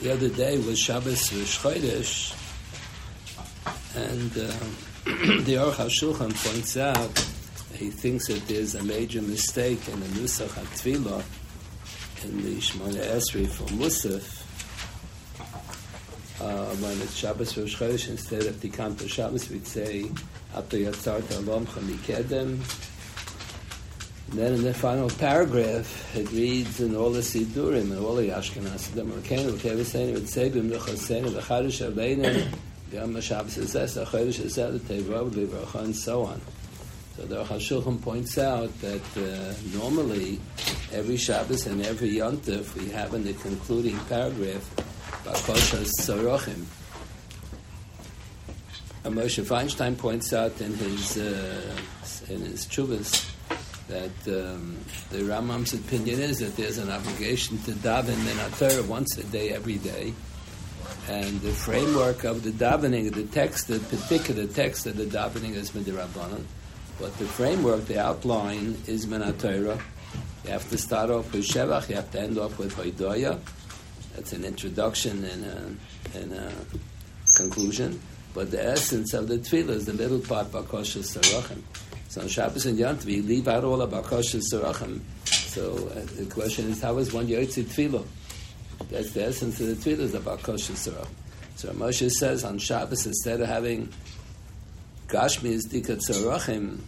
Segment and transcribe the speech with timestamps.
[0.00, 2.34] The other day was Shabbos Rosh Chodesh,
[3.94, 4.50] and uh,
[5.44, 7.18] the Aruch HaShulchan points out
[7.74, 11.22] he thinks that there's a major mistake in the Nusach HaTfilah
[12.24, 14.40] in the Shemona Esrei for Musaf,
[16.40, 20.10] uh, when it's Shabbos Rosh Chodesh, instead of Tikkun Shabbos, we'd say,
[20.54, 22.58] Ato Yatzart Alom Chamikedem,
[24.30, 28.28] and then in the final paragraph, it reads in all the Sidurim and all the
[28.28, 32.46] Ashkenaz, the Merkenu, Keviseinu, V'tzebim, V'choseinu, V'chadish Aleinu,
[32.92, 36.40] Yom HaShabbos Azes, Achodesh Azeh, Tevav, V'Vercha, and so on.
[37.16, 40.38] So the Hashulchan points out that uh, normally
[40.92, 44.70] every Shabbos and every Yontif we have in the concluding paragraph
[45.24, 46.64] Bakoshas Sorochim.
[49.02, 51.76] And Moshe Feinstein points out in his uh,
[52.28, 53.29] in his Chuvas
[53.90, 54.78] that um,
[55.10, 59.50] the Rambam's opinion is that there's an obligation to daven in Torah once a day,
[59.50, 60.14] every day.
[61.08, 65.72] And the framework of the davening, the text, the particular text of the davening is
[65.72, 66.44] Midirabbanan.
[67.00, 69.80] But the framework, the outline is Torah.
[70.44, 73.40] You have to start off with Shevach, you have to end off with Hoidoya.
[74.14, 76.52] That's an introduction and a, and a
[77.34, 78.00] conclusion.
[78.34, 81.62] But the essence of the tefillah is the middle part, Bakosha Sarachim.
[82.10, 84.98] So on Shabbos and Yom we leave out all of Akosha Surachim.
[85.26, 88.04] So uh, the question is, how is one Yotzi Tefillah?
[88.90, 91.06] That's the essence of the Tefillah, is about Akosha Surachim.
[91.54, 93.92] So Moshe says on Shabbos, instead of having
[95.06, 96.80] Gashmi is Dikat Surachim,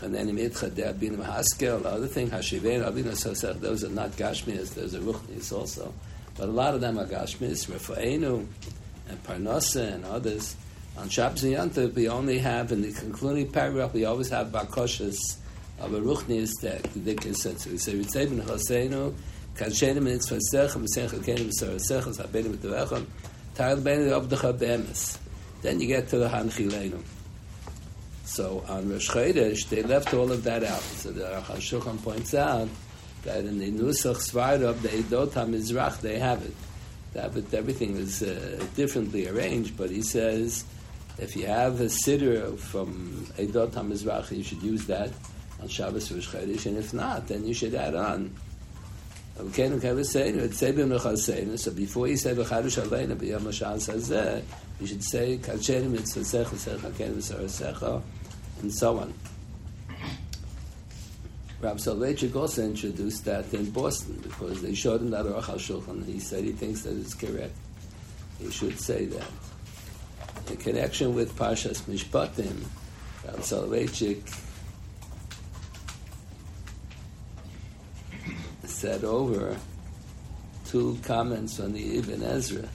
[0.00, 4.94] Chaneni Mitcha De'abin Mahaskel, the other thing, Hashivein, Abin Asosech, those are not Gashmis, those
[4.94, 5.94] are Ruchnis also.
[6.36, 8.46] But a lot of them are Gashmis, Refaenu,
[9.08, 10.56] and Parnasa, and others.
[10.98, 15.36] On Shabbos and we only have in the concluding paragraph, we always have Bakoshas
[15.78, 17.60] of a Ruchni Istek, the Dikkin said.
[17.60, 19.14] So we say, Ritzei ben Choseinu,
[19.56, 23.04] Kadshenu mitzvah sechem, Mesech Elkeinu b'sar sechem, Zabenu b'tevechem,
[23.54, 25.18] Tayel b'enu obdecha.
[25.60, 27.02] Then you get to the Hanchilenu.
[28.24, 30.80] So on Rosh Chodesh, they left all of that out.
[30.80, 32.68] So the Hashulchan points out
[33.24, 36.54] that in the Nusach Svarab, the Eidot HaMizrach, they have it.
[37.12, 40.64] That, but everything is uh, differently arranged, but he says
[41.18, 45.10] if you have a siddur from Eidot HaMizrach, you should use that
[45.60, 48.36] on Shabbos Rosh Chodesh, and if not, then you should add on.
[49.38, 50.32] So before you say
[52.34, 54.42] V'chadush Aleinu B'yom HaShan Sazeh,
[54.80, 58.02] you should say Mitzvasecha Secha Kenim Sarasecha,
[58.60, 59.12] and so on.
[61.60, 66.04] Rabbi Soloveitchik also introduced that in Boston because they showed him that Aruch HaShulchan.
[66.04, 67.56] He said he thinks that it's correct.
[68.38, 69.30] He should say that
[70.50, 72.64] in connection with Parshas Mishpatim,
[73.24, 74.22] Rav Soloveitchik
[78.64, 79.56] said over
[80.66, 82.68] two comments on the Ibn Ezra.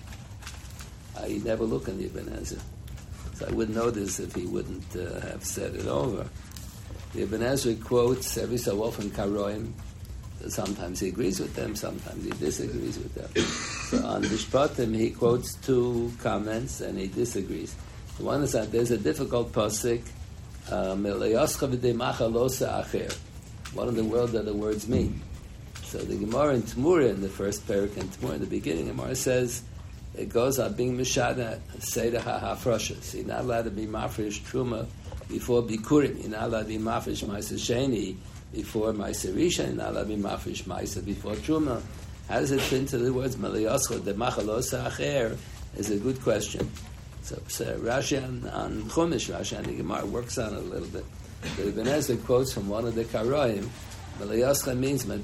[1.20, 2.60] I never look on the Ibn Ezra,
[3.36, 6.28] so I wouldn't know this if he wouldn't uh, have said it over.
[7.14, 9.74] The Ibn Ezra quotes every so often Karoim.
[10.48, 13.30] Sometimes he agrees with them, sometimes he disagrees with them.
[13.92, 17.74] So on Mishpatim, he quotes two comments and he disagrees.
[18.20, 20.02] One is that there's a difficult pasuk,
[20.72, 20.96] uh,
[23.74, 25.22] what in the world do the words mean?
[25.84, 29.14] So the Gemara in Tmura, in the first parak in Tmura, in the beginning, Gemara
[29.14, 29.62] says,
[30.16, 33.14] it goes on being Mishada, Seder HaHafrashas.
[33.14, 34.88] You're not allowed to be Mafresh Truma
[35.28, 36.22] before Bikurim.
[36.22, 38.16] You're not allowed to be Mafresh Maisa Sheni
[38.54, 39.68] before Maisa Rishon.
[39.68, 41.82] You're not allowed to be Mafresh Maisa before Truma.
[42.32, 45.38] How does it fit into the words Maliyoscha, the Machalosa Acher,
[45.76, 46.72] is a good question.
[47.24, 50.88] So, so Rashi on, on Chumash, Rashi on the Gemara works on it a little
[50.88, 51.04] bit.
[51.58, 53.68] The Ibn Ezra quotes from one of the Karoim,
[54.18, 55.20] Maliyoscha means that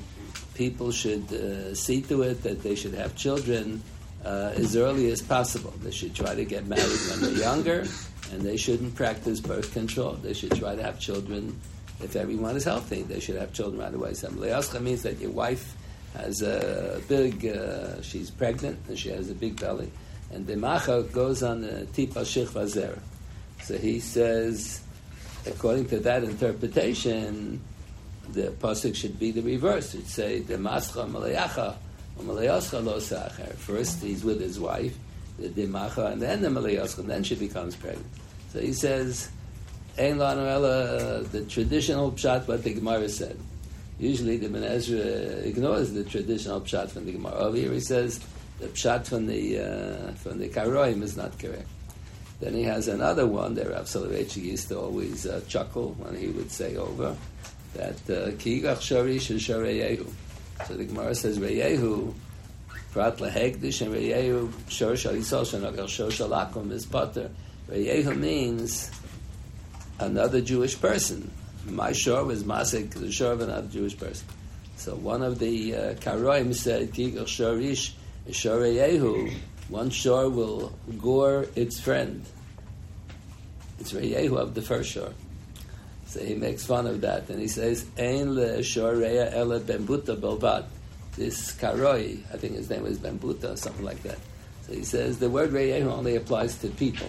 [0.53, 3.81] people should uh, see to it that they should have children
[4.25, 5.73] uh, as early as possible.
[5.81, 7.85] They should try to get married when they're younger,
[8.33, 10.15] and they shouldn't practice birth control.
[10.15, 11.57] They should try to have children
[12.03, 13.03] if everyone is healthy.
[13.03, 14.13] They should have children right away.
[14.13, 15.73] So Maliyoscha means that your wife
[16.17, 19.91] has a big, uh, she's pregnant and she has a big belly.
[20.31, 22.99] And the Macha goes on the Tipa Shich.
[23.63, 24.81] So he says,
[25.45, 27.61] according to that interpretation,
[28.29, 29.95] the pasuk should be the reverse.
[29.95, 31.75] It'd say the Mascha Malayacha
[32.21, 33.53] Malayascha Lo Sacher.
[33.57, 34.97] First, he's with his wife,
[35.37, 38.07] the Dimacha, and then the Malayascha, and then she becomes pregnant.
[38.51, 39.29] So he says,
[39.97, 43.37] Ein Lanu the traditional pshat, what the Gemara said.
[43.99, 47.35] Usually the Ibn Ezra ignores the traditional pshat from the Gemara.
[47.35, 48.19] Over here he says
[48.59, 51.67] the pshat from the uh, from the Karoim is not correct.
[52.39, 56.27] Then he has another one that Rav Soloveitchik used to always uh, chuckle when he
[56.27, 57.15] would say over
[57.73, 60.07] that uh, Ki Shari Yehu.
[60.67, 62.13] So the Gemara says Reyehu
[62.91, 67.29] Prat lehegdish and Reyehu shor shal yisol shanagal shor shal akum is potter.
[67.69, 68.91] Reyehu means
[69.99, 71.31] another Jewish person.
[71.69, 74.27] My shor was masik the shor of another Jewish person.
[74.77, 77.93] So one of the uh, karoim said Gigal shorish
[78.31, 79.33] shor Reyehu.
[79.69, 82.25] One shor will gore its friend.
[83.79, 85.13] It's Reyehu of the first shor.
[86.05, 90.65] So he makes fun of that, and he says, "Ein le shoreya ele bembuta belvad."
[91.17, 94.19] This karoi, I think his name was Bembuta, or something like that.
[94.67, 97.07] So he says the word reyehu only applies to people.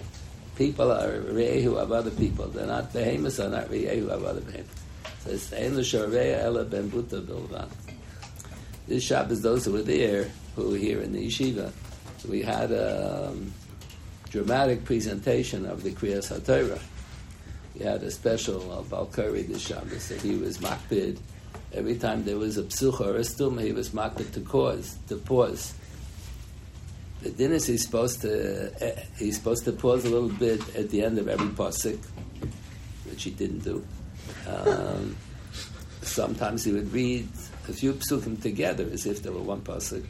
[0.58, 2.49] People are reyehu of other people.
[2.49, 4.82] They're not behemoths, are not reyehu of other behemoths.
[5.25, 7.69] So it's "Ein shoreya ele bembuta belvad."
[8.87, 11.72] This Shabbos, those who were there, who were here in the yeshiva,
[12.28, 13.52] we had a um,
[14.28, 16.81] dramatic presentation of the Kriyas HaTorah
[17.78, 21.19] he had a special uh, Baal Koreh this Shabbos that he was makbid.
[21.72, 25.16] Every time there was a psucha or a stuma, he was makbid to cause, to
[25.16, 25.75] pause.
[27.22, 30.90] The din is he's supposed to uh, he's supposed to pause a little bit at
[30.90, 31.98] the end of every pasuk,
[33.06, 33.84] which he didn't do.
[34.46, 35.16] Um,
[36.02, 37.28] sometimes he would read
[37.68, 40.04] a few psukim together as if they were one pasuk.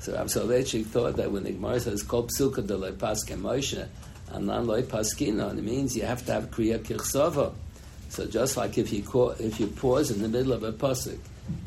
[0.00, 3.86] So Rav Soloveitchik thought that when the Gemara says "Kol psuka de lepaske Moshe,"
[4.34, 5.56] and non loy paskina.
[5.56, 7.54] It means you have to have kriya kirsava.
[8.08, 11.18] So just like if you call, if you pause in the middle of a pasuk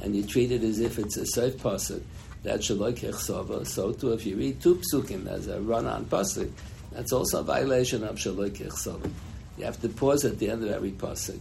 [0.02, 2.02] and you treat it as if it's a safe pasuk,
[2.44, 3.66] that's shaloi kirsava.
[3.66, 6.52] So too, if you read two psukim as a run-on pasuk,
[6.92, 9.10] that's also a violation of kirsava.
[9.58, 11.40] You have to pause at the end of every pasuk.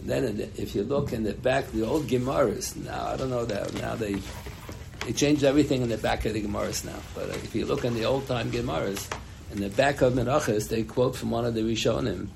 [0.00, 3.44] And then, if you look in the back, the old Gemaras now, I don't know
[3.46, 4.16] that now they
[5.04, 6.98] they changed everything in the back of the Gemaras now.
[7.14, 9.10] But if you look in the old time Gemaras,
[9.52, 12.28] in the back of Menachas, they quote from one of the Rishonim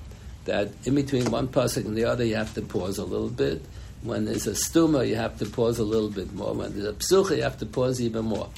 [0.45, 3.61] that in between one pasuk and the other, you have to pause a little bit.
[4.01, 6.53] When there's a stuma, you have to pause a little bit more.
[6.53, 8.49] When there's a psucha, you have to pause even more.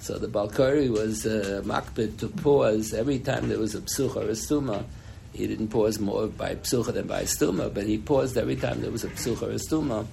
[0.00, 4.22] So the Balkari was uh, makbid to pause every time there was a psucha or
[4.22, 4.84] a stuma.
[5.32, 8.90] He didn't pause more by psucha than by stuma, but he paused every time there
[8.90, 10.06] was a psucha or a stuma.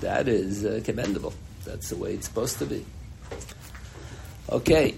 [0.00, 1.34] That is uh, commendable.
[1.64, 2.84] That's the way it's supposed to be.
[4.50, 4.94] Okay,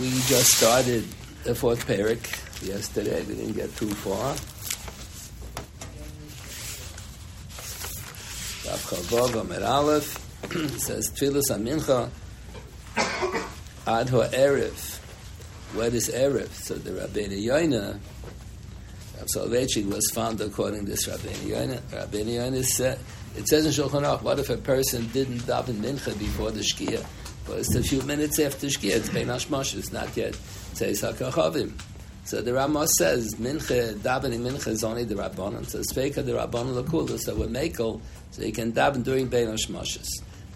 [0.00, 1.04] we just started
[1.44, 2.22] the fourth parak
[2.66, 3.22] yesterday.
[3.24, 4.34] We didn't get too far.
[8.66, 10.18] Rav Chavov Omer Aleph
[10.78, 12.08] says Tfilas Amincha
[13.86, 14.98] Ad Ho Erev.
[15.74, 16.48] What is Erev?
[16.48, 17.98] So the Rabbeinu Yoina,
[19.18, 21.80] Rav Soloveitchik was found according to this Rabbeinu Yoina.
[21.90, 22.98] Rabbeinu Yoina said,
[23.36, 27.04] it says in Shulchan Aruch, what if a person didn't daven Mincha before the Shkia?
[27.46, 31.78] But it's a few minutes after Shkia, it's Bein Hashmosh, it's not yet Tzeis HaKachavim.
[32.26, 35.66] So the Rama says, Mincha, davening Mincha is only the Rabbanon.
[35.66, 37.48] So Sveika the Rabbanon Lakula, so we're
[38.34, 40.08] so you can daven during Bein Hashmoshes.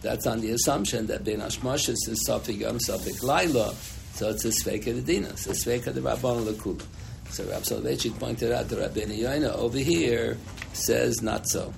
[0.02, 3.72] That's on the assumption that Bein Hashmoshes is Sofik Yom, Sofik Laila,
[4.14, 6.84] so it's a Sveika the Dina, so Sveika the Rabbanon Lakula.
[7.30, 10.36] So Rab Soloveitchik pointed out the Rabbeinu Yoina over here
[10.72, 11.72] says not so.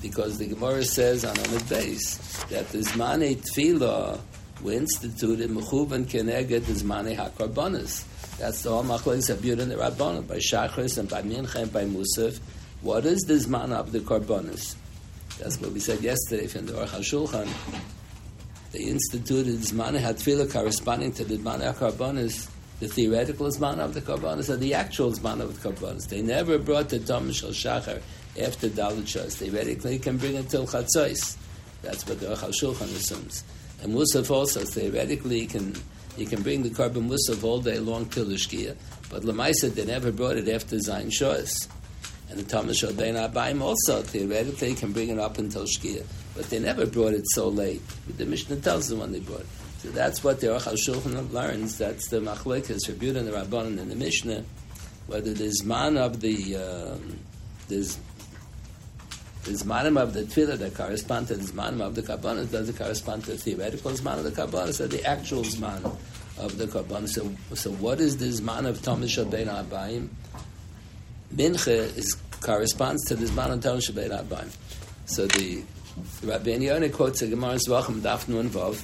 [0.00, 4.18] Because the Gemara says on Amid Base that the Zmane Tfilah
[4.62, 8.04] we instituted Mechuvan Keneged the Zmane HaKarbonis.
[8.38, 11.84] That's the whole Machlokes Abiyud and the Rabbanon, by Shachris and by Mincha and by
[11.84, 12.40] Musaf.
[12.80, 14.76] What is the Zman of the Karbonis?
[15.38, 17.48] That's what we said yesterday from the Aruch HaShulchan.
[18.72, 22.48] They instituted Zmane HaTfilah corresponding to the Zmane HaKarbonis,
[22.80, 26.08] the theoretical Zman of the Karbonis, or the actual Zman of the Karbonis.
[26.08, 28.00] They never brought the Tom Shal Shachar
[28.40, 29.34] after Dalit Shas.
[29.34, 31.36] Theoretically, can bring it till Chatzos.
[31.82, 33.44] That's what the Aruch HaShulchan assumes.
[33.82, 35.74] And Musaf also, theoretically, you can,
[36.16, 38.76] you can bring the korban Musaf all day long till the Shkia,
[39.10, 41.68] but Lamaisa, they never brought it after Zayin Shos.
[42.32, 46.02] And the Thomas Shodein Abayim also, theoretically, can bring it up until Shkia,
[46.34, 47.82] but they never brought it so late.
[48.06, 49.46] But The Mishnah tells them when they brought it.
[49.80, 53.90] So that's what the Aruch HaShulchan learns, that's the Machlekes, Rebuta and the Rabbanon in
[53.90, 54.44] the Mishnah,
[55.08, 57.18] whether the Zman of the, um,
[57.68, 57.98] there's
[59.44, 63.24] the Zmanim of the Tefillah that correspond to the Zmanim of the Kabbalah doesn't correspond
[63.24, 65.84] to the theoretical Zman of the Kabbalah, so the actual Zman
[66.38, 67.08] of the Kabbalah.
[67.08, 70.08] So, so what is the Zman of Thomas Shabbein Abayim?
[71.34, 74.50] Mincha is, corresponds to the Zman of Thomas Shabbein Abayim.
[75.06, 75.62] So the
[76.22, 78.80] Rabbi Yonah quotes the Gemara Zvachim Daf Nun Vav,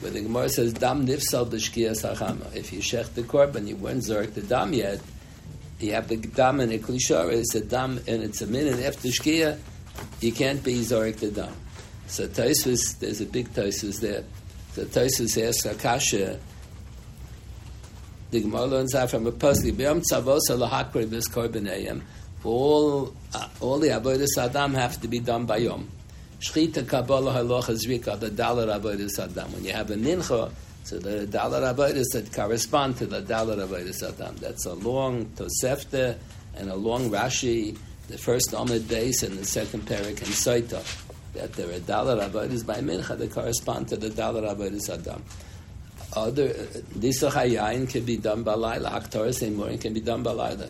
[0.00, 2.54] where the Gemara says, Dam nifsal b'shkia sachama.
[2.54, 5.00] If you shech the korban, you weren't zork the dam yet,
[5.80, 9.08] you have the dam and a klishara, it's a dam and it's a minute after
[9.08, 9.58] shkia,
[10.20, 11.52] you can't be Zorik the Dam.
[12.06, 14.24] So Taisus, there's a big Taisus there.
[14.72, 16.38] So Taisus asks Akasha,
[18.36, 22.02] the Gemara learns out from a puzzle, B'yam tzavosa lahakri bis korbanayim,
[22.44, 25.88] all, uh, all the Avodah Adam have to be done by Yom.
[26.40, 29.52] Shchita Kabbalah Halacha Zrika, the Dalar Avodah Adam.
[29.52, 30.52] When you have a mincha,
[30.84, 34.36] So the Dalar Avodas that correspond to the Dalar Avodas Adam.
[34.36, 36.18] That's a long Tosefta
[36.56, 37.76] and a long Rashi,
[38.08, 40.84] the first Amid base and the second Perik and Saita.
[41.32, 45.24] That there are Dalar Avodas by Mincha that correspond to the Dalar Avodas Adam.
[46.16, 50.32] Other uh, Disach Hayayin can be done by Laila, same morning can be done by
[50.32, 50.68] Laila.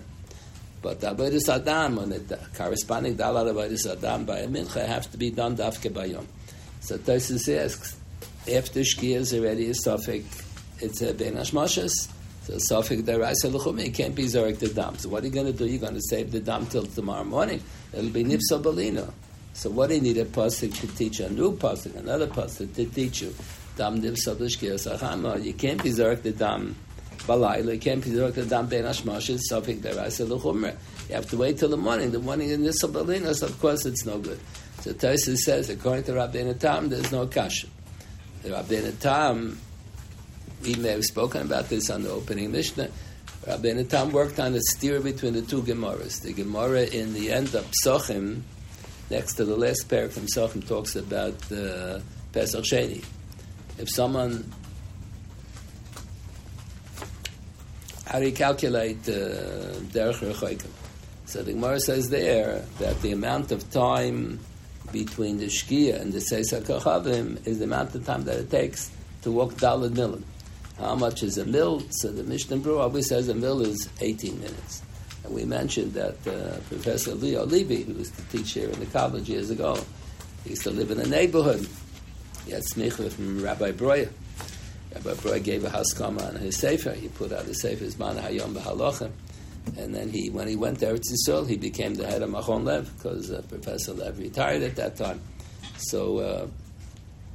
[0.83, 5.17] But the Avodas Adam, on the corresponding Dalar Avodas Adam by a Mincha, have to
[5.17, 6.27] be done Dafke Bayom.
[6.81, 7.97] So Tosis asks,
[8.53, 10.43] after Shkia is already a suffix,
[10.81, 12.13] it's a Ben Hashmashas.
[12.43, 14.97] So suffix deraisa l'chumi, it can't be zorek the dam.
[14.99, 15.67] So what are you going to do?
[15.67, 17.61] You're going to save the dam till tomorrow morning.
[17.93, 19.13] It'll be nipso balino.
[19.53, 22.85] So what do you need a pasuk to teach a new pasuk, another pasuk to
[22.85, 23.35] teach you?
[23.77, 25.45] Dam sachama.
[25.45, 26.75] You can't be zorek the dam
[27.21, 27.75] balayla.
[27.75, 30.77] You can't be zorek the dam ben hashmashas suffix deraisa l'chumra.
[31.09, 32.11] You have to wait till the morning.
[32.11, 34.41] The morning in nipso balino, so of course it's no good.
[34.81, 37.67] So Tosis says, according to Rabbi Tam, there's no kasha.
[38.45, 39.59] Rabbi Tam,
[40.63, 42.89] we may have spoken about this on the opening Mishnah.
[43.47, 46.23] Rabbi Tam worked on a steer between the two Gemaras.
[46.23, 48.43] The Gemara in the end of Psochim,
[49.11, 52.01] next to the last pair from Psochim, talks about uh,
[52.33, 53.05] Pesach Sheni.
[53.79, 54.53] If someone,
[58.07, 60.69] how do you calculate Derech uh,
[61.27, 64.41] So the Gemara says there that the amount of time
[64.93, 68.91] between the Shkia and the Seisa Kachavim is the amount of time that it takes
[69.23, 70.23] to walk Dalad Milim.
[70.79, 71.83] How much is a mil?
[71.91, 74.83] So the Mishnah Brew always says a mil is 18 minutes.
[75.25, 78.87] And we mentioned that uh, Professor Leo Levy, who used to teach here in the
[78.87, 79.79] college years ago,
[80.45, 81.67] he used to live in a neighborhood.
[82.47, 84.09] He had smicha from Rabbi Breuer.
[84.95, 86.93] Rabbi Breuer gave a haskama on his sefer.
[86.93, 89.11] He put out his sefer, his man hayom b'halochem.
[89.77, 92.65] And then he, when he went to Eretz Yisrael, he became the head of Machon
[92.65, 95.21] Lev because uh, Professor Lev retired at that time.
[95.77, 96.47] So, uh,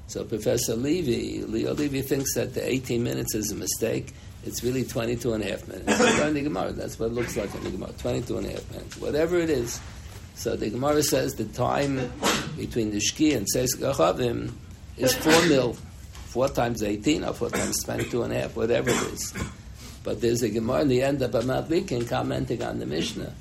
[0.08, 4.14] so Professor Levy, Leo Levy thinks that the 18 minutes is a mistake.
[4.46, 5.86] It's really 22 and a half minutes.
[6.78, 8.98] that's what it looks like in the Gemara, 22 and a half minutes.
[8.98, 9.80] Whatever it is.
[10.36, 12.12] So the Gemara says the time
[12.58, 14.54] between the Shki and Seis Gachavim
[15.02, 15.74] is 4 mil.
[16.32, 19.34] 4 times 18 or 4 times 22 and a half, whatever it is.
[20.04, 23.34] But there's a Gemara in the end of Amat Likin commenting on the Mishnah.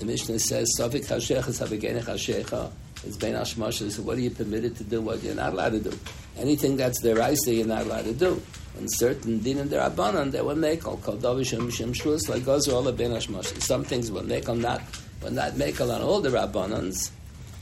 [0.00, 2.70] The Mishnah says, Safik Hashecha Savigenech Hashecha.
[3.04, 3.90] It's Ben Hashmashah.
[3.90, 5.00] So what are you permitted to do?
[5.00, 5.98] What you're not allowed to do?
[6.36, 8.42] Anything that's the Raisa, you're not allowed to do.
[8.78, 12.68] And certain din and derabanan they were make all called davishim shem shus like goes
[12.68, 13.58] all the ben hashmash.
[13.62, 14.82] Some things were make on not
[15.22, 17.10] will not make on all the rabbanans,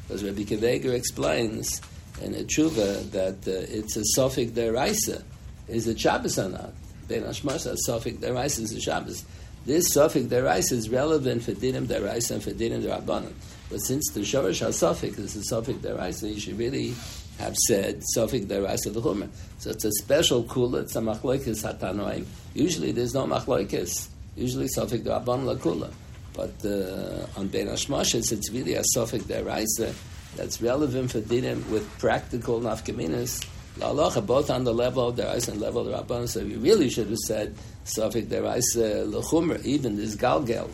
[0.03, 1.81] because Rabbi Keveger explains
[2.23, 5.23] in a tshuva that uh, it's a sofik deraisa.
[5.69, 6.73] Is it Shabbos or not?
[7.09, 9.25] Ben Hashmasa, Sofik Derais is the Shabbos.
[9.67, 13.33] This Sofik Derais is relevant for Dinim Derais and for Dinim Derabanan.
[13.71, 16.95] But since the Shorish HaSofik is the Sofik Derais, so you should really
[17.39, 19.29] have said Sofik Derais of the Hummer.
[19.59, 22.27] So it's a special kula, it's a Machloikis Hatanoim.
[22.55, 24.09] Usually there's no Machloikis.
[24.37, 25.93] Usually Sofik Derabanan La Kula.
[26.35, 29.95] But uh, on Ben Hashmashas, it's really a Sofik Derais
[30.37, 33.45] that's relevant for Dinim with practical nafkaminas
[33.79, 36.29] La'alocha, both on the level of the Reis and level of Rabban.
[36.29, 40.71] So you really should have said, Safik the Reis L'chumr, even this Galgel.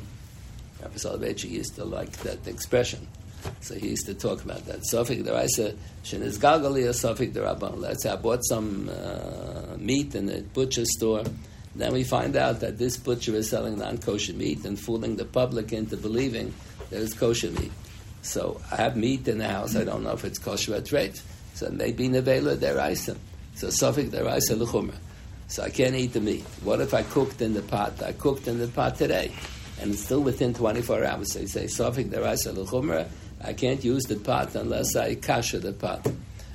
[0.83, 3.07] Rabbi Soloveitchik used to like that expression.
[3.61, 4.81] So he used to talk about that.
[4.81, 5.59] Safik the Reis
[6.02, 7.79] Shen is Galgali or Safik the Rabban.
[7.79, 11.25] Let's say I bought some uh, meat in a butcher store.
[11.75, 15.25] Then we find out that this butcher is selling non kosher meat and fooling the
[15.25, 16.52] public into believing
[16.90, 17.73] that it's kosher meat.
[18.23, 19.77] So I have meat in the house.
[19.77, 21.21] I don't know if it's kosher at rate.
[21.55, 23.17] So maybe nevela deraisa.
[23.55, 24.95] So sofik deraisa l'chumra.
[25.49, 26.45] So I can't eat the meat.
[26.62, 28.03] What if I cooked in the pot?
[28.03, 29.33] I cooked in the pot today,
[29.81, 31.33] and it's still within 24 hours.
[31.33, 33.09] So you say sofik deraisa l'chumra.
[33.43, 36.07] I can't use the pot unless I kasha the pot.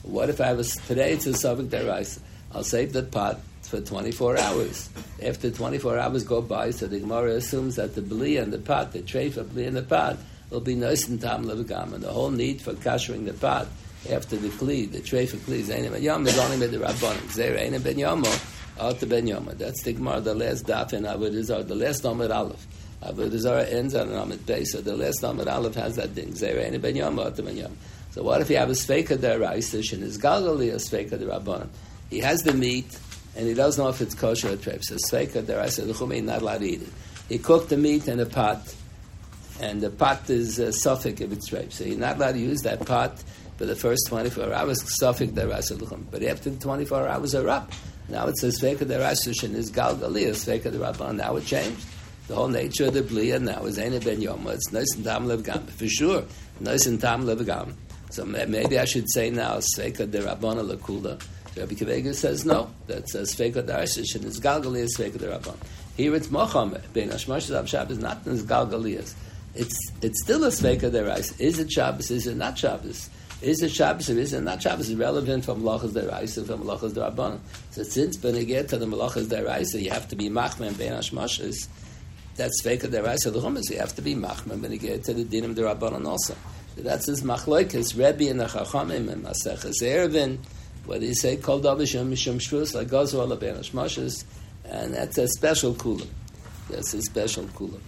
[0.03, 1.13] What if I was today?
[1.13, 2.19] It's a sofik deraisa.
[2.53, 4.89] I'll save the pot for 24 hours.
[5.21, 8.93] After 24 hours go by, so the Gemara assumes that the bli and the pot,
[8.93, 10.17] the tray for bli and the pot,
[10.49, 11.93] will be nice and tam levagam.
[11.93, 13.67] And the whole need for kashering the pot
[14.11, 17.27] after the kli, the tray for kli, Zaina ben Yom, is only the Rabbanim.
[17.33, 19.57] Zera Eina ben Yomo, Alta ben Yomo.
[19.57, 22.67] That's the Gemara, the last daf in Avodah the last Amid Aleph.
[23.01, 26.33] Avodah Zarah ends on an Amid base, so the last Amid Aleph has that thing.
[26.33, 27.75] Zera Eina ben Yomo, Alta ben Yomo.
[28.11, 31.27] So what if you have a Sveika der Raisish and his Galgali a Sveika der
[31.27, 31.67] Rabbanim?
[32.09, 32.97] He has the meat,
[33.35, 34.83] and he doesn't know if it's kosher or treif.
[34.83, 36.89] So Sveika der Raisish, the Chumei not allowed to eat it.
[37.27, 38.73] He cooked the meat in a pot,
[39.59, 40.71] and the pot is uh,
[41.05, 41.71] if it's ripe.
[41.71, 43.23] So you're not allowed to use that pot
[43.57, 46.05] for the first 24 hours, Safik Derasaluchim.
[46.11, 47.71] But after the 24 hours are up,
[48.09, 51.15] now it says Sveka Derasushin is Galgalia, Sveka Derabban.
[51.15, 51.85] Now it changed.
[52.27, 54.53] The whole nature of the Blia now is Aina Ben Yoma.
[54.53, 55.67] It's nice and Tam Levgam.
[55.69, 56.23] For sure,
[56.59, 57.73] nice and Tam Levgam.
[58.09, 61.21] So maybe I should say now Sveka Derabban Lakula.
[61.55, 62.69] Rabbi Akiva says no.
[62.87, 65.55] That says Sveka Darsish and it's Galgaliyas Sveka Darabban.
[65.97, 69.13] Here it's Mocham, Ben Zav Shabbos, not in Galgaliyas.
[69.55, 71.39] It's, it's still a Sveka Darais.
[71.39, 72.11] Is it Shabbos?
[72.11, 73.09] Is it not Shabbos?
[73.41, 74.89] Is it Shabbos or is it not Shabbos?
[74.89, 77.39] Is relevant from Malachas Deraisa from Malachas Derabbanan.
[77.71, 80.93] So since when you get to the Malachas Deraisa, you have to be Machman Ben
[80.93, 81.67] Hashmashas.
[82.35, 83.69] That's Sveka Deraisa the Chumas.
[83.69, 86.35] You have to be Machman get to the Dinim Derabbanan also.
[86.75, 90.39] So that's his Machloikas, Rebbe and the Chachamim and Maseches Erevin.
[90.85, 91.37] What do you say?
[91.37, 94.25] Kol Davishim Mishum Shvus, like Ala Ben Hashmashas.
[94.65, 96.07] And that's a special kulam.
[96.69, 97.79] That's a special kulam.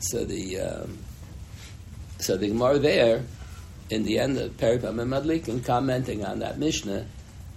[0.00, 0.98] So the um,
[2.18, 3.22] so the Gemara there,
[3.90, 7.06] in the end of Peripam and commenting on that Mishnah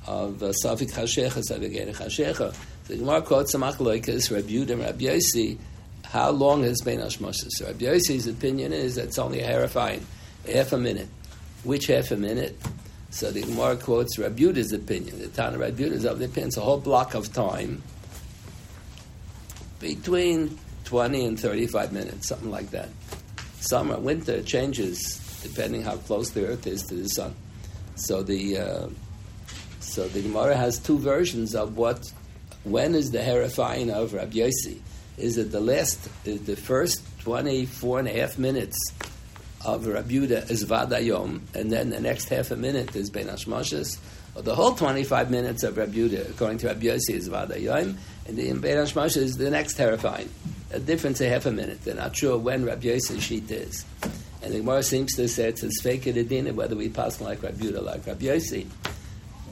[0.07, 2.55] of uh, Safik Hashecha, Safik Erech Hashecha,
[2.88, 5.57] the Gemara quotes some Achloikas, Rabbi Yudah, Rabbi Yossi,
[6.05, 7.51] how long has been Ashmoshes?
[7.51, 10.03] So Rabbi Yossi's opinion is that it's only a harifying,
[10.51, 11.07] half a minute.
[11.63, 12.60] Which half a minute?
[13.12, 15.19] So the Gemara quotes Rabbi Yudah's opinion.
[15.19, 16.48] The Tana Rabbi Yudah's of the opinion.
[16.48, 17.83] It's a whole block of time
[19.79, 20.57] between
[20.91, 22.89] 20 and 35 minutes, something like that.
[23.62, 27.33] Summer, winter changes depending how close the earth is to the sun.
[27.95, 28.88] So the uh,
[29.79, 32.12] so the Gemara has two versions of what
[32.65, 34.81] when is the herifying of Rabbi Yossi?
[35.17, 38.77] Is it the last, the first 24 and a half minutes
[39.63, 43.98] of Rabbi Yudah is Vadayom, and then the next half a minute is Ben Hashmashas,
[44.36, 47.95] or the whole 25 minutes of Rabbi Yudah, according to Rabbi Yossi, is Vadayom,
[48.27, 50.29] and the Ben Hashmashas is the next terrifying.
[50.74, 51.84] A difference of half a minute.
[51.84, 53.86] They're not sure when Rabbi Yossi's sheet is.
[54.42, 57.66] And the Gemara seems to say it's a fake edina, whether we pass like Rabbi
[57.66, 58.68] Yudah, like Rabbi Yossi.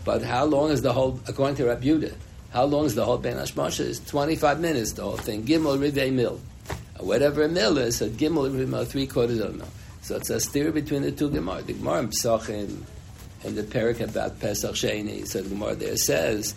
[0.04, 2.16] But how long is the whole, according to Rabbi Yudah,
[2.52, 3.80] how long is the whole Ben Hashmashas?
[3.80, 5.44] Is 25 minutes, the whole thing.
[5.44, 6.40] Gimel Rivei Mil.
[6.70, 9.68] Uh, whatever a mil is, so Gimel Rivei Mil, three quarters of a mil.
[10.02, 11.62] So it's a steer between the two Gemara.
[11.62, 12.84] The Gemara in Pesachim
[13.44, 15.28] and the parak about Pesach Sheni.
[15.28, 16.56] So the Gemara there says,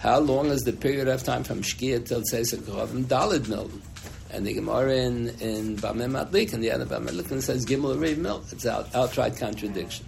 [0.00, 3.82] how long is the period of time from Shkia till Tzesek Chavim Dalid Milton?
[4.30, 8.44] And the Gemara in, in Matlik and the other Matlik says Gimel Rev Milk.
[8.50, 10.06] It's out, outright contradiction.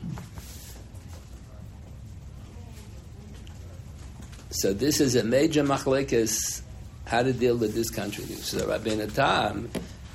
[4.49, 6.63] So this is a major machlekes
[7.05, 8.37] how to deal with this contradiction.
[8.39, 9.69] So Rabbeinu Tam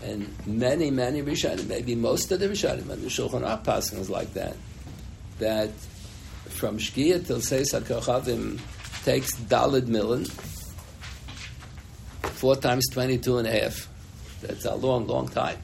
[0.03, 4.09] and many, many Rishonim, maybe most of the Rishonim, and the Shulchan Aruch passing is
[4.09, 4.55] like that,
[5.37, 5.69] that
[6.49, 8.59] from Shkia till Seis HaKochavim
[9.08, 10.26] takes Dalid Millen,
[12.24, 13.88] four times 22 and a half.
[14.41, 15.58] That's a long, long time.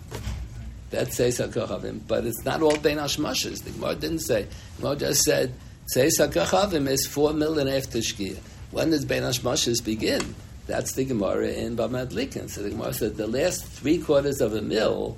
[0.91, 2.07] That Seis HaKochavim.
[2.07, 3.65] But it's not all Ben Hashmashas.
[3.65, 4.43] The Gemara didn't say.
[4.77, 5.53] The Gemara just said,
[5.87, 8.37] Seis HaKochavim is four million after Shkia.
[8.71, 10.35] When does Ben Hashmashas begin?
[10.65, 14.61] That's the Gemara in Bamad So the Gemara said the last three quarters of a
[14.61, 15.17] mill,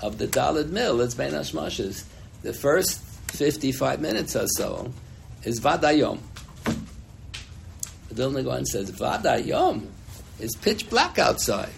[0.00, 2.04] of the Dalad mill, is Ben Hashmashas.
[2.40, 4.90] The first 55 minutes or so
[5.44, 6.20] is Vadayom.
[8.16, 9.88] Vilna Gaon says, Vada Yom,
[10.40, 11.70] it's pitch black outside.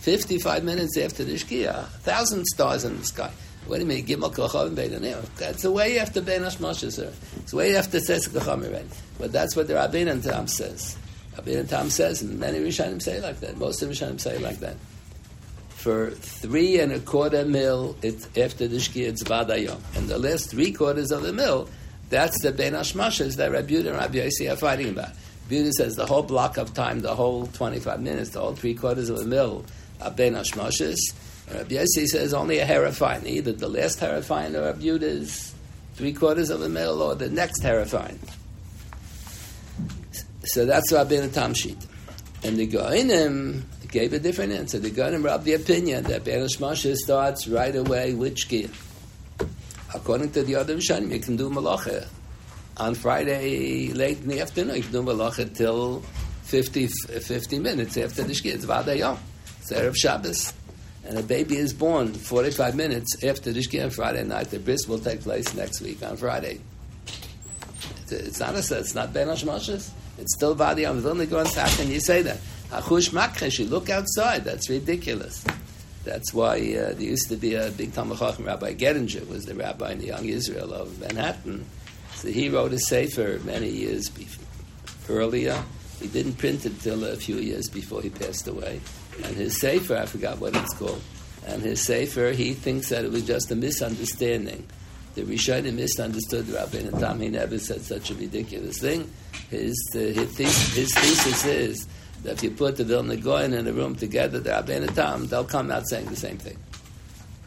[0.00, 3.32] 55 minutes after the Shkia, a thousand stars in the sky.
[3.66, 4.06] What do you mean?
[4.06, 5.24] Gimel Kochavim Beidanim.
[5.36, 7.12] That's the way after Ben Hashmashas, sir.
[7.38, 8.84] It's the way after Tzesek Kochavim
[9.18, 10.96] But that's what the Rabbein and Tam says.
[11.36, 13.56] Rabbein Tam says, and many Rishonim say like that.
[13.56, 14.76] Most of Rishonim say like that.
[15.70, 19.80] For three and a quarter mil, it's after the Shkia, it's Vadayom.
[19.96, 21.68] And the last three quarters of the mil,
[22.08, 25.10] that's the Ben Hashmashas that Rabbi Yudah and Rabbi Yossi are fighting about.
[25.50, 29.08] Rabbi says the whole block of time, the whole 25 minutes, the whole three quarters
[29.08, 29.64] of a mil,
[30.00, 30.98] are Ben Hashmashas.
[31.48, 35.54] And Rabbi Yossi says only a herifine, either the last herifine or Rabbi Yudah's
[35.94, 38.18] three quarters of a mil or the next herifine.
[40.44, 41.86] So that's Rabbi sheet.
[42.42, 44.78] And the Goinim gave a different answer.
[44.78, 48.70] The Goinim of the opinion that Ben Hashmashas starts right away with Shkia.
[49.94, 52.06] According to the other Rishonim, you can do Malacha
[52.76, 54.76] on Friday late in the afternoon.
[54.76, 56.00] You can do Malacha till
[56.42, 58.54] 50, 50 minutes after the Shkia.
[58.54, 59.18] It's Vadayom.
[59.60, 60.52] It's Erev Shabbos.
[61.04, 64.50] And a baby is born 45 minutes after the Shkia on Friday night.
[64.50, 66.60] The bris will take place next week on Friday.
[68.10, 69.28] It's not a, it's not Ben.
[69.28, 71.46] It's still on Vilna Gaon.
[71.46, 72.38] How can you say that?
[72.70, 73.58] Hachush makresh.
[73.58, 74.44] You look outside.
[74.44, 75.44] That's ridiculous.
[76.04, 79.54] That's why uh, there used to be a big Talmud Chacham Rabbi Gettinger was the
[79.54, 81.66] rabbi in the Young Israel of Manhattan.
[82.16, 84.44] So he wrote a sefer many years before,
[85.08, 85.62] earlier.
[86.00, 88.80] He didn't print it till a few years before he passed away.
[89.24, 91.02] And his sefer, I forgot what it's called.
[91.46, 94.66] And his sefer, he thinks that it was just a misunderstanding
[95.16, 97.20] the Rishonim misunderstood Rabbeinu Tam.
[97.20, 99.10] He never said such a ridiculous thing.
[99.50, 101.86] His, uh, his, thesis, his, thesis is
[102.22, 105.44] that if you put the Vilna Gaon in a room together, the Rabbeinu Tam, they'll
[105.44, 106.58] come out saying the same thing.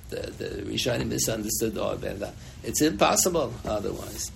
[0.10, 2.34] The, the Rishonim misunderstood the Rabbeinu Tam.
[2.64, 4.32] It's impossible otherwise.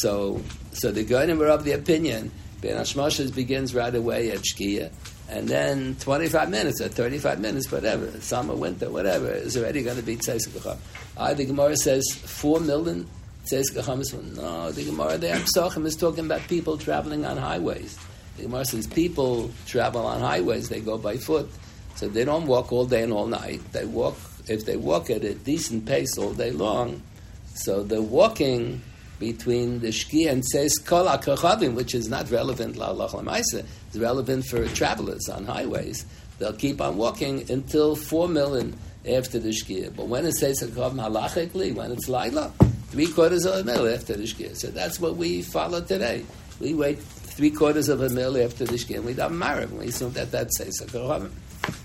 [0.00, 2.30] So, so the Goinim were of the opinion
[2.62, 4.92] Ben Hashmoshes begins right away at Shkia,
[5.28, 10.02] and then 25 minutes or 35 minutes, whatever, summer, winter, whatever, is already going to
[10.02, 10.78] be Tzeis Gacham.
[11.18, 13.08] I, the Gemara says 4 million
[13.44, 17.98] Tzeis Gacham is No, the Gemara there, Psachim is talking about people traveling on highways.
[18.36, 21.50] The Gemara says people travel on highways, they go by foot.
[21.96, 23.60] So they don't walk all day and all night.
[23.72, 24.16] They walk,
[24.48, 27.02] if they walk at a decent pace all day long,
[27.54, 28.82] so the walking
[29.22, 34.44] between the Shki and says Kol HaKachavim, which is not relevant la Lamaisa, it's relevant
[34.46, 36.04] for travelers on highways.
[36.40, 38.76] They'll keep on walking until four million
[39.08, 39.94] after the Shkia.
[39.94, 42.52] But when it says Kachavim halachically, when it's Laila,
[42.88, 44.56] three quarters of a mil after the Shkia.
[44.56, 46.24] So that's what we follow today.
[46.58, 49.66] We wait three quarters of a mil after the Shkia, and we don't marry.
[49.66, 51.30] We assume that that says Kachavim.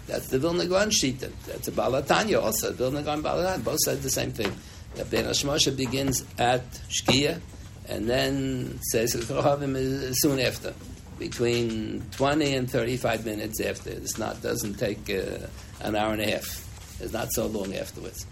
[0.07, 1.31] That's the Vilna Gaon Shita.
[1.45, 2.73] That's a Balatanya also.
[2.73, 3.63] Vilna Gaon Balatanya.
[3.63, 4.51] Both said the same thing.
[4.97, 7.39] That Ben Hashmosha begins at Shkia
[7.87, 10.73] and then says Kohavim soon after,
[11.19, 13.91] between 20 and 35 minutes after.
[13.91, 15.47] It's not, doesn't take uh,
[15.81, 16.99] an hour and a half.
[16.99, 18.25] It's not so long afterwards.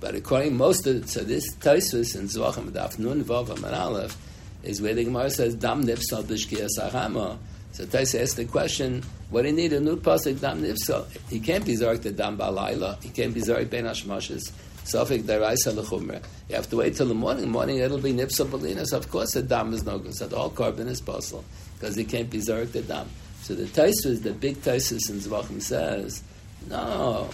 [0.00, 4.16] But according most of so this Taisus in Zvachim Daf Nun Vav and Aleph
[4.62, 7.38] is where the Gemara says Dam Nipsal B'Shkia Sachama.
[7.72, 11.06] So Taisa asks the question, what do you need a new pasuk Dam Nipsal?
[11.30, 13.02] He can't be Zarek the Dam Balayla.
[13.02, 14.52] He can't be Zarek Ben Hashmoshes.
[14.84, 16.22] Deraisa.
[16.48, 17.50] You have to wait till the morning.
[17.50, 18.86] morning it'll be nipsa belina.
[18.86, 20.14] So of course the dam is no good.
[20.14, 21.44] So whole korban is possible
[21.78, 23.08] because he can't be zarek the dam.
[23.42, 26.22] So the Taisus, the big Taisus in Zvachim says,
[26.68, 27.28] no,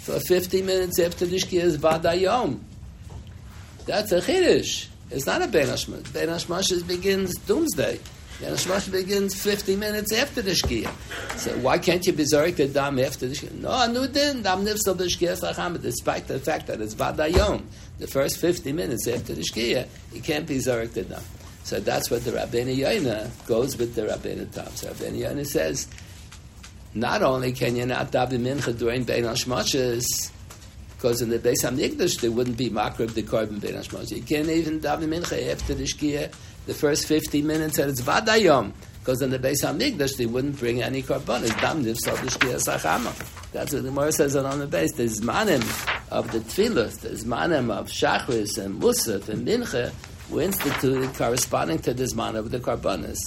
[0.00, 2.60] for 50 minutes after the Shkia is Vadayom.
[3.86, 4.88] That's a Chiddush.
[5.10, 5.48] It's not a.
[5.48, 8.00] Ben Hashmash begins doomsday.
[8.44, 10.90] Ben Hashmash begins 50 minutes after the Shkia.
[11.38, 13.52] So why can't you be Zorik the Dam after the Shkia?
[13.52, 17.62] No, no, then Dam the Shkia Sacham, despite the fact that it's Vadayom.
[17.98, 21.22] The first 50 minutes after the Shkia, you can't be Zorik the Dam.
[21.62, 24.68] So that's what the Rabbeinu Yoina goes with the Rabbeinu Tam.
[24.74, 25.88] So Rabbeinu Yoina says,
[26.92, 30.30] not only can you not daven mincha during Bein Hashmashas,
[30.96, 34.16] because in the Beis Hamikdash there wouldn't be makrab the korban Bein.
[34.16, 36.30] You can't even daven mincha after the Shkia,
[36.66, 38.72] the first 50 minutes, and it's Vadayom.
[39.04, 41.00] Because in the Beis Hamikdash they wouldn't bring any.
[41.00, 44.92] It's dam That's what the Gemara says on the base.
[44.92, 45.60] The Zmanim
[46.10, 49.92] of the Tfilah, the Zmanim of Shachris and Musaf and Mincha
[50.30, 53.18] were instituted corresponding to the Zman of the Karbonis.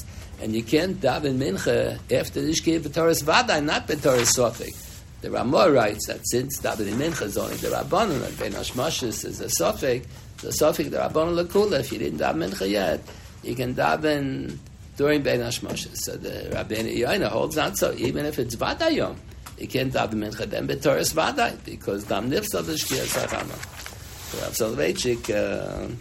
[0.41, 4.75] And you can't daven mincha after the shkia b'toras vaday, not b'toras sofik.
[5.21, 9.45] The Ramah writes that since davening mincha is only the rabbanon and ben is a
[9.45, 10.05] sofik,
[10.37, 11.81] the sofik the rabbanon lekula.
[11.81, 13.01] If you didn't daven mincha yet,
[13.47, 14.57] you can daven
[14.97, 15.97] during ben hashmashis.
[15.97, 19.15] So the Rabbeinu Yoina holds on so even if it's vadayom,
[19.57, 23.57] you can't daven mincha then b'toras vaday because dam nifsal the shkia sachama.
[24.29, 25.33] So Rav Soloveitchik.
[25.33, 25.93] Uh,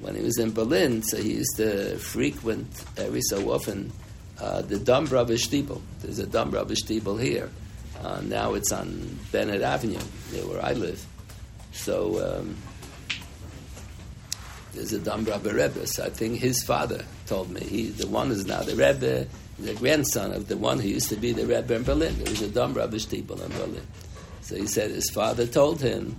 [0.00, 3.92] when he was in Berlin, so he used to frequent every so often
[4.40, 5.80] uh, the Dombrava Stiebel.
[6.00, 7.50] There's a Dombrava Stiebel here.
[8.02, 10.00] Uh, now it's on Bennett Avenue,
[10.32, 11.04] near where I live.
[11.72, 12.56] So um,
[14.72, 15.86] there's a Dombrava Rebbe.
[15.86, 17.60] So I think his father told me.
[17.60, 19.26] He, the one is now the Rebbe,
[19.58, 22.16] the grandson of the one who used to be the Rebbe in Berlin.
[22.18, 23.86] There was a Dombrava Stiebel in Berlin.
[24.42, 26.16] So he said his father told him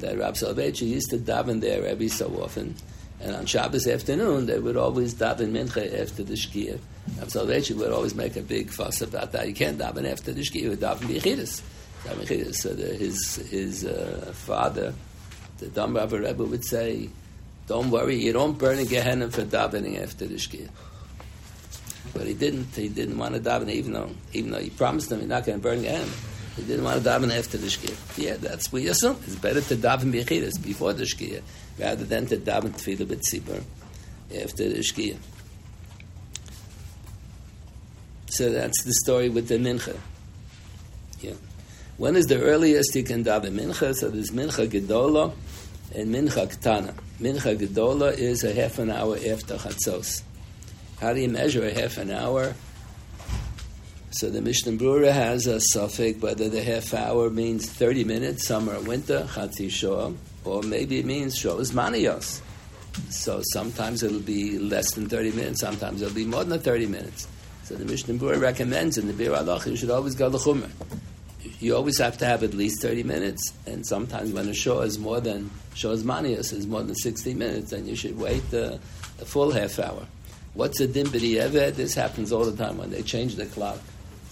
[0.00, 2.74] that Rab Soloveitchik used to daven there every so often.
[3.20, 6.78] And on Shabbos afternoon, they would always daven mincha after the shkia.
[7.18, 9.48] Rav Soloveitchik would always make a big fuss about that.
[9.48, 10.62] You can't daven after the shkia.
[10.62, 11.62] You daven bichidus.
[12.54, 14.94] So the, his his uh, father,
[15.58, 17.10] the Dam Rav Rebbe, would say,
[17.68, 20.68] "Don't worry, you don't burn in Gehenna for davening after the shkia."
[22.14, 22.74] But he didn't.
[22.74, 25.58] He didn't want to daven, even though even though he promised them he's not going
[25.58, 26.10] to burn Gehenna.
[26.56, 27.94] He didn't want to daven after the shkia.
[28.18, 29.16] Yeah, that's you assume.
[29.26, 31.42] It's better to daven bichidus before the shkia
[31.78, 33.62] rather than to daven tefillah b'tzibur
[34.42, 35.16] after the shkia.
[38.30, 39.96] So that's the story with the mincha.
[41.20, 41.34] Yeah.
[41.96, 43.94] When is the earliest you can daven mincha?
[43.94, 45.32] So there's mincha gedola
[45.94, 46.94] and mincha ktana.
[47.20, 50.22] Mincha gedola is a half an hour after chatzos.
[51.00, 52.54] How do you measure a half an hour?
[54.10, 58.74] So the Mishnah Brura has a suffix whether the half hour means 30 minutes, summer
[58.74, 62.40] or winter, chatzi shoah, or maybe it means shows maniyos.
[63.10, 67.28] So sometimes it'll be less than 30 minutes, sometimes it'll be more than 30 minutes.
[67.64, 70.70] So the Mishnah Brura recommends in the Bir Allah, you should always go the Chumrah.
[71.60, 74.98] You always have to have at least 30 minutes, and sometimes when a show is
[74.98, 78.78] more than, shows manias is more than 60 minutes, then you should wait the,
[79.16, 80.06] the full half hour.
[80.54, 81.74] What's a din b'di'eved?
[81.74, 83.78] This happens all the time when they change the clock.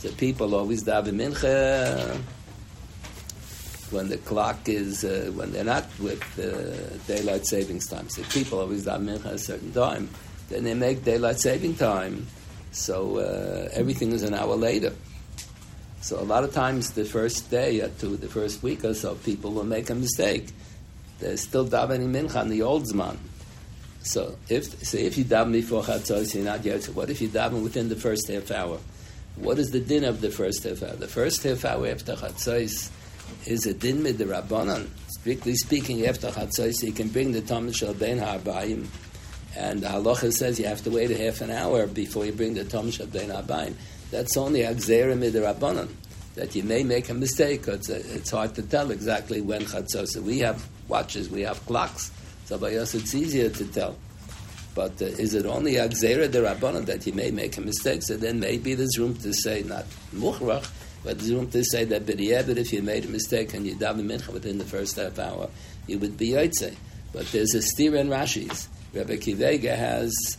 [0.03, 2.21] The people always daven mincha
[3.91, 8.09] when the clock is uh, when they're not with uh, daylight savings time.
[8.09, 10.09] So people always daven mincha a certain time.
[10.49, 12.27] Then they make daylight saving time,
[12.71, 14.93] so uh, everything is an hour later.
[16.01, 18.95] So a lot of times, the first day uh, or two, the first week or
[18.95, 20.49] so, people will make a mistake.
[21.19, 23.17] They're still davening mincha on the old zman.
[24.03, 26.85] So if say if you daven before chatzos, you're not yet.
[26.87, 28.79] What if you daven within the first half hour?
[29.37, 30.95] What is the din of the first half hour?
[30.95, 32.91] The first half hour after chatzos
[33.47, 34.89] is a din mid rabbanon.
[35.09, 38.87] Strictly speaking, after chatzos, you can bring the tamid shel ben ha'arbayim,
[39.57, 42.55] and the halacha says you have to wait a half an hour before you bring
[42.55, 43.75] the tamid shel ben ha'arbayim.
[44.11, 45.35] That's only agzera mid.
[46.37, 47.67] That you may make a mistake.
[47.67, 50.17] It's, it's hard to tell exactly when chatzos.
[50.17, 52.11] We have watches, we have clocks.
[52.45, 53.97] So by us, it's easier to tell.
[54.77, 56.43] But uh, is it only Agzera the
[56.83, 58.03] that you may make a mistake?
[58.03, 60.71] So then maybe there's room to say not Muchrach,
[61.03, 62.21] but there's room to say that but
[62.59, 65.49] if you made a mistake and you daven mincha within the first half hour,
[65.87, 66.77] you would be Yotze.
[67.13, 68.69] But there's a steer in Rashi's.
[68.93, 70.37] Rabbi Akiva Eiger has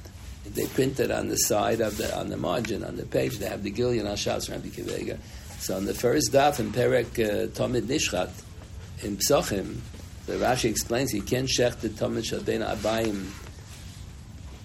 [0.55, 3.37] they printed on the side of the on the margin on the page.
[3.37, 5.17] They have the Gilyon Hashas Rabbi Kivega.
[5.59, 8.29] So on the first daf in Perek uh, Tomid Nishchat
[9.03, 9.79] in Psochim,
[10.25, 13.31] the Rashi explains he can't shech the Talmud Shabbein Abayim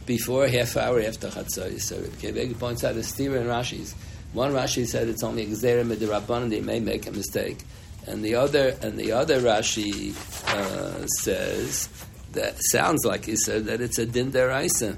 [0.06, 1.80] before half hour after Chatzai.
[1.80, 3.94] So Kevegi points out a steer in Rashi's.
[4.32, 7.58] One Rashi said it's only Gzerim Rabban they may make a mistake.
[8.06, 10.14] And the other and the other Rashi
[10.48, 11.88] uh, says
[12.32, 14.96] that sounds like he said that it's a din deraisa.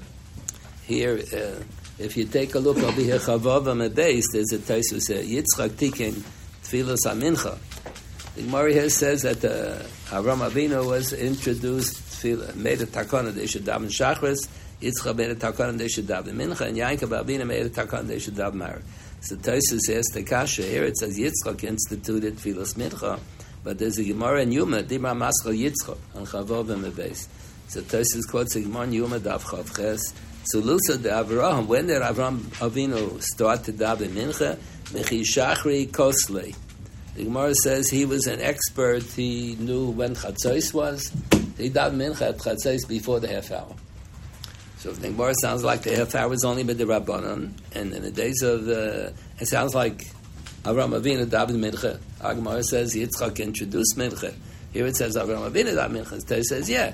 [0.87, 1.63] Here, uh,
[1.97, 5.69] if you take a look over here, Chavav on the base, there's a Taisus Yitzchak
[5.71, 6.13] Tikin
[6.63, 7.57] Tfilas Amincha.
[8.35, 9.81] The Gemara here says that uh,
[10.15, 12.23] Avram Avinu was introduced,
[12.55, 14.47] made a takana, they should daven shachris,
[14.79, 18.19] Yitzchak made a takana, they should daven mincha, and Yaakov Avinu made a takana, they
[18.19, 18.81] should daven mar.
[19.21, 23.19] So Tosus says the kasha, here it says Yitzchak instituted filas mincha,
[23.63, 27.27] but there's a Gemara in Yuma, Dimra Maschal Yitzchak, on Chavov and base.
[27.69, 30.13] So Tosus quotes a Gemara in Yuma, Dav Chavches,
[30.45, 34.57] so Lusa de Avraham, when did Avram Avinu start to daven mincha?
[34.93, 36.55] Mechi Shachri.
[37.15, 39.03] The Gemara says he was an expert.
[39.03, 41.11] He knew when Chatzos was.
[41.57, 43.75] He died mincha at Chatzos before the half hour.
[44.77, 48.03] So the Gemara sounds like the half hour was only with the Rabbanon, and in
[48.03, 50.05] the days of the, it sounds like
[50.63, 51.99] Avram Avinu davened mincha.
[52.21, 54.35] Our Gemara says Yitzchak introduced mincha.
[54.73, 56.31] Here it says Avram Avinu davened mincha.
[56.31, 56.93] It says yeah,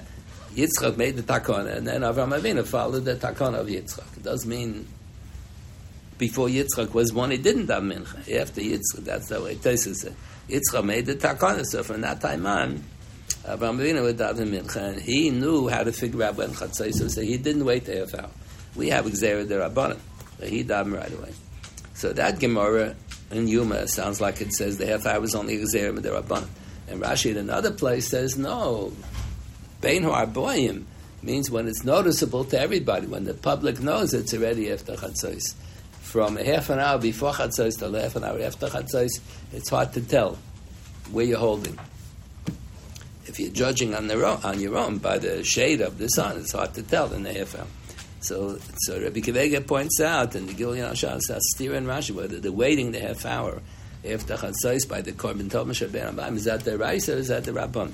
[0.56, 4.18] Yitzchak made the takana, and then Avram Avinu followed the takana of Yitzchak.
[4.18, 4.88] It does mean
[6.18, 8.40] before Yitzchak was one he didn't have mincha.
[8.40, 10.16] After Yitzchak, that's the way Tosis said.
[10.50, 12.84] Yitzchak made the takana, so from that time on,
[13.48, 17.16] Abraham Avinu would have mincha, and he knew how to figure out when chatzos was.
[17.16, 18.30] So he didn't wait to hour.
[18.76, 20.00] We have Xera the Rabbanim,
[20.40, 21.34] but he died right away.
[21.96, 22.96] So that Gemara
[23.32, 26.48] in Yuma sounds like it says the half hour was only Xera the Rabbanim.
[26.88, 28.92] And Rashi in another place says no.
[29.82, 30.86] Bein Boyim
[31.22, 35.56] means when it's noticeable to everybody, when the public knows it's already after chatzos
[36.12, 39.22] from a half an hour before Chatzos to half an hour after Chatzos,
[39.54, 40.38] it's hard to tell
[41.12, 41.80] where you're holding.
[43.28, 46.74] If you're judging on, on your own by the shade of the sun, it's hard
[46.74, 47.68] to tell in the half hour.
[48.20, 52.42] So, so Rabbi Akiva Eiger points out in the Gilyon Hashas, Astir and Rashi, whether
[52.42, 53.62] the waiting the half hour
[54.04, 57.52] after Chatzos by the Korban Tov Shabbat is that the Raisa or is that the
[57.52, 57.92] Rabban?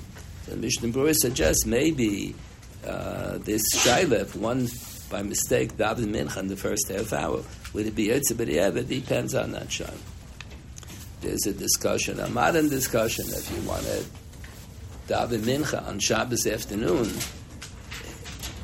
[0.47, 2.33] So Mishnah Berurah suggests maybe
[2.85, 4.69] uh, this Shaila, one
[5.09, 7.43] by mistake daven mincha in the first half hour.
[7.73, 8.77] Would it be Yotze B'Di'ev?
[8.77, 9.99] It depends on that shine.
[11.21, 14.05] There's a discussion, a modern discussion, if you want to
[15.07, 17.11] daven mincha on Shabbos afternoon.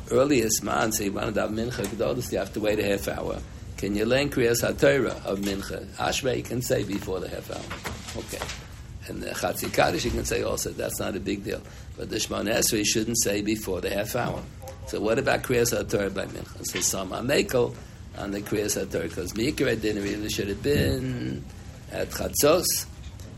[0.09, 3.39] Earliest man, say you want to daven mincha you have to wait a half hour.
[3.75, 5.85] Can you learn Kriyas HaTorah of mincha?
[5.95, 8.23] Ashrei can say before the half hour.
[8.23, 8.72] Okay.
[9.07, 11.61] And the Chatzi Kaddish you can say also, that's not a big deal.
[11.97, 14.41] But the Shemon shouldn't say before the half hour.
[14.87, 16.65] So what about Kriyas HaTorah by Mincha?
[16.65, 17.75] So some Amekel
[18.17, 21.43] on the Kriyas HaTorah, because Mikra dinner really should have been
[21.91, 22.85] at Chatzos.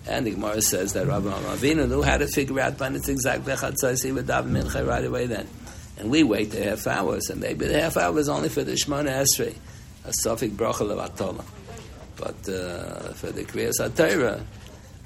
[0.08, 3.54] And the Gemara says that Rabbi Avinu knew how to figure out when it's exactly
[3.54, 5.47] Chatzos, he would daven Mincha right away then.
[5.97, 8.73] And we wait the half hour, so maybe the half hour is only for the
[8.73, 9.56] Shemona Esrei,
[10.04, 11.43] a Sophic Brachel of Atola.
[12.17, 14.43] But uh, for the Kriyas HaTorah,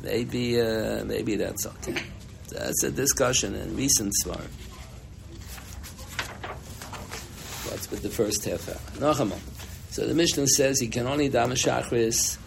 [0.02, 2.02] maybe, uh, maybe that's okay.
[2.50, 4.42] That's a discussion in recent Svar.
[7.70, 9.14] What's with the first half hour?
[9.14, 9.40] Nachamon.
[9.92, 12.38] So the Mishnah says he can only dam shachris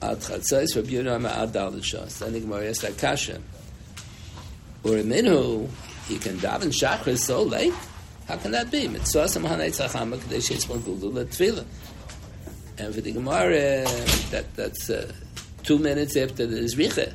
[0.00, 2.18] at chatzais for Yehuda ad dalit shas.
[2.18, 3.40] Then the Gemara asks that kasha.
[4.84, 5.68] Or a minhu,
[6.06, 7.74] he can daven shachris so late.
[8.26, 8.88] How can that be?
[8.88, 11.64] Mitzvah samhanei tzachama kadesh yitzpon gulu letfila.
[12.78, 13.84] And for the Gemara,
[14.30, 15.12] that, that's uh,
[15.68, 17.12] two minutes after the Zricha.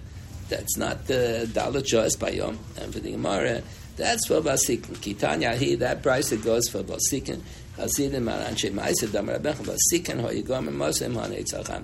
[0.47, 2.59] That's not the Dalit Shas by Yom.
[2.79, 3.63] And for the Gemara,
[3.97, 4.95] that's for Basikin.
[4.97, 7.41] Kitanya he that price it goes for Basikin.
[7.77, 11.83] Hasidim Aranshe Ma'aseh Damar Abecha Basikin Ho Yigom Mosem Hanei Tzacham.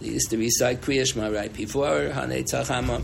[0.00, 3.00] They used to recite Kriyashma right before Hanei Tzachama.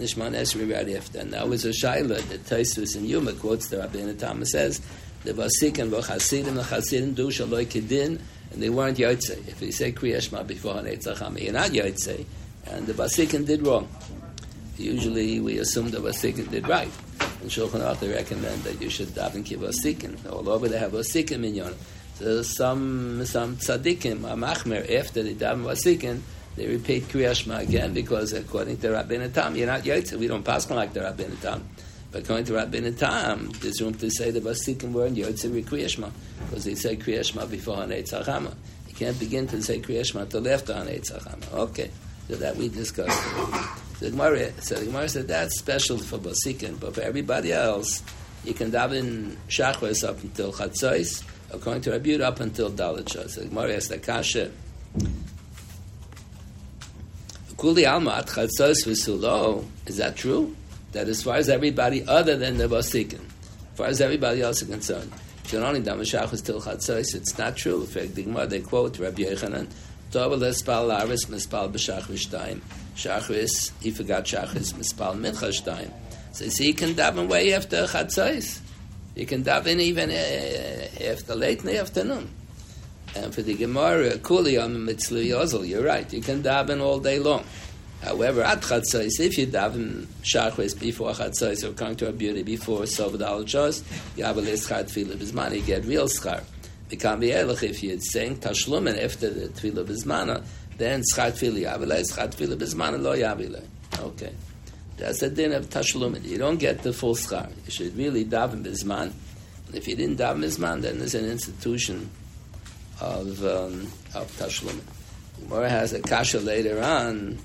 [0.00, 1.18] Nishman Esri right after.
[1.18, 4.80] And that was a Shaila that Taisus in Yuma quotes the Rabbi Thomas says,
[5.24, 8.18] the Basikin V'chasidim L'chasidim Du Shaloi Kedin
[8.52, 9.46] and they weren't Yotze.
[9.46, 12.24] If you say Kriyashma before Hanei Tzachama, you're not Yotze.
[12.66, 13.88] And the Basikin did wrong.
[14.76, 16.90] Usually we assume the Basikin did right.
[17.40, 20.30] And Shulchan Aruch they recommend that you should daven kiv Basikin.
[20.30, 21.74] All over they have Basikin minyan.
[22.14, 26.20] So some some tzaddikim, a machmer, after they daven Basikin,
[26.56, 30.18] they repeat Kriyashma again because according to Rabbeinu Tam, you're not Yotze.
[30.18, 31.68] We don't pass like the Rabbeinu Tam.
[32.12, 36.10] But according to Rabbeinu Tam, there's room to say the Basikim were in Yotze Kriyashma
[36.48, 38.52] because they say Kriyashma before Hanei Tzachama.
[38.88, 41.52] You can't begin to say Kriyashma till after Hanei Tzachama.
[41.52, 41.90] Okay.
[42.28, 43.22] So that we discussed.
[44.00, 48.02] The Gemara, so the Gemara said that's special for Basikin, but for everybody else,
[48.44, 53.48] you can daven Shachris up until Chatzos, according to Rabbi up until Dalit So the
[53.48, 54.50] Gemara asked the Kasha.
[57.58, 60.56] Kuli Alma at Chatzos v'sulo, is that true?
[60.92, 64.68] That as far as everybody other than the Basikin, as far as everybody else is
[64.68, 65.12] concerned,
[65.44, 67.80] you can only daven Shachris till Chatzos, it's not true.
[67.80, 69.68] In fact, Gemara, they quote Rabbi Yechanan,
[70.10, 72.60] Tov lespal laris mispal b'shachris shtayim.
[72.96, 75.92] Shachris, he forgot shachris mispal mincha shtayim.
[76.32, 78.58] So see, you can daven way after chatzos.
[79.14, 82.28] You can daven even uh, after late in the afternoon.
[83.14, 86.12] And for the Gemara, kuli am mitzlu yozel, you're right.
[86.12, 87.44] You can daven all day long.
[88.02, 92.86] However, at chatzos, if you daven shachris before chatzos or come to a beauty before
[92.86, 96.42] soved al you have a lischad tefillah bizman, you get real schar.
[96.90, 100.44] Become the Elech, if you're saying Tashlumen after the Tefillah Bizmana,
[100.76, 103.64] then Schad Tefillah Yavileh, Schad Tefillah Bizmana Lo Yavileh.
[104.00, 104.32] Okay.
[104.96, 106.24] That's the din of Tashlumen.
[106.24, 107.48] You don't get the full schar.
[107.64, 109.12] You should really daven Bizman.
[109.68, 112.10] And if you didn't daven Bizman, then there's an institution
[113.00, 114.82] of, um, of Tashlumen.
[115.42, 117.38] Gemara has a kasha later on.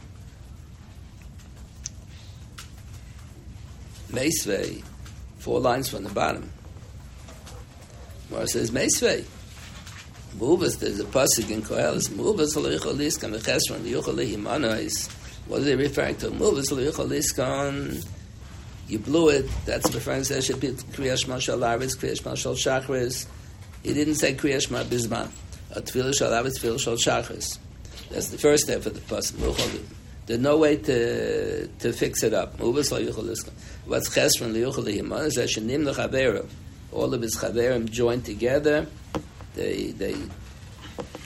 [4.11, 4.83] Meisvei,
[5.39, 6.51] four lines from the bottom.
[8.29, 9.25] Gemara says Meisvei.
[10.37, 15.09] Mubas, there's a pasuk in Koheles, Mubas liskam echesron liyuchal
[15.47, 16.27] What are they referring to?
[16.27, 17.09] Mubas liyuchal
[18.87, 23.25] you blew it, that's referring to should be Kriyash Mashal Arvis, Kriyash Mashal Shachris.
[23.81, 25.29] He didn't say Kriyash Ma Bizman.
[25.71, 27.57] A Tfilah Shal Arvis, Tfilah Shal Shachris.
[28.11, 29.81] That's the first step of the pasuk.
[30.27, 32.57] There's no way to to fix it up.
[32.57, 33.53] Mubas liyuchal liskam.
[33.85, 36.47] What's chesron liyuchal liyimana is that shenim lechaverim.
[36.91, 38.87] All of his chaverim joined together
[39.55, 40.15] they they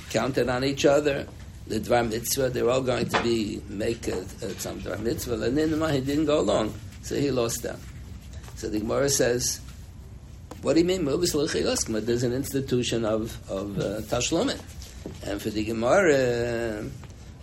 [0.09, 1.27] counted on each other.
[1.67, 4.25] The Dvar Mitzvah, they're all going to be make a,
[4.59, 7.79] some Dvar Mitzvah, and then he didn't go along, so he lost them.
[8.55, 9.61] So the Gemara says,
[10.63, 11.05] what do you mean?
[11.05, 14.01] There's an institution of, of uh.
[15.23, 16.89] And for the Gemara,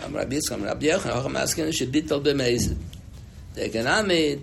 [0.03, 2.77] I'm Rabbi Yitzchak, Rabbi Yechon, asking, should bitel b'mezid.
[3.57, 3.69] The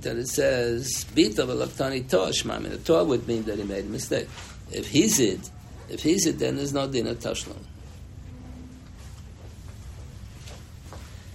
[0.02, 3.86] that it says, bitel v'laktani tosh, I mean, the Torah would mean that he made
[3.86, 4.28] a mistake.
[4.72, 5.52] If he's it,
[5.88, 7.20] if he's it, then there's no din of.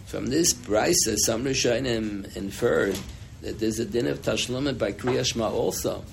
[0.07, 2.99] From this brisa, some Rishonim inferred
[3.43, 6.05] that there's a din of tashlum by Kriya Shema also,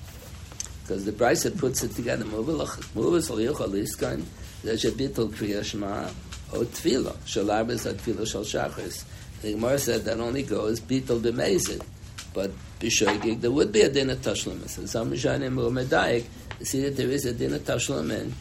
[0.82, 2.24] because the brisa puts it together.
[2.26, 4.24] Muvas aliskan
[4.62, 6.10] there's a bittul Kriya Shema
[6.52, 9.04] o tefillah shalarbis at tefillah shal shachris.
[9.46, 11.80] The Gemara said that only goes bittul b'mezid,
[12.34, 14.68] but b'shoigig there would be a din of tashlum.
[14.68, 16.24] So some Rishonim were medayik
[16.64, 18.32] see that there is a din of Tashlumin.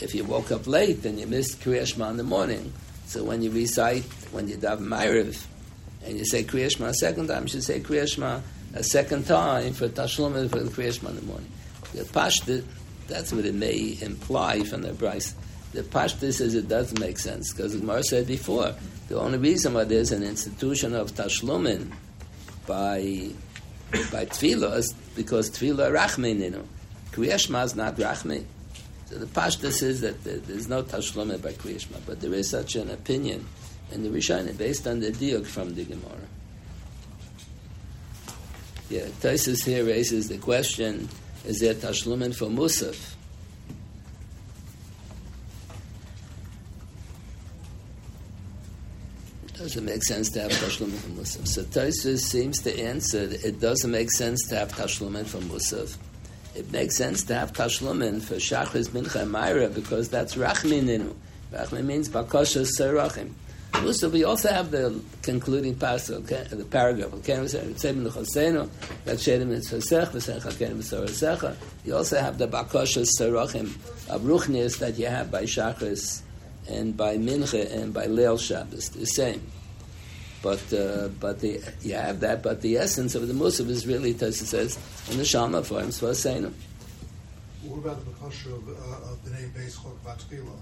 [0.00, 2.72] If you woke up late and you missed Kriya Shema in the morning,
[3.06, 5.44] so when you recite, when you daven Ma'ariv,
[6.04, 8.40] and you say Kriya Shema a second time, you should say Kriya Shema
[8.74, 11.50] a second time for Tashlumin for the Kriya Shema in the morning.
[11.92, 12.64] The Pashta,
[13.06, 15.34] that's what it may imply from the Bryce.
[15.74, 18.74] The Pashta says it doesn't make sense, because the Gemara said before,
[19.08, 21.92] the only reason why there's an institution of Tashlumin
[22.66, 23.30] by
[24.10, 26.64] by tefillah is because tefillah rachmeninu.
[27.14, 28.44] Kriyashma is not Rachmi.
[29.06, 32.90] So the Pashta says that there's no Tashlome by Kriyashma, but there is such an
[32.90, 33.46] opinion
[33.92, 36.26] in the Rishonim based on the diuk from the Gemara.
[38.90, 41.08] Yeah, Taisus here raises the question:
[41.44, 43.14] Is there Tashlumen for Musaf?
[49.64, 51.48] Doesn't make sense to have Tashlumen for Musaf.
[51.48, 55.96] So Taisus seems to answer: that It doesn't make sense to have Tashlumen for Musaf
[56.54, 61.12] it makes sense to have tashlumin for shachris mincha and myra because that's rachmininu.
[61.52, 63.32] Rachmin means bakosha serachim.
[63.72, 67.10] Musaf, we also have the concluding passage, okay, the paragraph.
[67.10, 67.16] You
[71.96, 73.74] also have the bakashas sarachim
[74.08, 76.22] of ruchnias that you have by Shachris
[76.68, 78.90] and by Mincha and by Leil Shabbos.
[78.90, 79.42] The same.
[80.44, 84.12] But uh, but the, you have that, but the essence of the Musaf is really,
[84.12, 84.78] Tosa says,
[85.10, 86.52] in the Shama form, Svasenu.
[87.62, 90.52] What about the Bakasha of, uh, of B'nai Beis Chok Vatchila?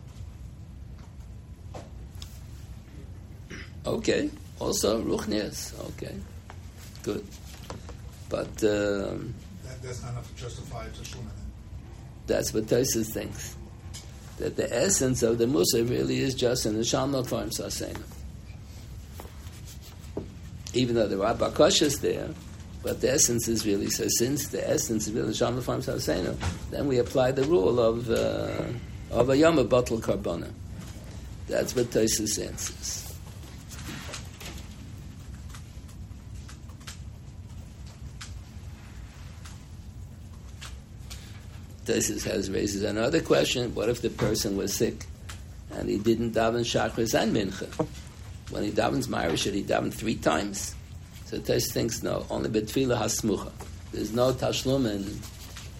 [3.84, 4.30] Okay.
[4.60, 5.74] Also, Ruchnias.
[5.96, 6.14] Okay.
[7.02, 7.26] Good.
[8.28, 11.26] But um, That, that's not enough to justify Tashlumin.
[12.28, 13.56] that's what Tosis thinks.
[14.38, 18.00] That the essence of the Musa really is just in the Shalma form Sasena.
[20.74, 22.28] Even though there are Bakashas there,
[22.82, 26.36] but the essence is really, so since the essence is really Shalma form Sasena,
[26.70, 28.64] then we apply the rule of, uh,
[29.10, 30.50] of a Yom Bottle Carbona.
[31.46, 33.02] That's what Tosis answers.
[41.84, 45.06] Tosis has raises another question: What if the person was sick
[45.72, 47.86] and he didn't daven shachris and mincha?
[48.52, 50.74] When he davens Myra, should he daven three times?
[51.24, 53.50] So Tosis thinks no, only betfila hasmucha.
[53.92, 55.06] There's no tashlumin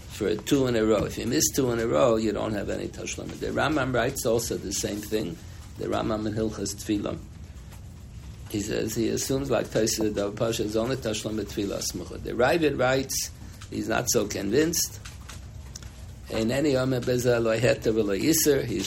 [0.08, 1.04] for two in a row.
[1.04, 3.38] If you miss two in a row, you don't have any tashlumin.
[3.40, 5.36] The Rambam writes also the same thing.
[5.76, 7.18] The Rambam in Hilchas Tefillah.
[8.48, 12.22] He says he assumes like Tosis the Pasha is only tashlumin betfila hasmucha.
[12.22, 13.30] The Ravid writes
[13.68, 14.98] he's not so convinced.
[16.30, 16.80] In any he's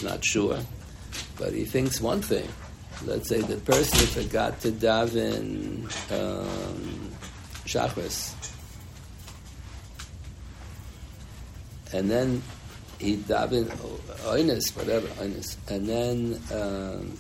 [0.04, 0.60] not sure,
[1.38, 2.50] but he thinks one thing.
[3.04, 7.12] Let's say the person forgot to daven um,
[7.66, 8.34] Shachris,
[11.94, 12.42] and then
[13.00, 13.66] he daven
[14.24, 17.18] Oinus, whatever Oinus, and then um,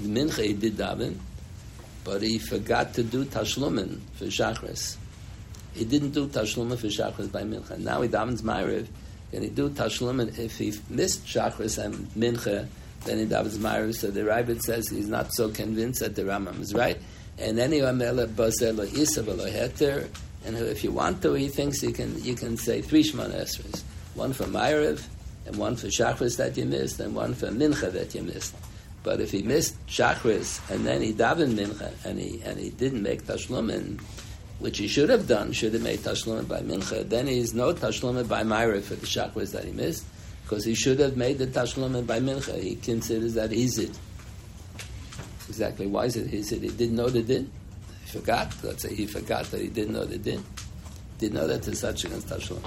[0.00, 1.16] Mincha he did daven,
[2.04, 4.96] but he forgot to do Tashlumin for Shachris.
[5.74, 7.78] He didn't do Tashlumin for Shachris by Mincha.
[7.78, 8.86] Now he davens Ma'ariv,
[9.32, 12.68] and he do Tashlumin if he missed Shachris and Mincha,
[13.04, 13.94] then he davens Ma'ariv.
[13.94, 16.98] So the Ravid says he's not so convinced that the Rambam is right.
[17.38, 20.08] And he amela bazel isa heter.
[20.44, 23.82] And if you want to, he thinks you can you can say three Shemana Esrei.
[24.14, 25.04] One for Ma'ariv,
[25.46, 28.54] and one for Shachris that you missed, and one for Mincha that you missed.
[29.02, 33.02] But if he missed Shachris and then he davened Mincha and he and he didn't
[33.02, 34.00] make Tashlumin,
[34.58, 38.28] which he should have done, should have made Tashlumin by Mincha, then he's no Tashlumin
[38.28, 40.04] by Myra for the Shachris that he missed,
[40.48, 42.58] because he should have made the Tashlumin by Mincha.
[42.58, 43.94] He considers that Izid.
[45.46, 45.86] Exactly.
[45.86, 46.62] Why is it Izid?
[46.62, 47.50] He didn't know the din.
[48.06, 48.54] He forgot.
[48.62, 50.42] Let's say he forgot that he didn't know the din.
[51.18, 52.64] Didn't know that there's such against Tashlumin.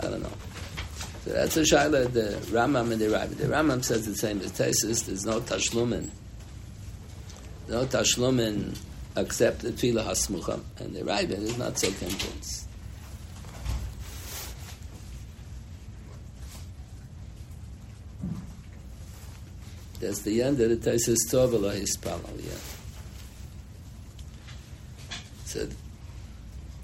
[0.00, 0.32] I don't know.
[1.24, 3.38] So that's a shaila, the Rambam and the Ravid.
[3.38, 6.10] The Rambam says the same as Tesis, there's no Tashlumin.
[7.68, 8.78] No Tashlumin
[9.16, 10.60] except the Tfilah Hasmucha.
[10.80, 12.63] And the Ravid is not so convinced.
[20.04, 22.52] That's the end of the Tesis Tovela Hispalal, yeah.
[25.46, 25.66] So,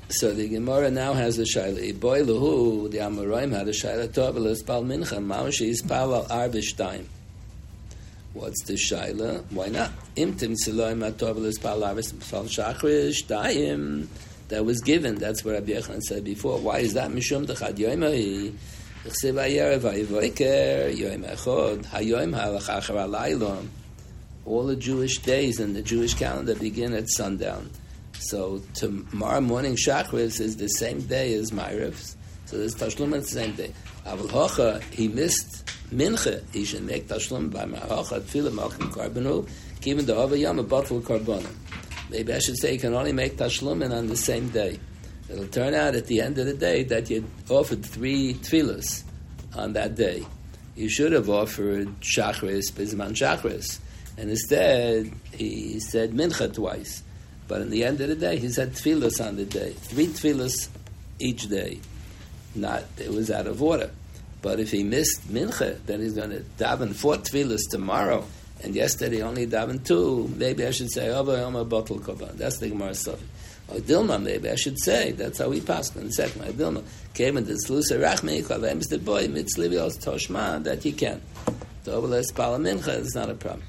[0.08, 2.00] so the Gemara now has a shaila.
[2.00, 7.04] Boy lehu, the Amoraim had a shaila Tovela Hispal Mincha, Maushi Hispal al Arbishtaim.
[8.32, 9.44] What's the shaila?
[9.50, 9.90] Why not?
[10.16, 14.08] Imtim siloim atovelis palaris fal shachrish daim.
[14.48, 15.16] That was given.
[15.16, 16.58] That's what Rabbi Yechon said before.
[16.58, 17.10] Why is that?
[17.10, 18.54] Mishum dechad yoimai.
[19.02, 19.12] All
[24.66, 27.70] the Jewish days in the Jewish calendar begin at sundown.
[28.18, 32.14] So tomorrow morning Shachris is the same day as Ma'ariv.
[32.44, 33.72] So there's Tashlum is the same day.
[34.04, 39.48] Avul Hocha, he missed mincha, he should make tashlum by ma'acha tefillah malchim karbonu,
[39.80, 41.54] given the other yom a bottle karbonim.
[42.10, 44.78] Maybe I should say you can only make tashlumin on the same day.
[45.30, 49.04] It'll turn out at the end of the day that you offered three tefillahs
[49.54, 50.26] on that day.
[50.74, 53.78] You should have offered shachris, bizman shachris,
[54.18, 57.02] and instead he said mincha twice.
[57.46, 60.68] But in the end of the day, he said tefillahs on the day, three tefillahs
[61.18, 61.80] each day.
[62.54, 63.90] Not it was out of order.
[64.42, 68.24] But if he missed mincha, then he's going to daven four tefillahs tomorrow.
[68.62, 70.28] And yesterday only davened two.
[70.36, 71.98] Maybe I should say, Ava Yoma Bottle.
[71.98, 73.20] That's the Gemara stuff.
[73.78, 75.12] Dilma, maybe I should say.
[75.12, 76.42] That's how we passed in the second.
[76.54, 76.82] Dilma
[77.14, 81.20] came in the Slusa Rachmi, Kalems the boy, Mitzlivios Toshma, that he can.
[81.84, 83.62] The Oveles Pala Mincha is not a problem.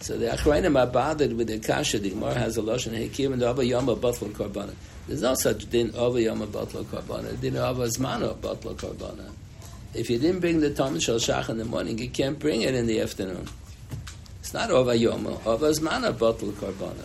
[0.00, 1.98] So the Achrayim are bothered with the Kasha.
[1.98, 4.74] The Gemara has a Lashon Hekim and Ava Yoma Bottle Korban.
[5.08, 7.40] There's no such din Ava Yoma Bottle Korban.
[7.40, 9.32] Din Ava Zmano Bottle Korban.
[9.94, 12.74] If you didn't bring the Talmud Shal Shach in the morning, you can't bring it
[12.74, 13.48] in the afternoon.
[14.48, 17.04] It's not over yom, over zmana bottle karbana.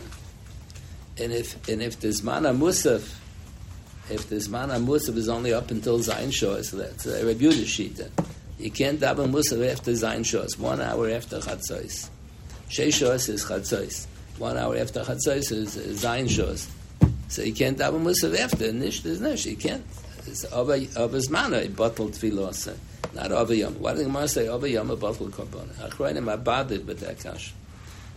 [1.20, 3.16] And if and if the zmana musaf,
[4.09, 8.09] if the zmana musaf is only up until zayin shos, that's uh, a rebuta shita.
[8.57, 10.57] You can't daven musaf after zayin shos.
[10.57, 12.09] One hour after chatzos.
[12.70, 14.07] Sheish shos is chatzos.
[14.38, 16.68] One hour after chatzos is zayin shos.
[17.28, 19.01] So you can't daven musaf after nish.
[19.01, 19.45] There's nish.
[19.45, 19.86] You can't.
[20.26, 22.76] It's over over zmana bottle tefillah
[23.14, 23.76] not over yom.
[23.76, 25.68] Why did the Gemara say over yom a bottle korban?
[25.76, 27.53] Achroinim abadid with that kash.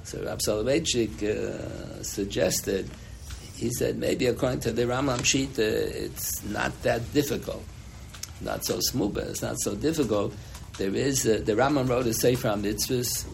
[0.06, 2.88] So Rav Soloveitchik uh, suggested,
[3.56, 7.64] he said maybe according to the Rambam sheet, uh, it's not that difficult,
[8.40, 10.32] not so smooth, but it's not so difficult.
[10.78, 13.26] There is uh, the Rambam wrote a sefer mitzvahs,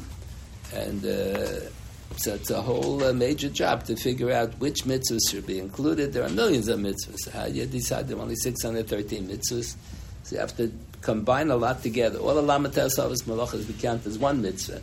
[0.72, 1.68] and uh,
[2.16, 6.14] so it's a whole uh, major job to figure out which mitzvahs should be included.
[6.14, 7.28] There are millions of mitzvahs.
[7.28, 9.76] How do you decide there are only 613 mitzvahs?
[10.22, 12.18] So you have to combine a lot together.
[12.18, 14.80] All the Lamates Havas Malachas we count as one mitzvah.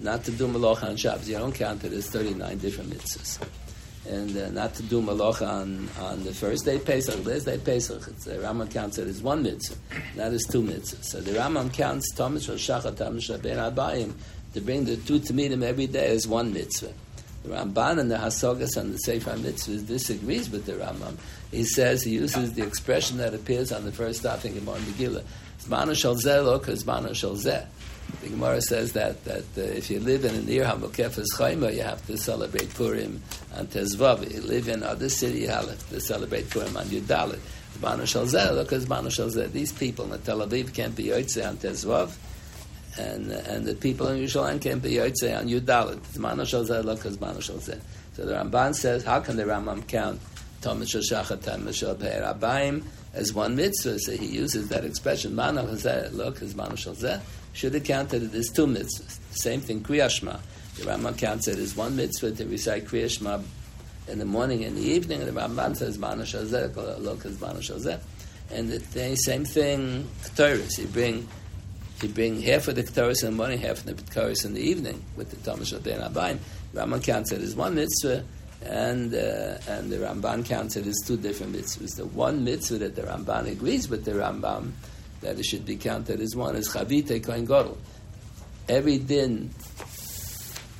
[0.00, 1.28] Not to do Malacha on Shabbos.
[1.28, 3.38] You don't count it as 39 different mitzvahs.
[4.08, 8.08] And uh, not to do Malacha on, on the first day Pesach, last day Pesach.
[8.08, 9.76] It's, the Rambam counts it as one mitzvah,
[10.16, 11.04] not as two mitzvahs.
[11.04, 14.14] So the Rambam counts Thomas Shachat, Thomas Ben Abayim,
[14.54, 16.92] to bring the two to meet him every day as one mitzvah.
[17.42, 21.16] The Ramban and the Hasogas and the Sefer Mitzvahs disagrees with the Rambam.
[21.50, 25.24] He says he uses the expression that appears on the first stop in Gemara Megillah.
[25.62, 27.66] Zmana shel zeh lo zmana shel zeh.
[28.22, 31.82] The Gemara says that that uh, if you live in a near Hamukefes Chayma, you
[31.82, 33.22] have to celebrate Purim
[33.56, 34.22] on Tezvav.
[34.22, 37.40] If you live in other city, you have to celebrate Purim on Yudalit.
[37.78, 39.50] Zmana shel zeh lo zmana Shalzeh.
[39.52, 42.14] These people in Tel Aviv can't be Yotze on Tezvav
[42.98, 46.00] and and the people in Yerushalayim can't be Yotze on Yudalit.
[46.12, 47.80] Zmana shel zeh lo zmana Shalzeh.
[48.14, 50.20] So the Ramban says, how can the Rambam count
[50.60, 52.84] Thomas Shachar Thomas Shel Abayim
[53.14, 53.98] as one mitzvah?
[54.00, 55.34] So he uses that expression.
[55.34, 57.20] Mana Hazeh look as Mana Shel Zeh
[57.52, 59.18] should have counted it as two mitzvahs.
[59.32, 60.40] Same thing Kriyashma.
[60.76, 63.42] The Rambam counts it as one mitzvah to recite Kriyashma
[64.08, 65.22] in the morning and the evening.
[65.22, 67.80] And the Ramban says Mana Shel Zeh look as Mana Shel
[68.50, 70.78] And the same thing Ketores.
[70.78, 71.28] You bring
[72.02, 74.60] you bring half of the Ketores in the morning, half of the Ketores in the
[74.60, 76.38] evening with the Thomas Shel Abayim.
[76.74, 78.24] Rambam counts it as one mitzvah,
[78.62, 81.96] and uh, and the Ramban counts it as two different mitzvahs.
[81.96, 84.72] The one mitzvah that the Ramban agrees with the Rambam
[85.20, 87.76] that it should be counted as one is Chavite Kohen Gadol.
[88.68, 89.50] Every din,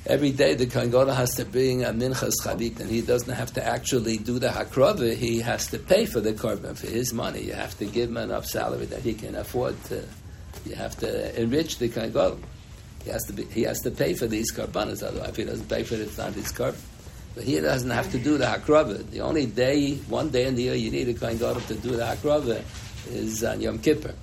[0.05, 3.53] every day the Kohen Gadol has to bring a minchas chavit, and he doesn't have
[3.53, 5.15] to actually do the hakrava.
[5.15, 7.41] He has to pay for the korban for his money.
[7.41, 10.03] You have to give him enough salary that he can afford to.
[10.65, 12.39] You have to enrich the Kohen Gadol.
[13.03, 15.03] He has to be, he has to pay for these korbanos.
[15.03, 16.79] Otherwise, if he doesn't pay for it, it's not his korban.
[17.35, 19.09] But he doesn't have to do the hakrava.
[19.09, 21.91] The only day, one day in the year, you need a kohen gadol to do
[21.91, 22.61] the hakrava
[23.09, 24.13] is on Yom Kippur.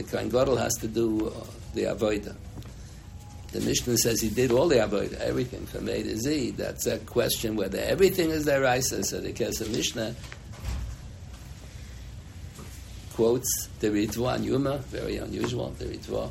[0.00, 1.44] The kohen gadol has to do uh,
[1.74, 2.34] the avodah.
[3.52, 6.52] The Mishnah says he did all the avodah, everything from A to Z.
[6.52, 9.04] That's a question whether everything is their Raisa.
[9.04, 10.14] So the Kesef Mishneh
[13.12, 16.30] quotes the Ritva and Yuma, very unusual, the Ritva.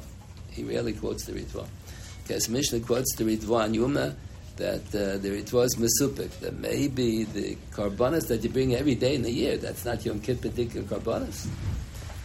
[0.49, 1.67] He rarely quotes the Ritva.
[2.23, 4.15] Because Mishnah quotes the Ritva and Yuma,
[4.55, 9.13] that uh, there it was mesupik, that maybe the carbonas that you bring every day
[9.13, 11.47] in the year, that's not Yom Kippur particular carbonas.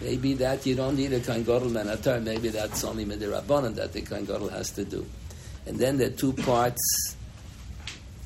[0.01, 4.03] Maybe that you don't need a Kohen Gadol Menatar, maybe that's only Midirabbanan that the
[4.03, 5.07] Kohen Gadol has to do.
[5.67, 7.17] And then the two parts,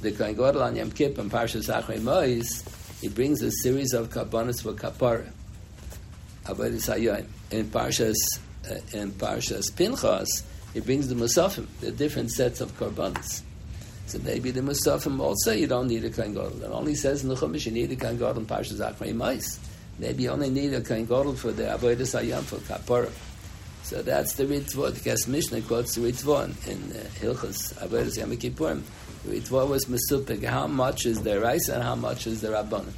[0.01, 2.65] the Kohen Gadol on Yom Kippur and Parshas Achrei Mois,
[3.01, 5.31] he brings a series of carbonas for kapara.
[6.49, 6.55] In
[7.71, 8.17] Parshas,
[8.69, 13.43] uh, in Parshas Pinchas, he brings the Musafim, the different sets of carbonas.
[14.07, 16.63] So maybe the Musafim also you don't need a Kohen Gadol.
[16.63, 19.61] It only says in the Chumash you need a Kohen Gadol in Parshas Mais.
[19.99, 23.11] Maybe you only need a Gadol for the Avodah Hayom for Kapara.
[23.83, 24.95] So that's the Ritva.
[24.95, 28.83] The Kesef Mishneh quotes the Ritva in uh, Hilchas Avodah Yom Kippurim.
[29.25, 30.45] The Ritva was Mesupik.
[30.45, 32.93] How much is their rice and how much is their Rabbanim?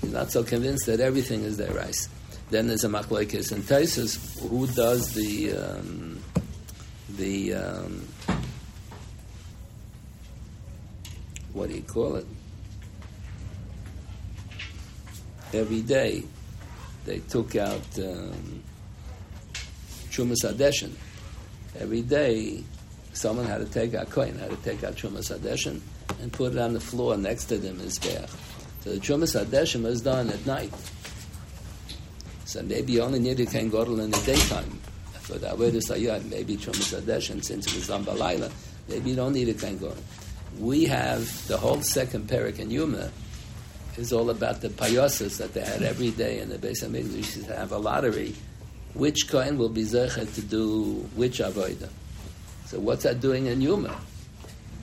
[0.00, 2.08] He's not so convinced that everything is their rice.
[2.50, 4.38] Then there's a Machlekes and Taisus.
[4.48, 6.22] Who does the um,
[7.16, 8.06] the um,
[11.52, 12.26] what do you call it?
[15.52, 16.24] Every day
[17.04, 18.62] they took out um,
[20.10, 20.92] Chumas Adeshin.
[21.78, 22.62] Every day
[23.12, 25.80] someone had to take out coin, had to take out Chumas Adeshin
[26.20, 28.30] and put it on the floor next to them as Beach.
[28.80, 30.72] So the Chumas Adeshin was done at night.
[32.44, 34.80] So maybe you only need a Ken Godel in the daytime.
[35.22, 38.50] For the Avodah Sayyad, maybe Chumas Adeshin, since it was done by Laila,
[38.88, 39.96] maybe you don't need a Ken Godel
[40.58, 43.10] we have the whole second parak in Yuma
[43.96, 47.36] is all about the payosas that they had every day in the of English.
[47.36, 48.34] used to have a lottery.
[48.94, 51.90] Which coin will be zecher to do which avodah?
[52.66, 53.96] So what's that doing in Yuma?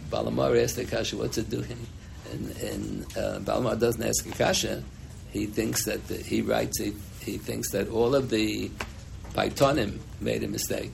[0.10, 1.88] Baal HaMaor asked the kasha, what's it doing?
[2.32, 4.84] And, and uh, Baal HaMaor doesn't ask a kasha.
[5.32, 6.80] He thinks that the, he writes.
[6.80, 8.70] He, he thinks that all of the
[9.34, 10.92] Paitonim made a mistake.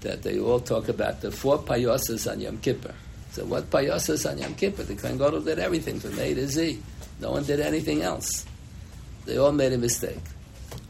[0.00, 2.94] That they all talk about the four payosas on Yom Kippur.
[3.34, 4.84] So what payosas on Yom Kippur?
[4.84, 6.80] The Kohen Gadol did everything from A to Z.
[7.18, 8.46] No one did anything else.
[9.26, 10.20] They all made a mistake.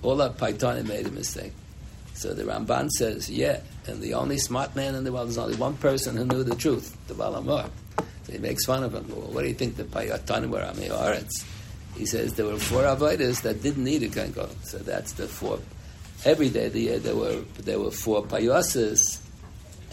[0.02, 1.54] All of Paitonim made a mistake.
[2.12, 5.56] So the Ramban says, yeah, and the only smart man in the world, there's only
[5.56, 7.70] one person who knew the truth, the Baal HaMaor.
[8.24, 9.08] So he makes fun of him.
[9.08, 11.46] Well, what do you think the Paitonim were on the Oretz?
[11.96, 14.54] He says there were four avodas that didn't need a Kohen Gadol.
[14.64, 15.60] So that's the four.
[16.26, 19.23] Every day of the year there were there were four payoses,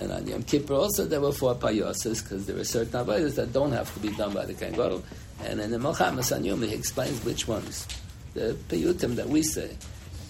[0.01, 3.53] and on Yom Kippur also there were four payoses because there are certain avodas that
[3.53, 5.03] don't have to be done by the Kohen Gadol.
[5.43, 7.87] And in the Melchamas on he explains which ones.
[8.33, 9.77] The piyutim that we say,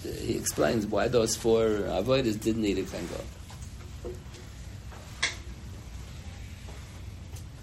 [0.03, 3.07] he explains why those four avodas didn't need a Kohen.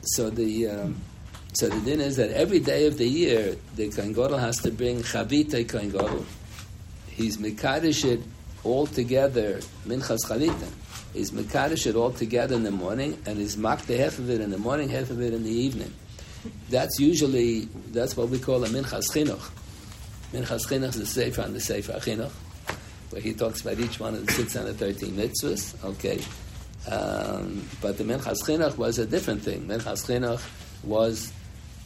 [0.03, 1.01] So the um,
[1.53, 5.03] so the din is that every day of the year, the Kohen has to bring
[5.03, 6.25] Chavita Kohen.
[7.11, 8.21] He's Mekadosh it
[8.65, 10.88] all together, Minchas Chavita.
[11.13, 14.51] He's Mekadosh it all together in the morning, and he's Makta half of it in
[14.51, 15.93] the morning, half of it in the evening.
[16.71, 19.51] That's usually, that's what we call a Minchas Chinuch.
[20.33, 22.31] Minchas Chinuch is the Sefer on the Sefer Chinuch,
[23.11, 26.21] where he talks about each one of the 613 mitzvahs, okay?
[26.91, 29.67] Um, but the Minchas Chinuch was a different thing.
[29.67, 30.43] Minchas Chinuch
[30.85, 31.33] was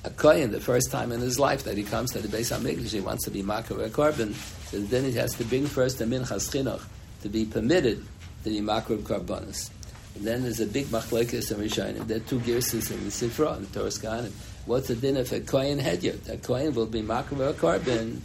[0.04, 2.92] a kohen the first time in his life that he comes to the Beis Hamikdash,
[2.92, 4.34] he wants to be makar a korban,
[4.68, 6.82] so then he has to bring first a minchas chinuch
[7.22, 8.04] to be permitted
[8.44, 9.70] to be makar korbanos.
[10.14, 12.06] And then there's a big machlekes and rishonim.
[12.06, 14.32] There are two girses in the Sifra and the Torah Kahanim.
[14.66, 16.28] What's the din if a kohen hedyot?
[16.28, 18.20] A kohen will be makar a korban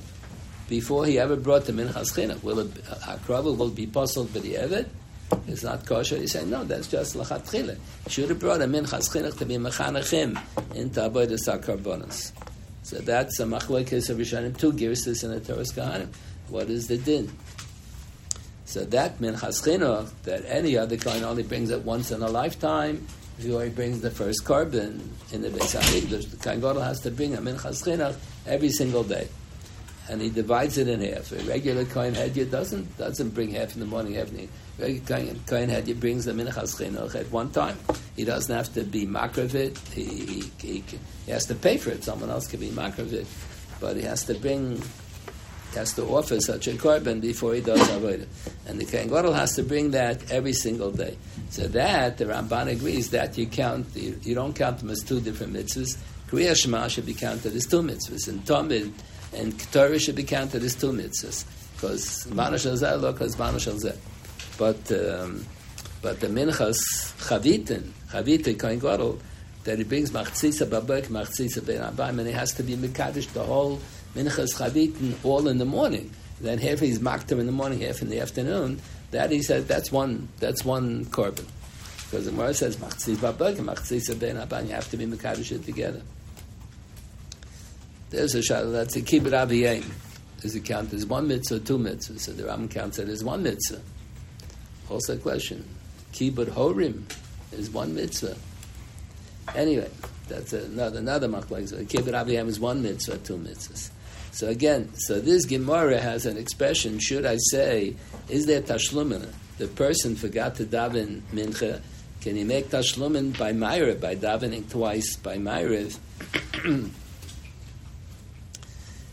[0.68, 2.44] before he ever brought the minchas chinuch.
[2.44, 4.88] Will it, uh, a korban will be puzzled by the evet?
[5.48, 6.18] It's not kosher.
[6.18, 7.78] You say, no, that's just lachat chile.
[8.08, 10.40] Should have brought a minchas chinuch to be mechanachim
[10.76, 12.34] into avodah sakarbonos.
[12.84, 16.08] So that's a machlokes of Rishonim, two girsis in the Torah Kahanim.
[16.48, 17.30] What is the din?
[18.68, 23.08] So that minchas chinuch that any other kohen only brings it once in a lifetime.
[23.38, 25.00] If he already brings the first korban
[25.32, 29.30] in the Beis Hamikdash, the gadol has to bring a minchas chinuch every single day
[30.10, 31.32] and he divides it in half.
[31.32, 35.00] A regular kohen hedyot doesn't doesn't bring half in the morning, half in the
[35.46, 37.78] kohen hedyot brings the minchas chinuch at one time.
[38.18, 39.78] He doesn't have to be makriv it.
[39.94, 40.84] He, he, he,
[41.26, 42.04] he, has to pay for it.
[42.04, 43.28] Someone else can be makriv it,
[43.80, 44.82] but he has to bring.
[45.76, 48.26] Has to offer such a korban before he does avodah,
[48.66, 51.16] and the kohen gadol has to bring that every single day.
[51.52, 53.88] So that the Ramban agrees that you count.
[53.96, 55.98] You, you don't count them as two different mitzvahs.
[56.30, 58.92] Kriya Shema should be counted as two mitzvahs, and Talmud
[59.34, 61.46] and Torah should be counted as two mitzvahs
[61.76, 63.98] because Manash al because Manash al
[64.58, 65.46] But um,
[66.02, 66.78] but the minchas
[67.28, 69.20] chavitin chavita kohen gadol
[69.64, 73.44] that he brings machzisa babek machzisa ben abayim and he has to be mekadosh the
[73.44, 73.80] whole
[74.18, 76.12] minchas chavitin all in the morning.
[76.42, 78.82] Then half he's maktam in the morning, half in the afternoon.
[79.12, 81.46] That he said that's one that's one korban.
[82.10, 84.68] Because the Gemara says machzis babek and machzisa ben abayim.
[84.68, 86.02] You have to be mekadosh together.
[88.10, 89.84] There's a shot that's a kibbut aviyim.
[90.42, 92.22] Does it count as one mitzvah two mitzvahs?
[92.22, 93.82] So the Ram counts it as one mitzvah.
[94.90, 95.66] Also a question.
[96.14, 97.04] Kibbut horim
[97.52, 98.38] is one mitzvah.
[99.56, 99.90] Anyway,
[100.30, 101.68] that's another another machlek.
[101.68, 103.90] So kibbut aviyim is one mitzvah, two mitzvahs.
[104.38, 107.00] So again, so this Gemara has an expression.
[107.00, 107.96] Should I say,
[108.30, 109.28] is there tashlumin?
[109.58, 111.82] The person forgot to daven mincha.
[112.22, 115.98] Can he make tashlumin by Myriv, by davening twice by Myriv?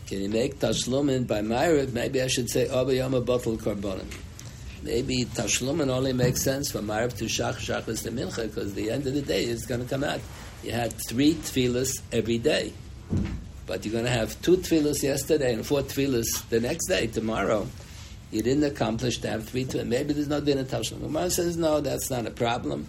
[0.05, 1.91] Can you make tashlumin by Myriv?
[1.91, 4.05] Maybe I should say Abba Yama Batal Karbonim.
[4.83, 9.07] Maybe tashlumin only makes sense from Myriv to Shach Shachas to Mincha because the end
[9.07, 10.21] of the day is going to come out.
[10.61, 12.73] You had three tefillas every day,
[13.67, 17.67] but you're going to have two tefillas yesterday and four tefillas the next day, tomorrow.
[18.31, 19.87] You didn't accomplish to have three tefillas.
[19.87, 21.01] Maybe there's no din of tashlumin.
[21.01, 22.87] Gemara says no, that's not a problem.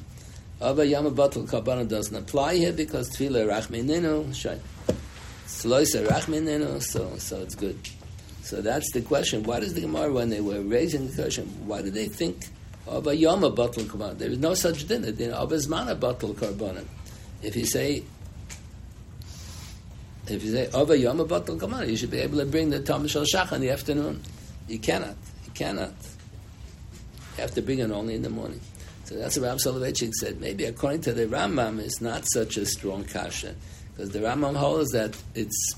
[0.61, 4.35] Abba Yama Batal Karbonim doesn't apply here because tefillah rachmininu.
[6.83, 7.79] So, so it's good.
[8.43, 9.43] So that's the question.
[9.43, 12.47] Why does the Gemara, when they were raising the question, why do they think
[12.87, 14.19] of a Yoma Batal Karbanan?
[14.19, 15.09] There is no such dinner.
[15.09, 16.85] Of a Zmana Batal Karbanan.
[17.43, 18.05] If you say,
[20.29, 23.07] if you say a Yoma Batal Karbanan, you should be able to bring the Tam
[23.07, 24.21] Shal Shach in the afternoon.
[24.69, 25.15] You cannot.
[25.45, 25.93] You cannot.
[27.37, 28.61] You have to bring it only in the morning.
[29.05, 30.41] So that's what Rav Soloveitchik said.
[30.41, 33.55] Maybe according to the Rambam, it's not such a strong kasha.
[33.95, 35.75] Because the Rambam holds that it's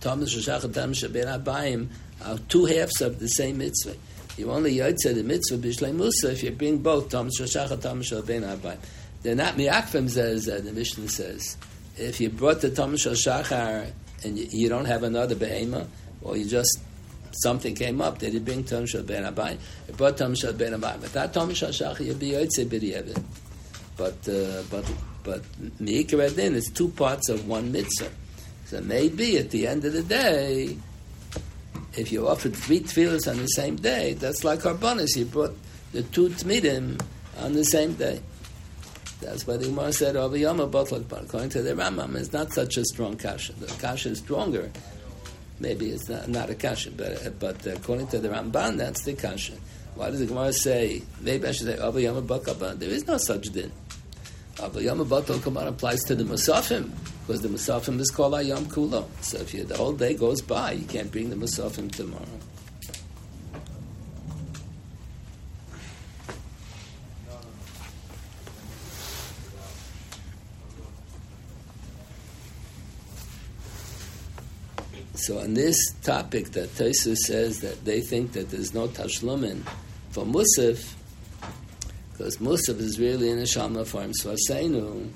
[0.00, 1.88] Thomas Shashach and Tam Shabbat Abayim
[2.24, 3.96] are two halves of the same mitzvah.
[4.38, 8.00] You only yotze the mitzvah b'shlei musa if you bring both Thomas Shashach and Tam
[8.00, 8.78] Shabbat Abayim.
[9.22, 11.58] they're not miakvim, says uh, the Mishnah says.
[11.96, 13.90] If you brought the Tom Shal Shachar
[14.24, 15.86] and you, you, don't have another behema,
[16.22, 16.80] or you just
[17.32, 20.72] something came up, they did bring Tom Shal Ben Abai, you brought Tom Shal Ben
[20.72, 21.00] Abai.
[21.00, 23.22] But that Tom Shal Shachar, you'd be Yotze B'di'evit.
[23.96, 24.90] But, uh, but,
[25.22, 25.42] but
[25.78, 28.10] Me'ikar Adin is two parts of one mitzvah.
[28.66, 30.78] So maybe at the end of the day,
[31.94, 35.14] if you offered three tefillahs on the same day, that's like Harbonis.
[35.16, 35.54] You brought
[35.92, 37.00] the two tmidim
[37.38, 38.20] on the same day.
[39.22, 42.84] That's why the Gemara said, Aviyama Batlak According to the Rambam, it's not such a
[42.84, 43.52] strong kasha.
[43.54, 44.70] The kasha is stronger.
[45.60, 49.54] Maybe it's not, not a kasha, but, but according to the Ramban, that's the kasha.
[49.94, 53.50] Why does the Gemara say, maybe I should say, Aviyama Batlak There is no such
[53.50, 53.70] din.
[54.56, 56.90] Aviyama Batlak applies to the Musafim,
[57.26, 59.06] because the Musafim is called Ayam Kulo.
[59.20, 62.26] So if you, the whole day goes by, you can't bring the Musafim tomorrow.
[75.22, 79.62] So on this topic that Taisa says that they think that there's no tashlumin
[80.10, 80.94] for Musaf,
[82.10, 85.08] because Musaf is really in a Shama form, so Asainu,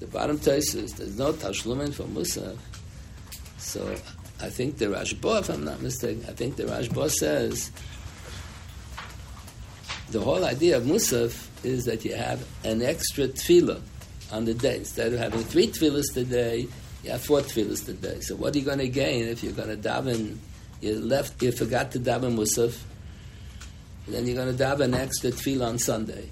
[0.00, 2.58] the bottom Taisa there's no tashlumin for Musaf.
[3.56, 3.96] So
[4.38, 7.70] I think the Rashba, if I'm not mistaken, I think the Rashba says
[10.10, 13.80] the whole idea of Musaf is that you have an extra tefillah
[14.32, 14.78] on the day.
[14.78, 16.66] Instead of having three tefillahs today,
[17.04, 18.20] you have four tefillahs today.
[18.20, 20.38] So what are you going to gain if you're going to daven?
[20.80, 22.76] You left, you forgot to daven musaf.
[24.08, 26.28] Then you're going to daven extra tefillah on Sunday.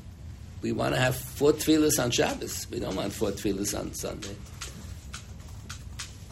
[0.62, 2.66] We want to have four tefillahs on Shabbos.
[2.70, 4.34] We don't want four tefillahs on Sunday.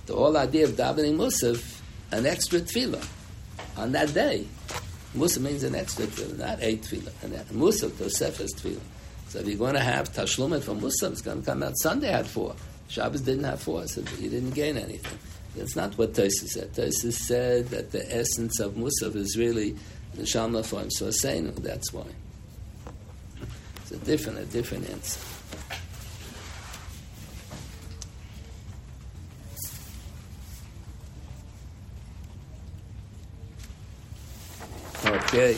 [0.07, 3.07] The whole idea of davening musaf, an extra tefillah
[3.77, 4.47] on that day.
[5.17, 7.45] Musaf means an extra tefillah, not eight tefillah.
[7.53, 8.81] Musaf, Tosefes tefillah.
[9.29, 12.09] So if you're going to have tashlumet from Muslim, it's going to come out Sunday
[12.09, 12.57] had four.
[12.89, 15.19] Shabbos didn't have four, so you didn't gain anything.
[15.55, 16.73] That's not what Tosis said.
[16.73, 19.77] Tosis said that the essence of Musaf is really
[20.15, 20.91] the Shalma for him.
[20.91, 22.07] So saying that's why.
[23.83, 25.21] It's a different, a different answer.
[35.07, 35.57] Okay.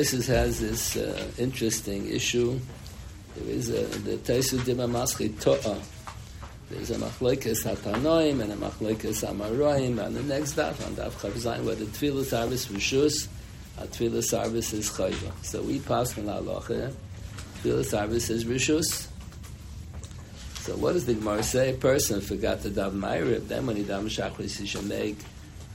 [0.00, 2.58] Taisus has this uh, interesting issue.
[3.36, 5.78] There is a, the Taisus Dima Maschi To'a.
[6.70, 11.64] There's a Machlekes Hatanoim and a Machlekes Amaroim, and the next daf, on daf Chavzayin,
[11.64, 13.28] where the Tfilah service Rishus,
[13.76, 15.32] a Tfilah service is Chayva.
[15.44, 16.94] So we pass from Halacha,
[17.62, 19.06] Tfilah service is Rishus.
[20.60, 21.74] So what does the Gemara say?
[21.74, 25.18] A person forgot to daven Ma'ariv, then when he daven Shachris, he should make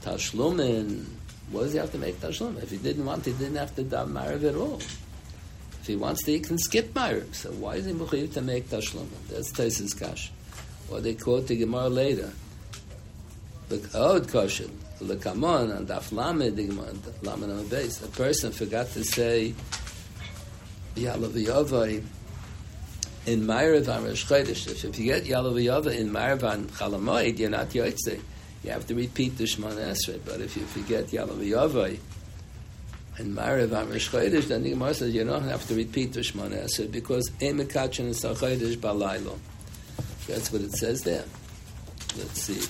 [0.02, 1.04] Tashlumin,
[1.50, 2.60] what does he have to make tashlum?
[2.62, 4.80] If he didn't want, he didn't have to daven ma'ariv at all.
[5.80, 7.34] If he wants to, he can skip ma'ariv.
[7.34, 9.06] So why is he mechuyev to make tashlum?
[9.28, 10.32] That's Taisus Kash.
[10.90, 12.32] Or they quote the Gemara later.
[13.68, 16.58] The Od the Kamon, and Daf Lamed,
[17.22, 18.02] Lamed on the base.
[18.02, 19.54] A person forgot to say
[20.96, 22.02] Yalav
[23.26, 24.84] in Ma'ariv on Rosh Chodesh.
[24.84, 28.20] If you get Yalav in Ma'ariv on Chalamoid, you're not Yotzei
[28.66, 30.20] you have to repeat the Shemona Esrei.
[30.24, 31.98] But if you forget Yalav Yavai
[33.16, 36.64] and Mariv Amrish Chodesh, then the Gemara says you don't have to repeat the Shemona
[36.64, 39.38] Esrei because Emekachin is Chodesh Balaylo.
[40.26, 41.24] That's what it says there.
[42.18, 42.60] Let's see.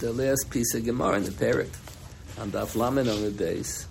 [0.00, 1.70] The last piece of Gemara in the Perik
[2.38, 3.86] on the Aflamin on the base.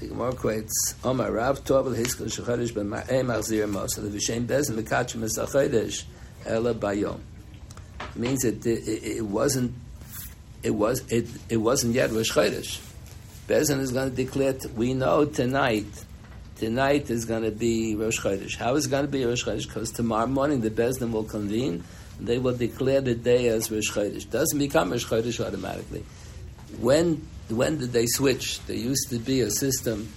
[0.00, 4.46] The Gemara quotes, Omar Rav Tov Hiskel Shechadish Ben Ma'em eh, Achzir Mos, the Vishem
[4.46, 6.04] Bezin Mekachim Esachodesh
[6.44, 7.20] Ela Bayom.
[8.00, 9.72] It means that it, it, it, wasn't
[10.62, 12.80] it was it, it wasn't yet Rosh Chodesh.
[13.48, 15.86] Bezin is going to declare, we know tonight,
[16.56, 18.56] tonight is going to be Rosh Chodesh.
[18.56, 19.66] How is it going to be Rosh Chodesh?
[19.66, 21.84] Because tomorrow morning the Bezin will convene,
[22.18, 24.28] and they will declare the day as Rosh Chodesh.
[24.28, 26.04] Doesn't become Rosh Chodesh automatically
[26.80, 28.60] when when did they switch?
[28.66, 30.12] There used to be a system.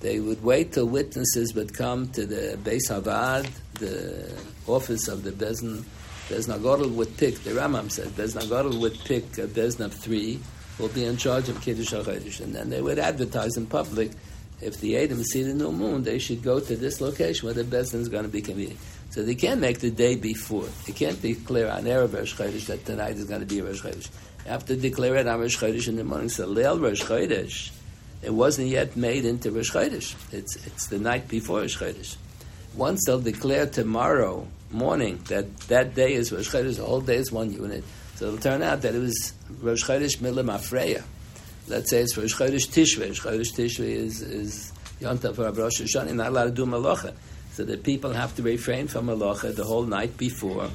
[0.00, 4.30] They would wait till witnesses would come to the Beis Havad, the
[4.66, 5.84] office of the Bezin.
[6.28, 9.94] Bezna Godel would pick, the Rambam said, Bezna Godel would pick uh, a Bezna of
[9.94, 10.40] three,
[10.78, 12.40] will be in charge of Kiddush HaChodesh.
[12.40, 14.10] And then they would advertise in public,
[14.60, 17.64] if the Adam see the new moon, they should go to this location where the
[17.64, 18.80] Bezdin is going to be convenient.
[19.10, 20.66] So they can't make the day before.
[20.88, 23.84] It can't be clear on Erev Rosh that tonight is going to be Rosh.
[24.44, 26.28] They have to declare it on Rosh Chodesh in the morning.
[26.28, 27.70] So Leil Rosh Chodesh,
[28.22, 30.14] it wasn't yet made into Rosh Chodesh.
[30.32, 32.16] It's, it's the night before Rosh Chodesh.
[32.74, 37.32] Once they'll declare tomorrow morning that that day is Rosh Chodesh, the whole day is
[37.32, 37.84] one unit.
[38.16, 41.02] So it'll turn out that it was Rosh Chodesh Milim Afreya.
[41.66, 43.08] Let's say it's Rosh Chodesh Tishrei.
[43.08, 47.14] Rosh Chodesh Tishrei is, is Yontav for Rosh Hashanah, not allowed to do Malacha.
[47.52, 50.68] So the people have to refrain from Malacha the whole night before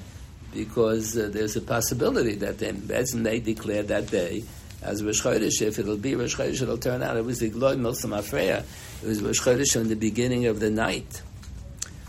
[0.53, 4.43] because uh, there's a possibility that then Bezin they declare that day
[4.81, 5.61] as Rosh Chodesh.
[5.61, 8.63] If it'll be Rosh Chodesh, it'll turn out it was the Glod Milsam Afreya.
[9.03, 11.21] It was Rosh Chodesh in the beginning of the night.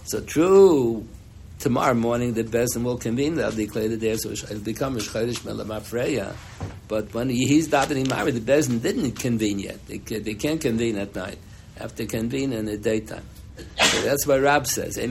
[0.05, 1.07] So true,
[1.59, 5.45] tomorrow morning the Bezin will convene, they'll declare the day, so it'll become Rosh Chodesh
[5.45, 6.35] Milam Afreya.
[6.89, 9.87] But when he, he's davening Mari, the Bezin didn't convene yet.
[9.87, 11.39] They, they can't convene at night.
[11.79, 13.25] Have to convene in the daytime.
[13.57, 14.97] So that's what Rab says.
[14.97, 15.07] Yeah.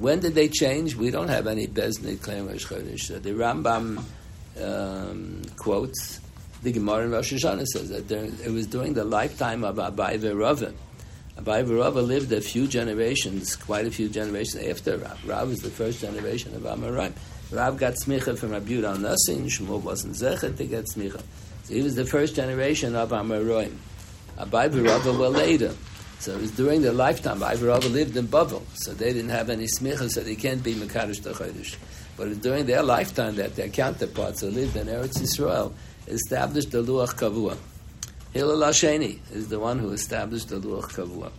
[0.00, 0.96] When did they change?
[0.96, 3.22] We don't have any Bezdin claim Rosh Chodesh.
[3.22, 4.02] The Rambam
[4.58, 6.20] um, quotes
[6.62, 10.72] the Gemara in Rosh Hashanah says that it was during the lifetime of Abai Verova.
[11.36, 15.18] Abai Verova lived a few generations, quite a few generations after Rab.
[15.26, 17.12] Rab was the first generation of Amoraim.
[17.50, 19.46] Rab got smicha from Rabbi Yudah Nassin.
[19.46, 21.22] Shmuel wasn't zecher to get smicha.
[21.64, 23.76] So he was the first generation of Amoraim.
[24.38, 25.74] Abai Rava were later.
[26.20, 27.40] So it was during their lifetime.
[27.40, 30.74] Abai Rava lived in Babel, so they didn't have any smicha, so they can't be
[30.74, 31.76] Mekadosh Chodesh.
[32.16, 35.72] But it was during their lifetime that their counterparts who lived in Eretz Yisrael
[36.06, 37.56] established the Luach Kavua.
[38.34, 41.32] Hillel Hasheni is the one who established the Luach Kavua.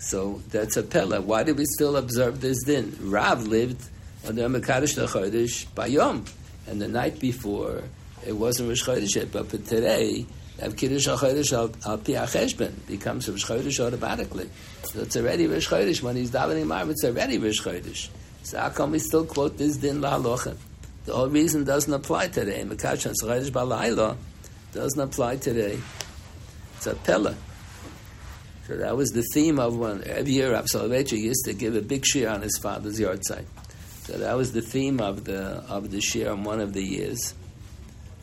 [0.00, 1.22] So that's a pella.
[1.22, 2.94] Why do we still observe this din?
[3.00, 3.88] Rav lived
[4.22, 6.26] the Mekadosh Chodesh by Yom,
[6.66, 7.84] and the night before
[8.26, 10.26] it wasn't Rosh Chodesh yet, but today
[10.58, 14.48] that Kiddush HaChodesh becomes Rosh Chodesh automatically.
[14.84, 16.02] So it's already Rosh Chodesh.
[16.02, 18.08] When he's davening Marv, it's already Rosh Chodesh.
[18.42, 20.56] So how come we still quote this din lahalocha?
[21.04, 22.64] The whole reason doesn't apply today.
[22.64, 24.16] Mekadosh Chodesh Balayla
[24.72, 25.78] doesn't apply today.
[26.76, 27.36] It's a pella.
[28.66, 30.02] So that was the theme of one.
[30.04, 30.66] Every year, Rav
[31.12, 33.44] used to give a big shir on his father's yahrzeit.
[34.02, 37.34] So that was the theme of the of the shir on one of the years.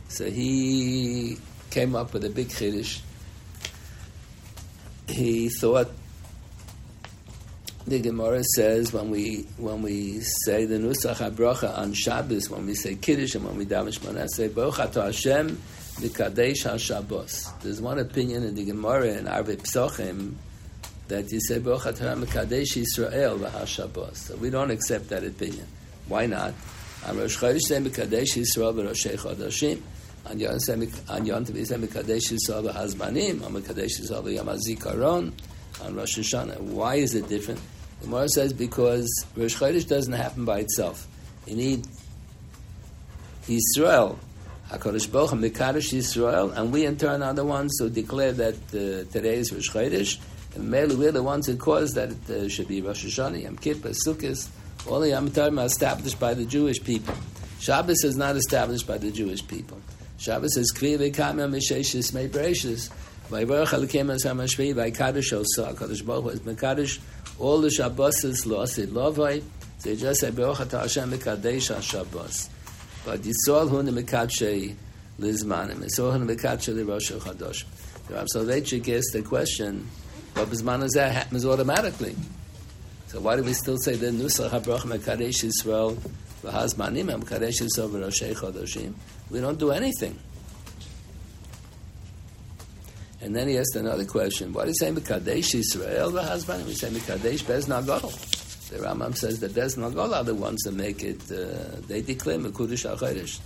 [0.09, 1.38] So he
[1.74, 3.01] came up with a big chiddush.
[5.07, 5.89] He thought
[7.88, 12.76] the Gemara says when we when we say the nusach habracha on Shabbos, when we
[12.76, 15.57] say kiddush and when we daven shmona, say Baruch Hashem
[15.95, 17.59] v'kadesh haShabbos.
[17.61, 20.36] There's one opinion in the Gemara in Arvei Psochim
[21.07, 24.15] that you say Baruch Hashem v'kadesh Yisrael v'haShabbos.
[24.15, 25.65] So we don't accept that opinion.
[26.07, 26.53] Why not?
[27.11, 29.82] Rosh Chodesh say v'kadesh Yisrael v'Roshei Chodashim.
[30.30, 35.32] Yom Tov is Mekadesh Yisrael Hazmanim, on Mekadesh Yisrael Yom HaZikaron,
[35.84, 36.59] on Rosh Hashanah.
[36.59, 37.59] Why is it different?
[37.99, 41.07] The Gemara says because Rosh Chodesh doesn't happen by itself.
[41.45, 41.86] You need
[43.47, 44.17] Yisrael,
[44.69, 48.55] HaKadosh Baruch Hu, Mekadesh Yisrael, and we in turn are the ones who declare that
[48.55, 50.19] uh, today is Rosh Chodesh,
[50.55, 53.57] and mainly we're the ones who cause that it uh, should be Rosh Hashanah, Yom
[53.57, 54.47] Kippur, Sukkot,
[54.88, 57.13] all the Yom are established by the Jewish people.
[57.59, 59.80] Shabbos is not established by the Jewish people.
[60.24, 62.89] Shabbos says, Kvi v'kamya mei bereshis.
[63.30, 65.74] Vayvarach alikim as hamashvi v'aykadosh osa.
[65.74, 66.99] HaKadosh Baruch Hu mekadosh.
[67.39, 69.43] All the Shabbos lo asid lovai.
[69.82, 72.49] They just say, Baruch ata Hashem mekadesh ha-Shabbos.
[73.03, 74.76] But Yisrael hu nemekadshei
[75.19, 75.84] lizmanim.
[75.84, 77.65] Yisrael hu nemekadshei lirosh ha-Chadosh.
[78.07, 79.89] The Rav Soloveitchik asks the question,
[80.36, 82.15] what bizman that happens automatically?
[83.07, 85.97] So why do we still say the Nusach HaBrach Mekadesh Yisrael
[86.43, 88.93] v'hazmanim Mekadesh Yisrael v'roshei Chodoshim?
[89.34, 90.17] We don't do anything.
[93.19, 94.53] And then he asked another question.
[94.53, 96.67] What is saying Mekadesh Israel the husband?
[96.67, 98.11] We say Mekadesh Bez Nagadol.
[98.69, 102.38] The Rambam says the Bez Nagadol are the ones that make it, uh, they declare
[102.38, 103.39] Mekudesh HaChodesh.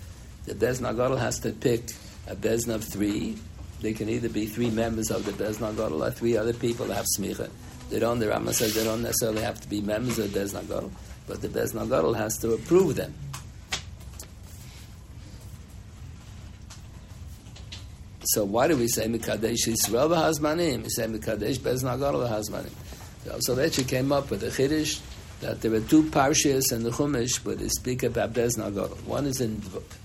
[0.44, 1.84] The Bez Nagadol has to pick
[2.28, 3.38] a Bezna of three.
[3.80, 6.96] They can either be three members of the Bez Nagadol or three other people that
[6.96, 7.50] have smicha.
[7.90, 10.54] They don't, the Rambam says they don't necessarily have to be members of the Bez
[10.54, 10.92] Nagadol,
[11.28, 13.14] but the Bez Nagadol has to approve them.
[18.32, 20.84] So why do we say Mikadesh Yisrael v'hazmanim?
[20.84, 22.72] We say Mikadesh Bez Nagar v'hazmanim.
[23.42, 25.00] So Lechi came up with a chiddush
[25.40, 28.58] that there are two parshas in the Chumash where they speak about Bez.
[28.58, 29.62] One is in,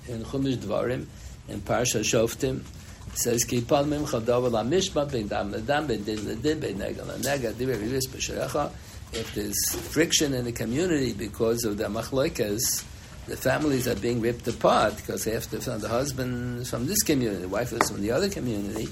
[0.07, 1.07] in Chumash Dvarim,
[1.49, 2.61] in Parsha Shoftim.
[3.09, 6.77] It says, Ki pal mim chadav la mishpat ben dam ledam ben din ledin ben
[6.77, 8.71] negel negel diver rivis b'sherecha.
[9.13, 12.85] If there's friction in the community because of the machloikas,
[13.27, 17.03] the families are being ripped apart because they have to find the husband from this
[17.03, 18.89] community, the wife is from the other community,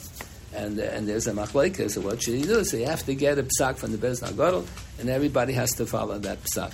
[0.55, 1.93] and uh, and there's a machlekes.
[1.93, 2.65] So what should he do?
[2.65, 4.67] So you have to get a psak from the Bez Nagadol,
[4.99, 6.73] and everybody has to follow that psak.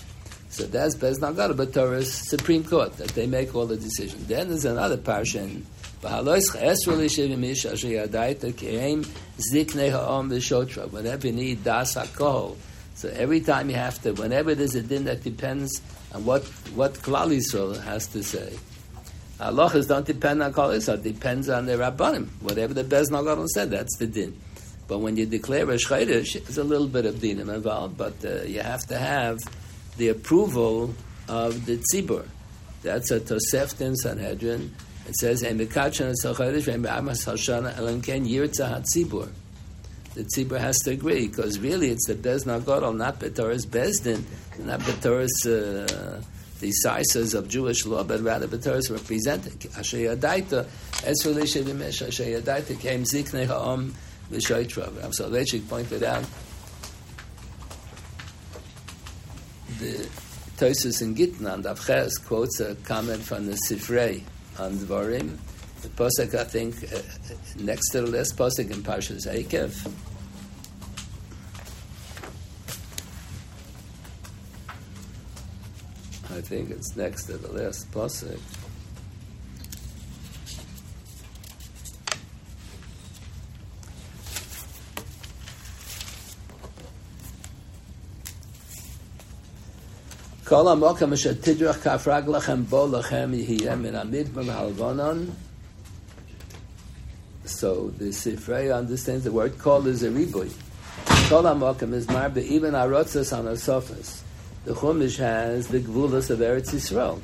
[0.50, 4.26] So that's Bez Nagadol, but Torah's Supreme Court that they make all the decisions.
[4.26, 5.62] Then there's another parsha
[10.92, 11.96] Whenever you need das
[12.96, 15.82] so every time you have to, whenever there's a din that depends
[16.14, 16.44] on what
[16.74, 18.56] what Klal Yisrael has to say.
[19.38, 22.28] Halachas don't depend on Klal Yisrael; depends on the Rabbanim.
[22.40, 24.36] Whatever the Bez Nagadol said, that's the din.
[24.88, 28.42] But when you declare a Chodesh, there's a little bit of dinim involved, but uh,
[28.42, 29.38] you have to have
[29.96, 30.94] the approval
[31.28, 32.26] of the tzibur.
[32.82, 34.74] That's a Toseftim Sanhedrin.
[35.08, 39.28] It says, "And Mekachan Chodesh and Amas Hashana Elanken Yirtza HaTzibur."
[40.16, 44.22] The tzibur has to agree because really it's the Bez Nagodol, not B'Torah's Bezdin,
[44.58, 46.22] not B'Torah's uh,
[46.58, 49.52] the sizes of Jewish law, but rather B'Torah's representing.
[49.76, 50.64] Asher Yadaita,
[51.04, 53.94] Esra Lishavimesh, Asher Yadaita came Zikne Ha'om
[54.32, 55.14] V'Shoitrav.
[55.14, 56.24] So Lechik pointed out
[59.78, 60.08] the
[60.56, 64.22] Tosus in Gitnan, Avches quotes a comment from the Sifrei
[64.58, 65.36] on Dvarim,
[65.82, 67.00] the pasuk I think uh, uh,
[67.58, 69.86] next to the last pasuk in Parshas Eikev.
[76.36, 78.40] I think it's next to the last pasuk.
[90.48, 93.76] כל המוקם אשר תדרך כף רגלכם בוא לכם יהיה
[97.56, 100.52] so the Sifrei understands the word kol is a riboy.
[101.30, 104.22] Kol HaMokim is marbe, even arotzas on the surface.
[104.64, 107.18] The Chumash has the gvulas of Eretz Yisrael.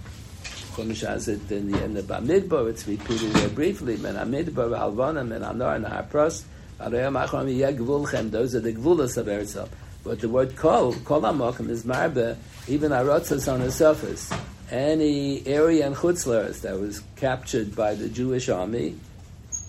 [0.75, 5.27] Chumash has it in the end of Bamidbar, it's repeated there briefly, men Amidbar, Alvana,
[5.27, 6.45] men Anor, and Hapros,
[6.79, 9.69] those are the gvulas of Eretz Yisrael.
[10.03, 14.33] But the word kol, kol HaMokim is marbe, even arotzas on the surface.
[14.71, 18.97] Any area in Chutzlers that was captured by the Jewish army,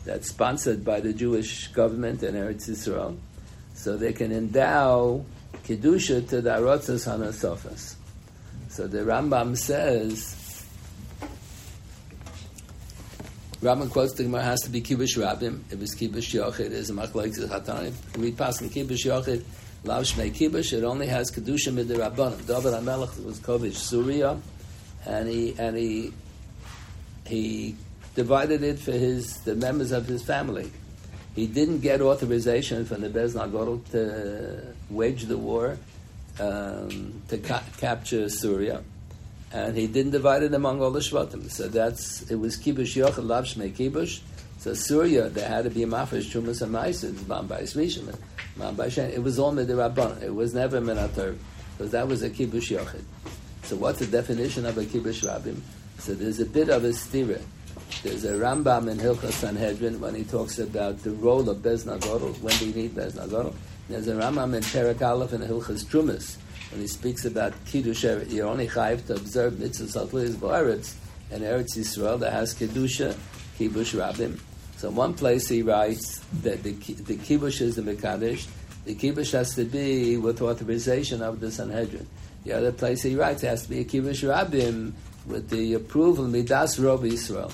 [0.05, 3.17] that's sponsored by the Jewish government in Eretz Yisrael,
[3.73, 5.23] so they can endow
[5.63, 7.95] kedusha to the arotzas hanasofas.
[8.69, 10.39] So the Rambam says.
[13.61, 15.61] Rambam quotes the Gemara has to be kibush rabim.
[15.71, 18.17] If it's kibush yochid, is a machlek zechatanim.
[18.17, 19.43] We pass in kibush yochid,
[19.85, 20.73] lav shmei kibush.
[20.73, 22.45] It only has kedusha mid the rabbanim.
[22.45, 24.37] David Hamelech was kovish Surya,
[25.05, 26.13] and he and he
[27.25, 27.75] he
[28.15, 30.71] divided it for his the members of his family.
[31.35, 35.77] He didn't get authorization from the Bez Nagodl to wage the war
[36.39, 38.83] um, to ca- capture Syria,
[39.51, 41.49] and he didn't divide it among all the Shvatim.
[41.49, 44.21] So that's it was Kibush Yochel Lav Shmei Kibush.
[44.59, 48.15] So Syria, there had to be a mafish Chumas and Maisid, Man by Smishim,
[48.55, 50.21] Man by It was all Midirabban.
[50.21, 51.35] It was never Minatar,
[51.75, 53.03] because that was a Kibush Yochid.
[53.63, 55.59] So what's the definition of a Kibush Rabim?
[55.97, 57.41] So there's a bit of a stira.
[58.03, 62.39] There's a Rambam in Hilchas Sanhedrin when he talks about the role of Bez Nagodol,
[62.41, 63.53] when do you need Bez Nagodol.
[63.89, 66.37] There's a Rambam in Perak Aleph in Hilchas Trumas
[66.73, 70.95] when he speaks about Kiddush, you're only chayiv to observe mitzvahs atlis ba'aretz,
[71.29, 73.15] and Eretz Yisrael that has Kiddusha,
[73.59, 74.39] Kibush Rabim.
[74.77, 78.47] So in one place he writes that the, the Kibush is the Mekadesh,
[78.85, 82.07] the Kibush has to be with authorization of the Sanhedrin.
[82.43, 84.93] The other place he writes has to be a Kibush Rabim
[85.27, 87.53] with the approval, of Midas Rob Yisrael.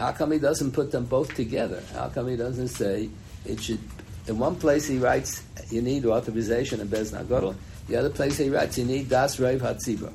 [0.00, 1.82] How come he doesn't put them both together?
[1.92, 3.10] How come he doesn't say
[3.44, 3.80] it should?
[4.26, 7.54] In one place he writes you need authorization of Bez Nagodol.
[7.86, 10.10] The other place he writes you need Das Reiv Hatzibra.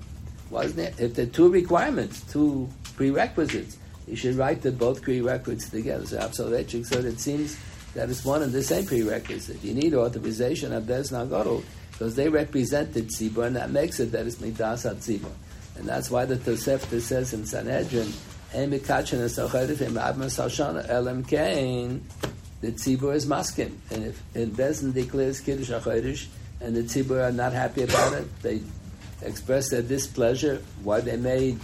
[0.49, 0.99] Wasn't it?
[0.99, 3.77] If there are two requirements, two prerequisites,
[4.07, 6.07] you should write the both prerequisites together.
[6.07, 7.55] So absolutely, so it seems
[7.93, 9.63] that it's one and the same prerequisite.
[9.63, 13.01] You need authorization of Bez Nagodol because they represent the
[13.43, 15.31] and that makes it that it's midas hatzibur.
[15.77, 18.11] And that's why the Tosefta says in Sanhedrin
[18.55, 22.01] and mikachin esochedif im admas hashana elam kain
[22.61, 26.27] the tzibur is maskin and if in Bezin declares kiddush achodesh
[26.61, 28.61] and the tzibur are not happy about it they
[29.21, 31.59] express their displeasure why they made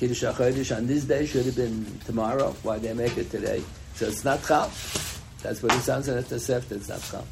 [0.00, 2.56] kiddush achodesh on this day should have been tomorrow.
[2.62, 3.62] Why they make it today.
[3.94, 4.70] So it's not chal.
[5.42, 7.26] That's what he sounds in the Sefta it's not chal.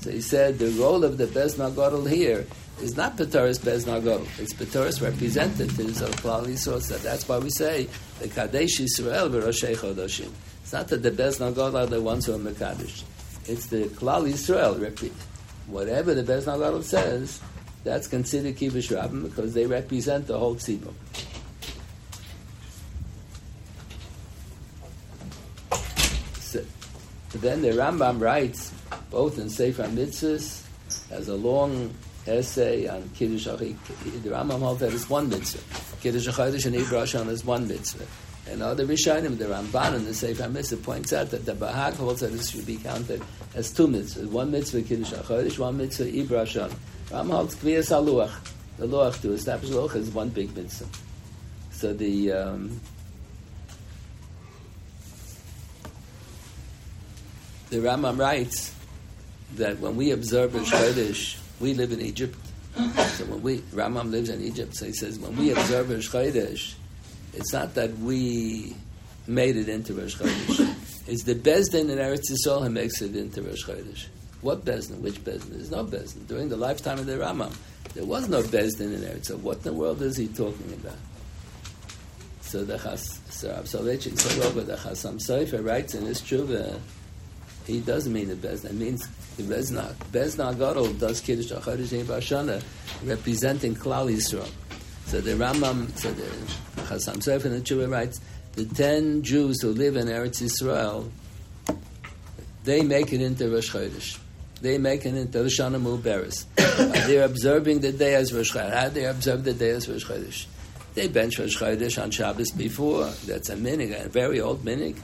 [0.00, 2.46] So he said the role of the Bez Nagodl here
[2.82, 4.26] is not Petaris Bez Nagodl.
[4.38, 6.56] It's Petaris representatives of Klal.
[6.58, 7.88] So that's why we say
[8.20, 10.30] the Kadesh Israel v'Roshei Chodoshim.
[10.62, 13.02] It's not that the best Nagot are the ones who are Mekadesh.
[13.46, 14.76] It's the Klal Israel.
[14.76, 15.12] repeat.
[15.66, 17.40] Whatever the best Nagot says,
[17.82, 20.94] that's considered Kibush Rabbim because they represent the whole Tzibah.
[27.32, 28.72] Then the Rambam writes,
[29.10, 30.62] both in Sefer Mitzvahs,
[31.10, 31.94] as a long
[32.30, 33.76] essay on Kiddush Achik.
[34.22, 35.62] The Rambam holds that it's one mitzvah.
[36.00, 38.06] Kiddush Achodesh and Ibrahim is one mitzvah.
[38.48, 42.20] And other Rishonim, the Ramban in the Sefer Mitzvah points out that the Bahag holds
[42.20, 43.22] that this should be counted
[43.54, 44.26] as two mitzvahs.
[44.26, 46.72] One mitzvah Kiddush HaChodesh, one mitzvah Ibrahim.
[47.12, 48.32] Ram holds Kviyas HaLuach.
[48.78, 50.86] The Luach to establish Luach is one big mitzvah.
[51.72, 52.32] So the...
[52.32, 52.80] Um,
[57.68, 58.74] the Rambam writes
[59.56, 62.36] that when we observe Rosh Chodesh, we live in Egypt.
[63.20, 66.74] So when we, Rambam lives in Egypt, so he says, when we observe Rosh Chodesh,
[67.34, 68.74] it's not that we
[69.26, 70.74] made it into Rosh Chodesh.
[71.06, 74.06] It's the Bezdin in Eretz Yisrael who makes it into Rosh Chodesh.
[74.42, 75.00] What Bezdin?
[75.00, 75.50] Which Bezdin?
[75.50, 76.26] There's no Bezdin.
[76.28, 77.52] During the lifetime of the Rambam,
[77.94, 79.26] there was no Bezdin in Eretz.
[79.26, 80.98] So what in the world is he talking about?
[82.42, 86.78] So the Chas, so Absolvechik Soroba, the Chasam Sofer writes in his Tshuva,
[87.66, 88.70] he does mean the Bezdin.
[88.70, 89.06] It means
[89.36, 89.94] the Bezna.
[90.12, 92.62] Bezna Gadol does Kiddush Achodesh Bashana,
[93.04, 94.50] representing Klal Yisrael.
[95.06, 96.22] So the Rambam, so the
[96.82, 98.20] Chasam Sofer the Tshuva writes,
[98.52, 101.10] the ten Jews who live in Eretz Yisrael,
[102.64, 104.18] they make it into Rosh Chodesh.
[104.60, 106.46] They make it into Rosh Hashanah
[107.06, 108.72] They're observing the day as Rosh Chodesh.
[108.72, 110.46] How they observe the day as Rosh Chodesh?
[110.94, 113.06] They bench Rosh Chodesh on Shabbos before.
[113.26, 114.98] That's a minig, a very old minig.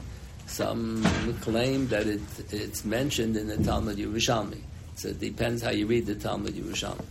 [0.47, 1.03] Some
[1.41, 2.21] claim that it,
[2.51, 4.61] it's mentioned in the Talmud Yerushalmi.
[4.95, 7.05] So it depends how you read the Talmud Yerushalmi.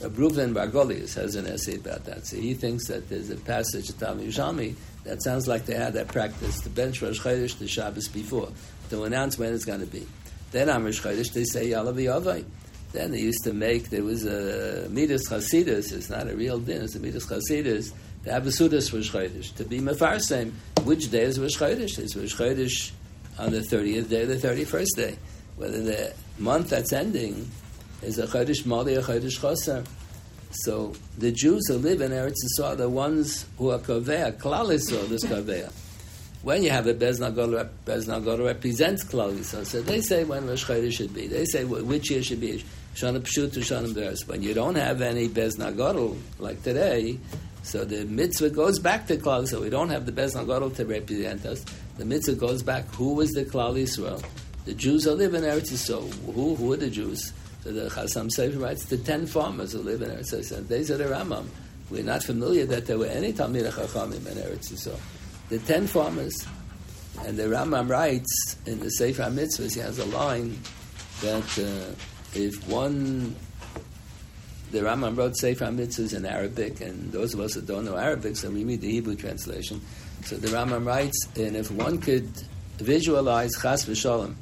[0.00, 2.26] Reuven Margolies has an essay about that.
[2.26, 4.74] So he thinks that there's a passage in Talmud Yerushalmi
[5.04, 8.50] that sounds like they had that practice to bench Rosh Chodesh the Shabbos before
[8.90, 10.06] to announce when it's going to be.
[10.52, 12.44] Then on Rosh Chodesh they say Yalav Yavai.
[12.92, 15.92] Then they used to make there was a Midas Chasidus.
[15.92, 16.82] It's not a real din.
[16.82, 17.92] It's a Midas Chasidus.
[18.22, 20.52] They have a Sudas Chodesh to be Mefarsem.
[20.84, 21.98] Which day is Rosh Chodesh?
[21.98, 22.92] Is Rosh
[23.38, 25.16] on the thirtieth day, or the thirty-first day.
[25.56, 27.50] Whether the month that's ending
[28.02, 29.86] is a Chodesh Mali or Chodesh Choser.
[30.52, 35.10] So the Jews who live in Eretz Yisrael the ones who are Koveya, Klal Yisrael
[35.10, 35.72] is Koveya.
[36.42, 39.64] When you have a Beznagol, Beznagol represents Klal Yisrael.
[39.64, 41.26] So they say when Rosh Chodesh should be.
[41.26, 42.64] They say which year should be.
[42.94, 44.26] Shana Pshut to Shana Beres.
[44.26, 47.18] When you don't have any Beznagol, like today,
[47.62, 51.44] so the mitzvah goes back to Klal so We don't have the Beznagol to represent
[51.46, 51.64] us.
[51.98, 52.86] The mitzvah goes back.
[52.94, 54.24] Who was the Klal Yisrael?
[54.64, 56.12] The Jews who live in Eretz Yisrael.
[56.34, 57.32] Who, who are the Jews?
[57.62, 60.66] So the Chasam Sofer writes the ten farmers who live in Eretz Yisrael.
[60.66, 61.46] These are the Rambam.
[61.90, 64.98] We're not familiar that there were any Talmid Chachamim in Eretz Yisrael.
[65.50, 66.46] The ten farmers,
[67.26, 70.58] and the Rambam writes in the Sefer Mitzvahs, he has a line
[71.20, 71.94] that uh,
[72.34, 73.34] if one,
[74.70, 78.36] the Rambam wrote Sefer Mitzvahs in Arabic, and those of us that don't know Arabic,
[78.36, 79.80] so we read the Hebrew translation.
[80.24, 82.28] So the Rambam writes, and if one could
[82.78, 84.34] visualize Chas v'Shalom,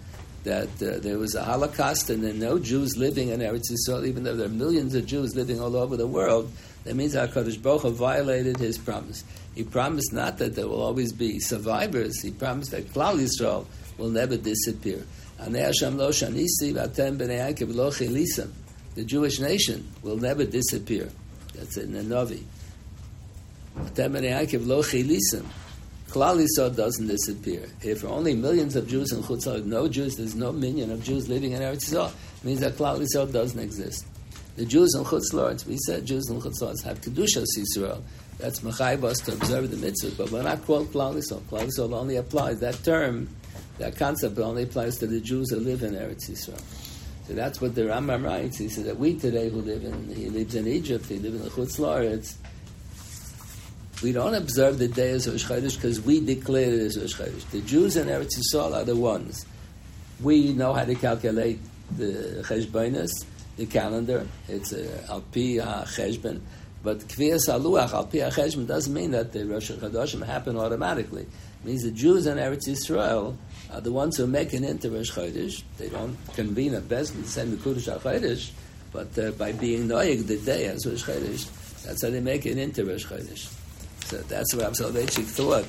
[0.45, 4.07] that uh, there was a Holocaust and there are no Jews living in Eretz Yisrael,
[4.07, 6.51] even though there are millions of Jews living all over the world,
[6.85, 9.24] that means HaKadosh Baruch Hu violated his promise.
[9.55, 13.66] He promised not that there will always be survivors, he promised that Klal Yisrael
[13.99, 15.05] will never disappear.
[18.99, 21.09] The Jewish nation will never disappear.
[21.55, 22.42] That's in the Navi.
[26.09, 27.68] Klal Yisrael doesn't disappear.
[27.81, 31.52] If only millions of Jews in Chutzah, no Jews, there's no million of Jews living
[31.52, 32.10] in Eretz Yisrael,
[32.43, 34.05] means that Klal Yisrael doesn't exist.
[34.56, 38.02] The Jews in Chutzah, we said Jews in Chutzah have Kedushas Yisrael.
[38.39, 41.43] That's Machayv us to observe the mitzvah, but we're not called Klal Yisrael.
[41.43, 43.28] Klal Yisrael only applies, that term,
[43.78, 46.60] that concept only applies to the Jews who live in Eretz Yisrael.
[47.28, 48.56] So that's what the Rambam writes.
[48.59, 51.42] He says that we today who live in, he lives in Egypt, he lives in
[51.42, 52.34] the Chutzah,
[54.02, 57.50] we don't observe the day as Rosh Chodesh because we declare it as Rosh Chodesh.
[57.50, 59.44] The Jews in Eretz Yisrael are the ones.
[60.22, 61.59] We know how to calculate
[61.96, 63.10] the Cheshbonis,
[63.56, 64.26] the calendar.
[64.46, 66.40] It's uh, Al Pi HaCheshbon.
[66.82, 71.22] But Kviyas Aluach, Al Pi HaCheshbon, doesn't mean that the Rosh Chodesh happen automatically.
[71.22, 73.36] It means the Jews in Eretz Yisrael
[73.73, 75.62] are the ones who make it into Rosh Chodesh.
[75.78, 78.51] They don't convene a Bezdin to send the Kudosh HaChodesh,
[78.93, 82.59] but uh, by being Noyeg the day as Rosh Chodesh, that's how they make it
[82.59, 83.55] into Rosh Chodesh.
[84.05, 85.66] So that's what Soloveitchik thought.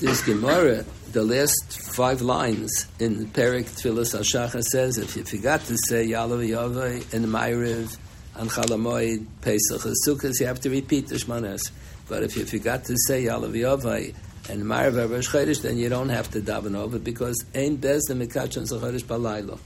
[0.00, 5.76] This Gemara, the last five lines in Perik Tfilas Ashacha says, if you forgot to
[5.88, 7.96] say Yalav Yavai and Ma'ariv
[8.38, 11.72] and Chalamoid Pesach Sukkot, you have to repeat the Shmanes.
[12.08, 14.14] But if you forgot to say Yalav Yavai
[14.48, 18.14] and Ma'ariv Rosh Chodesh, then you don't have to daven over because Ein Bez the
[18.14, 19.58] Mikachon Zachodesh Balaylo.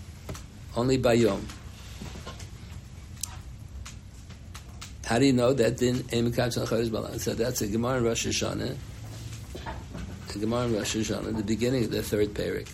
[0.75, 1.47] Only by Yom.
[5.05, 7.21] How do you know that din Emikach Chodesh Balayla?
[7.21, 8.75] So that's a Gemara in Rosh Hashanah.
[10.35, 12.69] A Gemara in Rosh Hashanah, the beginning of the third parak.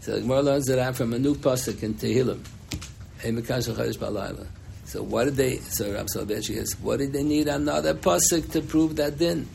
[0.00, 2.44] So the Gemara learns that out from a new pasuk in Tehillim.
[3.20, 5.56] So what did they?
[5.58, 9.48] So Rav Soloveitchik says, what did they need another pasuk to prove that din?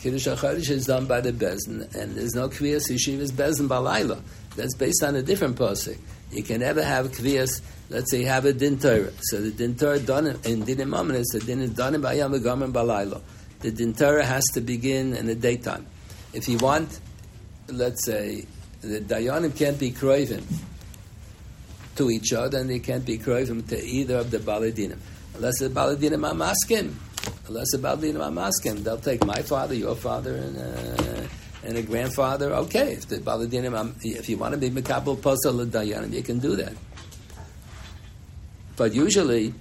[0.00, 4.20] Kiddush HaChodesh is done by the Bezin, and there's no Kviyas Yeshivas Bezin Balayla.
[4.56, 5.96] That's based on a different pasuk.
[6.32, 9.12] You can never have Kviyas, let's say you have a Din Torah.
[9.20, 12.34] So the Din Torah done in Din Imam is the Din is done by Yom
[12.34, 13.20] and Balayla.
[13.60, 15.86] The Din Torah has to begin in the daytime.
[16.32, 16.98] If you want,
[17.68, 18.46] let's say,
[18.80, 20.42] the Dayanim can't be Kroivim
[21.96, 24.98] to each other, and they can't be Kroivim to either of the Baladinim.
[25.34, 26.94] Unless the Baladinim are maskim.
[27.48, 28.82] Unless the Baladinim are maskim.
[28.82, 31.26] They'll take my father, your father, and, uh,
[31.64, 32.52] and a grandfather.
[32.52, 36.56] Okay, if the Baladinim, if you want to be Mekabel Posel Dayanim, you can do
[36.56, 36.72] that.
[38.76, 39.54] But usually,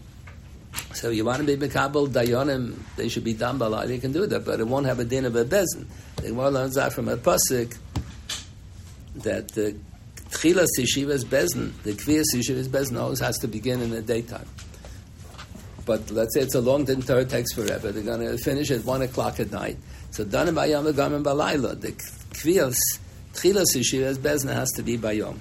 [0.94, 3.60] so you want to be Mekabel Dayanim, they should be done
[3.90, 5.86] you can do that, but it won't have a din of a bezin.
[6.18, 7.78] The Gemara learns that from a pasuk
[9.16, 9.76] that the
[10.32, 14.48] Tchilas Yeshiva's Bezin, the Kviyas Yeshiva's Bezin always has to begin in the daytime.
[15.86, 17.92] But let's say it's a long din Torah takes forever.
[17.92, 19.78] They're going to finish at 1 o'clock at night.
[20.12, 21.80] So Danim Bayom Garim Balayla.
[21.80, 22.78] The Kviyas,
[23.34, 25.38] Tchilas Yeshiva's Bezin has to be Bayom.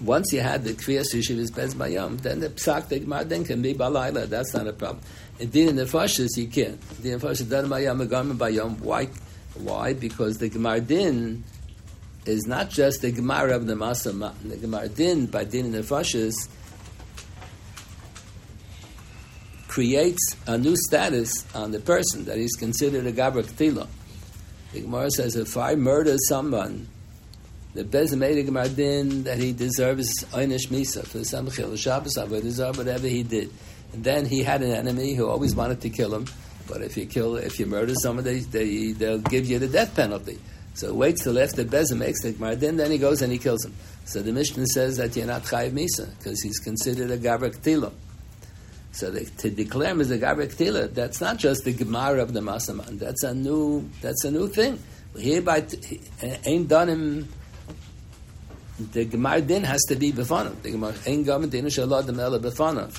[0.00, 3.62] Once you had the Kviyas Yeshiva's Bezin Bayom, then the Psak, the Gemara, then can
[3.62, 4.26] be Balayla.
[4.26, 5.04] That's not a problem.
[5.38, 6.80] And Din the Fashas, you can't.
[7.02, 8.80] Din the Fashas, Danim Bayom Garim Bayom.
[8.80, 9.08] Why?
[9.54, 9.92] Why?
[9.92, 11.44] Because the Gemara Din
[12.26, 15.80] is not just the Gemara of the Masa, the Gemara Din by Din in the
[15.80, 16.48] Fashis
[19.68, 23.86] creates a new status on the person that he's considered a Gabra Ktila.
[24.72, 26.88] The Gemara says if I murder someone,
[27.74, 32.14] the Bezim made a Gemara Din that he deserves Einish Misa for some Chil Shabbos,
[32.14, 33.52] deserve whatever he did.
[33.92, 36.26] And then he had an enemy who always wanted to kill him.
[36.66, 39.94] But if you kill, if you murder someone, they, they, they'll give you the death
[39.94, 40.38] penalty.
[40.74, 43.64] So waits till after Bezim makes the Gemara, then, then he goes and he kills
[43.64, 43.74] him.
[44.04, 47.92] So the Mishnah says that you're not Chayiv Misa, because he's considered a Gabra Ktila.
[48.92, 52.32] So the, to declare him as a Gabra Ktila, that's not just the Gemara of
[52.32, 54.82] the Masaman, that's a new, that's a new thing.
[55.16, 55.66] Hereby,
[56.44, 57.28] ain't done him,
[58.92, 60.62] the Gemara din has to be Befanav.
[60.62, 62.98] The Gemara, ain't Gaman din Shalad the Mela Befanav.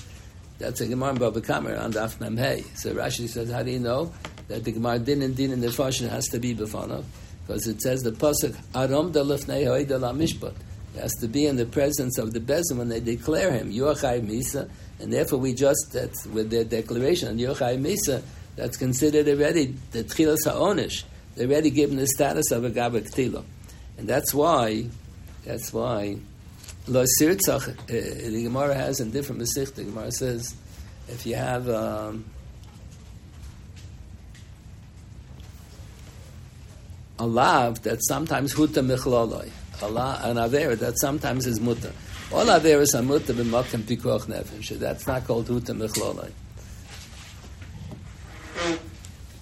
[0.60, 2.38] That's a Gemara in Baba Kamer on Daf Mem.
[2.76, 4.14] So Rashi says, how do you know
[4.48, 7.04] that the Gemara din and din in the Fashion has to be Befanav?
[7.46, 10.54] Because it says the pasuk Aram Mishpat.
[10.96, 14.22] It has to be in the presence of the Bezim when they declare him Yochai
[14.22, 14.70] Misa,
[15.00, 18.22] and therefore we just that's with their declaration Yochai Misa.
[18.58, 21.06] That's considered already the Tchilas Ha'onish.
[21.36, 23.46] They're already given the status of a Gabak Tilo.
[23.98, 24.88] And that's why,
[25.46, 26.18] that's why,
[26.88, 30.56] Lo Sirtzach, uh, the Gemara has in different Masich, the Gemara says,
[31.08, 32.26] if you have, um,
[37.22, 39.48] a lav that sometimes huta michloloi,
[39.84, 41.92] a an aver that sometimes is muta.
[42.34, 44.80] All averas are muta b'makom pikuach nefesh.
[44.80, 46.32] That's not called huta michloloi.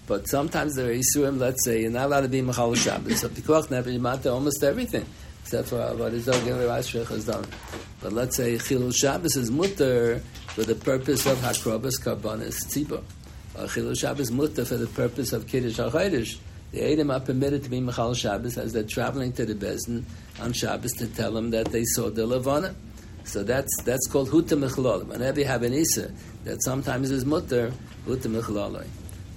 [0.08, 1.40] But sometimes there are isurim.
[1.40, 3.22] Let's say you're not allowed to be mechal Shabbos.
[3.22, 5.06] So pikuach nefesh mata almost everything
[5.44, 7.46] except for what is has done.
[8.02, 13.02] But let's say chilul Shabbos is mutter for the purpose of hakrobas karbonis tzibah.
[13.58, 16.40] Uh, or chilul Shabbos mutter for the purpose of kiddush hachodesh
[16.72, 20.04] the Edom are permitted to be Mechal Shabbos as they're traveling to the Bezdin
[20.40, 22.76] on Shabbos to tell them that they saw the Levana.
[23.24, 25.06] So that's that's called Huta Mechlol.
[25.06, 26.12] Whenever you have an Isa
[26.46, 27.72] that sometimes is mutter,
[28.06, 28.88] Huta Mechloloi.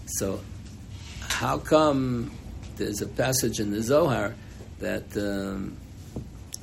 [0.06, 0.40] So
[1.28, 2.30] how come
[2.76, 4.34] there's a passage in the Zohar
[4.80, 5.76] that um,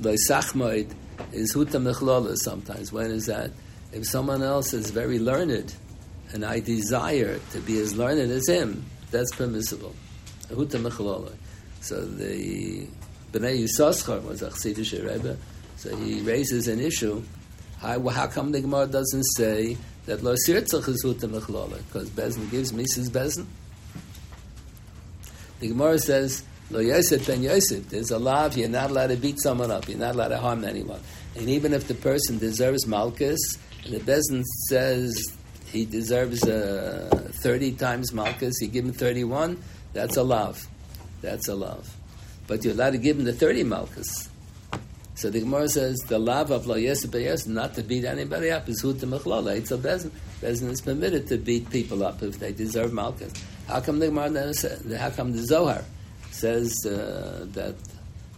[0.00, 0.92] Loisachmoid
[1.32, 2.92] is Huta Mechlola sometimes?
[2.92, 3.50] When is that?
[3.92, 5.74] If someone else is very learned
[6.32, 9.94] and I desire to be as learned as him, that's permissible.
[11.80, 12.86] So the
[13.32, 15.36] Bnei Yisachar was a Chassidish Rebbe,
[15.76, 17.22] so he raises an issue.
[17.78, 21.78] How, how come the Gemara doesn't say that Lo Sirtzach is Huta Mechlala?
[21.86, 23.46] Because Bezin gives Mises Bezin.
[25.60, 29.40] The Gemara says, Lo Yosef ben Yosef, there's a law you're not allowed to beat
[29.40, 31.00] someone up, you're not allowed to harm anyone.
[31.36, 33.40] And even if the person deserves Malchus,
[33.84, 35.32] and the Bezin says
[35.72, 39.62] he deserves uh, 30 times Malchus, you give him 31,
[39.92, 40.66] that's a love.
[41.22, 41.94] That's a love.
[42.46, 44.28] But you're allowed to give him the 30 malchus.
[45.14, 47.04] So the Gemara says the love of lo yes
[47.46, 49.56] not to beat anybody up is huta mechlala.
[49.56, 50.10] It's a bezin.
[50.40, 53.32] Bezin is permitted to beat people up if they deserve malchus.
[53.68, 55.84] How come the Gemara says, how come the Zohar
[56.30, 57.74] says uh, that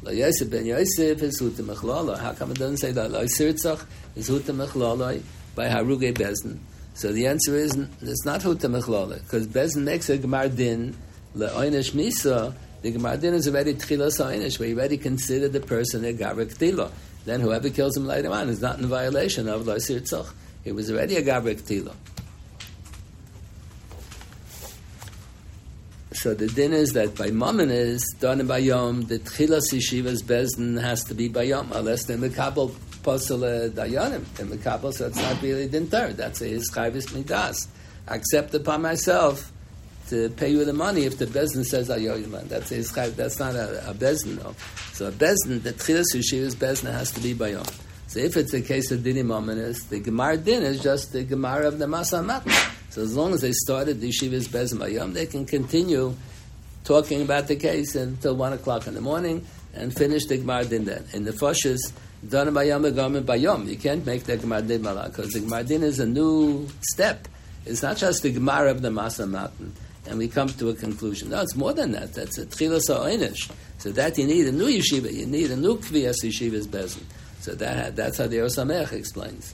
[0.03, 2.19] lo yosef ben yosef is huta mechlala?
[2.19, 5.23] How come it doesn't say that lo sirtzach is huta mechlala?
[5.55, 6.59] by Haruge Bezin.
[6.95, 10.97] So the answer is it's not Huta Mechlole, because Bezin makes a Gemar Din
[11.37, 12.55] le'oinish misa.
[12.83, 16.47] The Gemar Din is already Tchilas Oinish, where you already consider the person a Gabra
[16.47, 16.91] Ktila.
[17.25, 20.33] Then whoever kills him later on is not in violation of Lo Sir Tzach.
[20.65, 21.95] It was already a Gabra Ktila.
[26.13, 30.81] So the din is that by Mammon is done by Yom, the Tchilas Yeshiva's Bezdin
[30.81, 32.71] has to be by Yom, unless the Mekabel
[33.03, 34.25] Posel Dayanim.
[34.35, 36.17] The Mekabel, so it's not really din third.
[36.17, 37.69] That's a his Chayvis Midas.
[38.09, 39.52] Accept upon myself
[40.13, 42.49] to pay you the money if the Bezdin says Ayoyim.
[42.49, 44.55] That's a That's not a, a Bezdin, though.
[44.93, 47.55] So a Bezdin, the Tchilas Yeshiva's Bezdin has to be by.
[48.13, 51.65] So if it's a case of Dinim Ominous, the Gemar Din is just the Gemar
[51.65, 52.23] of the Masa.
[52.91, 56.15] So as long as they started the Yeshiva's Bezim Bayom, they can continue
[56.85, 60.85] talking about the case until 1 o'clock in the morning and finish the Gemar Din
[60.85, 61.07] then.
[61.15, 61.91] In the Foshas,
[62.29, 63.67] done Bayom Begom Bayom.
[63.67, 67.29] You can't make the Gemar Din Malak because the Gemar Din is a new step.
[67.65, 69.73] It's not just the Gemar of the Masa Matan.
[70.07, 71.31] And we come to a conclusion.
[71.31, 72.15] No, it's more than that.
[72.15, 73.49] That's a Tchilas Ha'inish.
[73.79, 75.13] So that you need a new yeshiva.
[75.13, 77.05] You need a new Kviyas Yeshiva's Bezin.
[77.41, 79.53] So that, that's how the Or Sameach explains.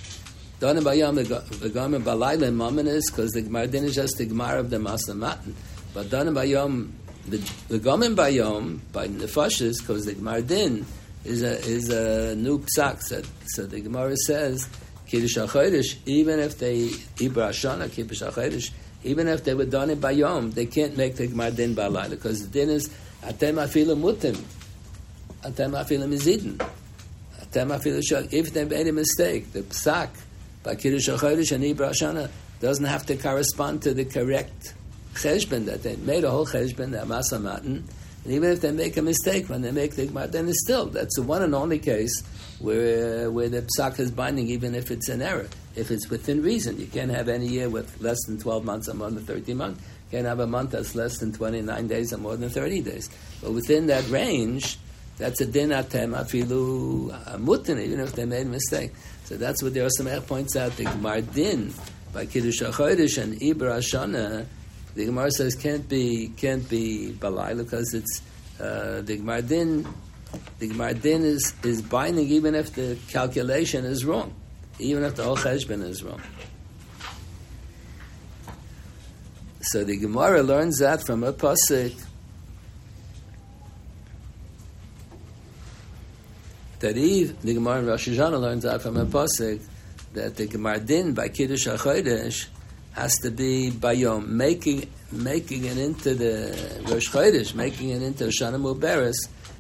[0.60, 4.70] Donim bayam v'gamim balayla mammon is because the Gemara din is just the Gemara of
[4.70, 5.54] the Masa Matan.
[5.94, 6.90] But donim bayom
[7.28, 10.84] the v'gamim bayom by nefashis because the Gemara din
[11.24, 13.02] is a is a new psak.
[13.02, 14.68] So, so the Gemara says
[15.06, 18.72] kiddush achodesh even if they ibra shana kiddush achodesh
[19.08, 22.46] even if they were done it bayom they can't make the Gemara din balayla because
[22.46, 22.88] the din is
[23.22, 24.36] atem afilu mutim
[25.42, 26.68] atem afilu mizidin
[27.54, 30.10] if they made a mistake, the psak
[30.62, 32.30] by Kiddush and Ibra Shana
[32.60, 34.74] doesn't have to correspond to the correct
[35.14, 37.84] cheshbon that they made a whole cheshbon, the Amasa Matan.
[38.24, 40.86] And even if they make a mistake when they make the Gemara, then it's still,
[40.86, 42.22] that's the one and only case
[42.58, 45.48] where, uh, where the psak is binding, even if it's an error.
[45.78, 48.94] If it's within reason, you can't have any year with less than 12 months or
[48.94, 49.80] more than 13 months.
[49.80, 53.08] You can't have a month that's less than 29 days or more than 30 days.
[53.40, 54.78] But within that range,
[55.18, 58.92] that's a din atem afilu mutin, even if they made a mistake.
[59.24, 60.76] So that's what the Or Sameach points out.
[60.76, 61.72] The Gemara din
[62.12, 64.46] by Kiddush HaChodesh and Ibra Shana,
[64.94, 68.22] the Gemara says can't be can't be balai because it's
[68.60, 69.86] uh, the Gemara din.
[70.58, 74.34] The Gemara din is, is binding even if the calculation is wrong,
[74.78, 76.20] even if the whole cheshbon is wrong.
[79.60, 82.00] So the Gemara learns that from a pasuk
[86.80, 89.60] that Eve, the Gemara in Rosh Hashanah learns out from a pasuk
[90.14, 92.46] that the Gemara Din by Kiddush HaChodesh
[92.92, 98.24] has to be by Yom, making making it into the Rosh Chodesh, making it into
[98.24, 99.16] Shana Muberes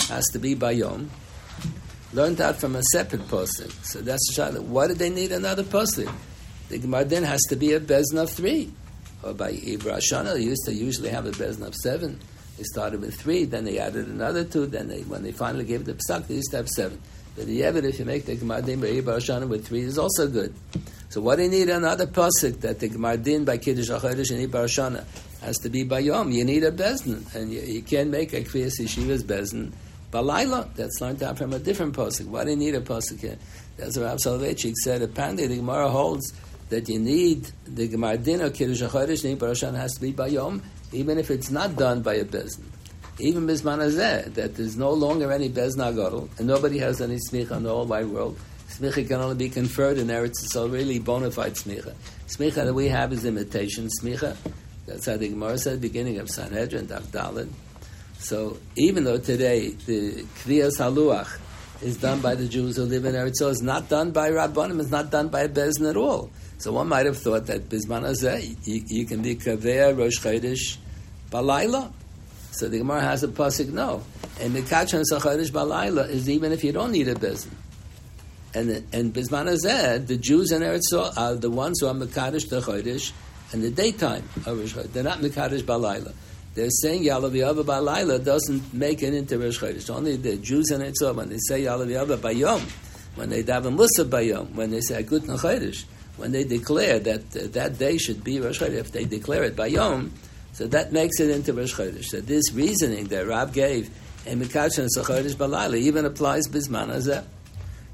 [0.08, 1.10] has to be by Yom.
[2.12, 3.70] Learned that from a separate pasuk.
[3.84, 4.62] So that's the Shana.
[4.62, 6.10] Why did they need another pasuk?
[6.70, 8.72] The Gemara Din has to be a bezna of three.
[9.22, 12.18] Or by Ibra Shana, they used to usually have a bezna of seven.
[12.56, 15.84] They started with three, then they added another two, then they, when they finally gave
[15.84, 17.00] the psak, they used to have seven.
[17.36, 20.54] But the evidence, if you make the Gemadim by Barashana with three, is also good.
[21.10, 25.04] So what do you need another pasuk that the Gemadim by Kiddush HaChodesh and Barashana
[25.42, 26.32] has to be by Yom?
[26.32, 29.72] You need a bezin, and you, you can't make a Kriyas Yeshiva's bezin
[30.10, 30.74] Balayla.
[30.74, 32.26] That's learned out from a different pasuk.
[32.26, 33.38] Why do you need a pasuk here?
[33.76, 35.02] That's what Rav Soloveitchik said.
[35.02, 36.32] Apparently, the Gemara holds
[36.70, 40.26] that you need the Gemara Din or Kiddush HaChodesh and Barashana has to be by
[40.26, 40.62] Yom,
[40.92, 42.64] even if it's not done by a bezin
[43.20, 47.56] even Bisman Hazeh, that there's no longer any Bezna Gadol, and nobody has any smicha
[47.56, 48.38] in the whole wide world.
[48.68, 51.94] Smicha can only be conferred in Eretz, so really bona fide smicha.
[52.28, 54.36] Smicha that we have is imitation smicha.
[54.86, 57.48] That's how the Gemara said, beginning of Sanhedrin, Daf Dalid.
[58.18, 61.38] So even though today the Kriyas Haluach
[61.82, 64.80] is done by the Jews who live in Eretz, so it's not done by Rabbanim,
[64.80, 66.30] it's not done by a Bezna at all.
[66.58, 70.76] So one might have thought that Bisman Hazeh, you, you can be Kaveya Rosh Chodesh
[71.30, 71.92] Balayla.
[72.50, 74.02] So the Gemara has a pasuk no,
[74.40, 77.52] and mikachan sacharish balayla is even if you don't need a bezin.
[78.52, 82.60] And and bisman azed, the Jews in Eretz are the ones who are mekadosh the
[82.60, 83.12] chodesh
[83.52, 86.12] and the daytime of They're not mekadosh balayla.
[86.58, 89.88] They're saying Yalav Yava balayla doesn't make it into Rosh Chodesh.
[89.94, 92.60] Only the Jews in Eretz when they say Yalav Yava bayom,
[93.14, 95.84] when they daven Musa bayom, when they say Agut Chodesh,
[96.16, 99.54] when they declare that uh, that day should be Rosh Chodesh, if they declare it
[99.54, 100.10] bayom.
[100.52, 102.06] So that makes it into Rosh Chodesh.
[102.06, 103.88] So this reasoning that Rab gave
[104.26, 107.24] and Sachodesh Balayla even applies Bisman Azeh.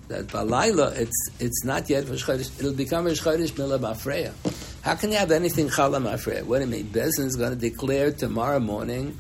[0.09, 2.59] That Balayla, it's, it's not yet Rosh Chodesh.
[2.59, 4.33] It'll become Rosh Chodesh Mila Mafreya.
[4.85, 6.45] How can you have anything Chala Mafreya?
[6.45, 6.85] What do you mean?
[6.89, 9.19] Bezin is going to declare tomorrow morning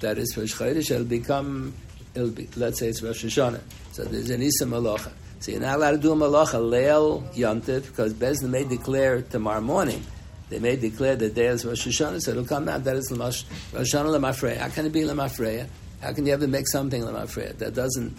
[0.00, 0.90] that it's Rosh Chodesh.
[0.90, 1.72] It'll become
[2.16, 3.60] it'll be, let's say it's Rosh Hashanah.
[3.92, 5.12] So there's an Isa Malacha.
[5.38, 9.60] So you're not allowed to do a Malacha Leil Yontif because Bezdin may declare tomorrow
[9.60, 10.02] morning.
[10.48, 13.44] They may declare the day is Rosh Hashanah, so it'll come out that is Rosh
[13.70, 14.56] Hashanah Lemafreya.
[14.56, 15.68] How can it be Lemafreya?
[16.00, 17.56] How can you ever make something Lemafreya?
[17.58, 18.18] That doesn't,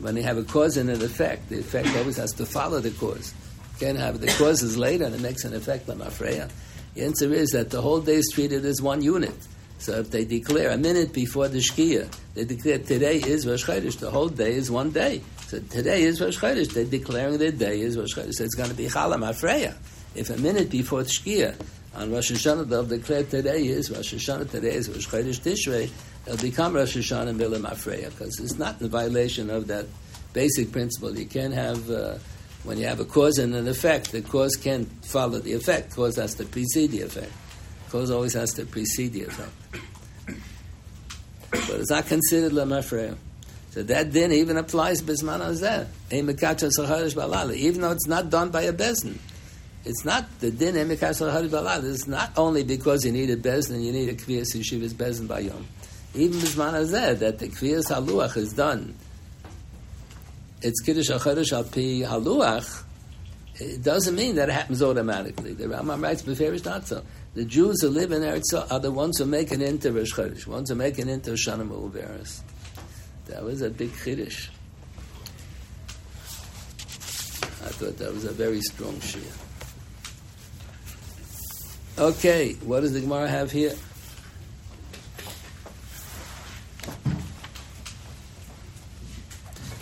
[0.00, 2.90] when you have a cause and an effect, the effect always has to follow the
[2.92, 3.34] cause.
[3.80, 6.50] Can't have the cause is later and it makes an effect Lemafreya.
[6.94, 9.34] The answer is that the whole day is treated as one unit.
[9.78, 13.98] So if they declare a minute before the Shkia, they declare today is Rosh Chodesh,
[13.98, 15.20] the whole day is one day.
[15.48, 18.34] So today is Rosh Chodesh, they're declaring the day is Rosh Chodesh.
[18.34, 19.74] So it's going to be Chalam Afreya.
[20.14, 21.54] If a minute before the Shkia,
[21.96, 25.90] on Rosh Hashanah they'll declare today is Rosh Hashanah, today is Rosh Chodesh Tishrei,
[26.26, 29.86] it'll become Rosh Hashanah Milam Afreya, because it's not in violation of that
[30.32, 31.18] basic principle.
[31.18, 31.90] You can't have...
[31.90, 32.18] Uh,
[32.64, 35.94] when you have a cause and an effect, the cause can't follow the effect.
[35.94, 37.30] Cause has to precede the effect.
[37.90, 39.52] Cause always has to precede the effect.
[41.50, 43.16] But it's not considered lemafreya.
[43.70, 45.86] So that din even applies bisman hazeh.
[47.56, 49.18] Even though it's not done by a bezin.
[49.84, 54.14] It's not the din It's not only because you need a bezin, you need a
[54.14, 55.66] kviyas yeshivas bezin by yom.
[56.14, 58.94] Even bisman hazeh, that the kviyas haluach is done
[60.64, 62.84] it's Kiddush HaChodesh al pi haluach,
[63.56, 65.52] it doesn't mean that it happens automatically.
[65.52, 67.02] The Rambam writes, Beferish not so.
[67.34, 70.46] The Jews who live in Eretz are the ones who make an into Rosh Chodesh,
[70.46, 72.40] ones who make an into Shana Ma'uveris.
[73.26, 74.48] That was a big Kiddush.
[77.62, 79.40] I thought that was a very strong Shia.
[81.98, 83.74] Okay, what does the Gemara have here?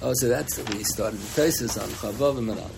[0.05, 2.69] Oh, so that's we started the Taisus on Chavav and Manal.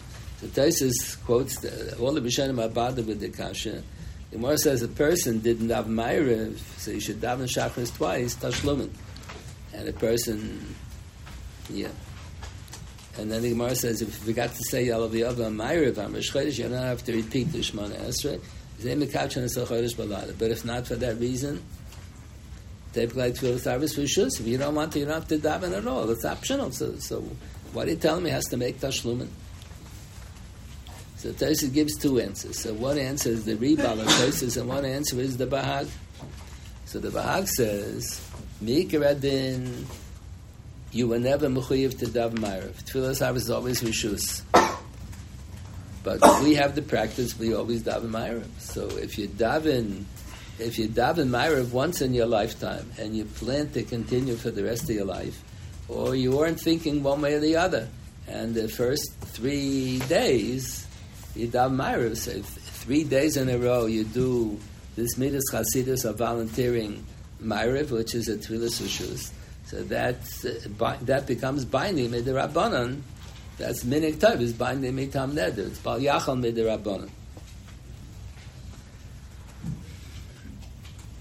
[0.42, 3.82] The Taisus quotes the, all the Bishanim Abada with the Kasha.
[4.30, 8.90] The Gemara says a person didn't have Ma'ariv, so you should daven Shachris twice, Tashlumin.
[9.72, 10.74] And a person,
[11.70, 11.88] yeah.
[13.16, 16.30] And then the Gemara says, if you forgot to say Yalav Yava Ma'ariv on Rosh
[16.30, 18.38] Chodesh, you don't have to repeat the Shemana Esrei.
[20.38, 21.62] But if not for that reason,
[22.94, 24.40] They've like to service for rishus.
[24.40, 26.08] If you don't want to, you don't have to daven at all.
[26.10, 26.70] It's optional.
[26.70, 27.20] So, so
[27.72, 29.28] what are you telling me has to make tashlumin?
[31.16, 32.60] So Tosis gives two answers.
[32.60, 35.88] So one answer is the Rebal of Tosis, and one answer is the Bahag.
[36.84, 38.20] So the Bahag says,
[38.62, 39.86] Mikaradin,
[40.92, 42.84] you were never mechuyev to daven ma'ariv.
[42.84, 44.42] Tefillah service is always rishus.
[46.04, 48.46] But we have the practice, we always daven ma'ariv.
[48.58, 50.04] So if you daven
[50.58, 54.62] if you daven Ma'ariv once in your lifetime and you plan to continue for the
[54.62, 55.42] rest of your life,
[55.88, 57.88] or you weren't thinking one way or the other,
[58.28, 60.86] and the first three days
[61.34, 64.58] you daven Ma'ariv, so three days in a row you do
[64.96, 67.04] this Midas Chasidus of volunteering
[67.42, 69.30] Ma'ariv, which is a Tvilis Ushus,
[69.66, 70.16] so that,
[70.80, 73.00] uh, that becomes binding Midirabbanan.
[73.58, 75.66] That's Minik Tov, is binding Mitam Neder.
[75.66, 77.08] It's Bal Yachal Midirabbanan.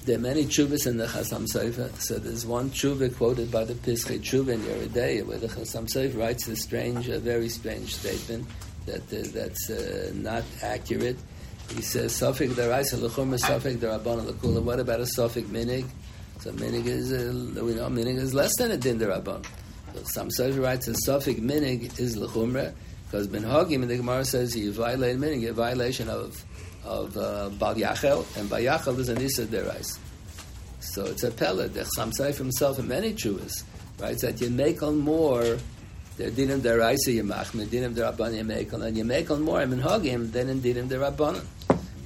[0.06, 1.90] There are many chuvas in the Chasam Sofer.
[2.02, 6.20] So there's one tshuva quoted by the Pischei Tshuva in Yeridei, where the Chasam Sofer
[6.20, 8.46] writes a strange, a very strange statement
[8.86, 11.18] that uh, that's uh, not accurate.
[11.74, 15.86] He says, "Sofik deraisa lechumra sofik derabban lekula." What about a sofik minig?
[16.40, 19.00] So minig is uh, we know minig is less than a din.
[19.00, 19.42] So
[20.04, 22.74] some Sofer writes a sofik minig is lechumra
[23.06, 26.44] because ben hagim the Gemara says you violate minig, a violation of
[26.86, 29.98] of uh, Bal Yachel, and Bal Yachel is an Issa Derais.
[30.80, 31.74] So it's a pellet.
[31.74, 33.64] The Chamsai himself and many chuvas
[34.00, 35.58] writes that you make on more.
[36.18, 40.50] The dinim deraisa yemachmed, dinim derabban yemekel, and you make on more in hagim than
[40.50, 41.46] in dinim derabbanan.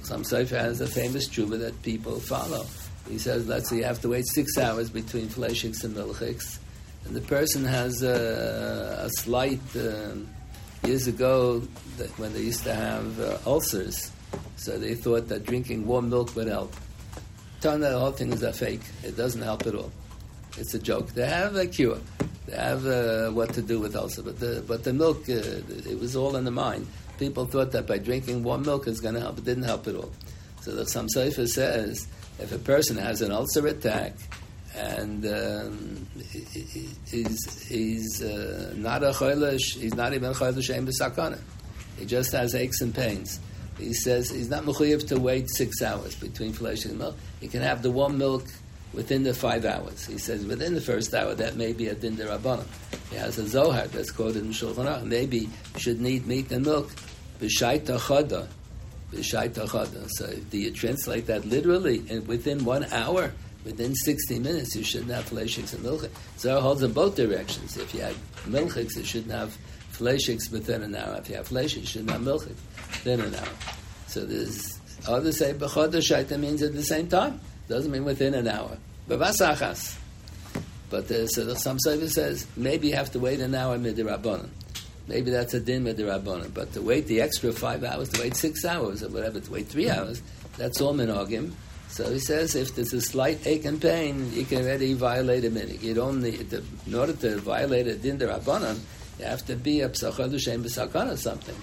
[0.02, 2.64] Some Sefer has a famous tshuva that people follow.
[3.08, 6.58] He says, let's say you have to wait six hours between fleshiks and milchiks,
[7.04, 9.60] and the person has a, a slight.
[9.76, 10.28] Um,
[10.84, 11.60] years ago,
[12.16, 14.10] when they used to have uh, ulcers,
[14.56, 16.74] so they thought that drinking warm milk would help.
[17.60, 18.82] Turned out the whole thing is a fake.
[19.02, 19.92] It doesn't help at all.
[20.56, 21.08] It's a joke.
[21.10, 21.98] They have a cure.
[22.46, 25.98] They have uh, what to do with ulcer, but the but the milk uh, it
[25.98, 26.86] was all in the mind.
[27.18, 29.38] People thought that by drinking warm milk is going to help.
[29.38, 30.10] It didn't help at all.
[30.60, 34.14] So the Sam says if a person has an ulcer attack
[34.76, 36.06] and um,
[37.10, 41.38] he's, he's uh, not a choilish, he's not even a choilish
[41.98, 43.40] He just has aches and pains
[43.78, 47.16] he says he's not mechuyev to wait six hours between flesh and milk.
[47.40, 48.44] He can have the warm milk
[48.92, 50.06] within the five hours.
[50.06, 52.66] He says within the first hour that may be a din derabbanan.
[53.10, 55.04] He has a zohar that's quoted in Shulchan Aruch.
[55.04, 56.90] Maybe should need meat and milk.
[57.40, 58.48] B'shaita chada.
[59.12, 60.08] B'shaita chada.
[60.10, 62.02] So do you translate that literally?
[62.10, 63.32] And within one hour,
[63.64, 66.10] within 60 minutes you shouldn't have fleishiks and.
[66.36, 67.76] So it holds in both directions.
[67.76, 69.56] If you have milchiks, you shouldn't have
[69.92, 71.16] fleishiks within an hour.
[71.16, 72.56] If you have fleishiks, you shouldn't have milchiks
[73.04, 73.48] within an hour.
[74.06, 77.40] So there's others say b'chodesh means at the same time.
[77.68, 78.78] Doesn't mean within an hour.
[79.08, 79.96] B'vasachas.
[80.90, 84.48] But so the some says maybe you have to wait an hour midirabbanon.
[85.06, 86.54] Maybe that's a din midirabbanon.
[86.54, 89.68] But to wait the extra five hours, to wait six hours or whatever, to wait
[89.68, 90.22] three hours,
[90.56, 91.52] that's all minogim.
[91.88, 95.50] So he says if there's a slight ache and pain, you can already violate a
[95.50, 95.82] minig.
[95.82, 98.78] You don't need to, in order to violate a din derabanan,
[99.18, 101.56] you have to be a psachad shem b'sakana something.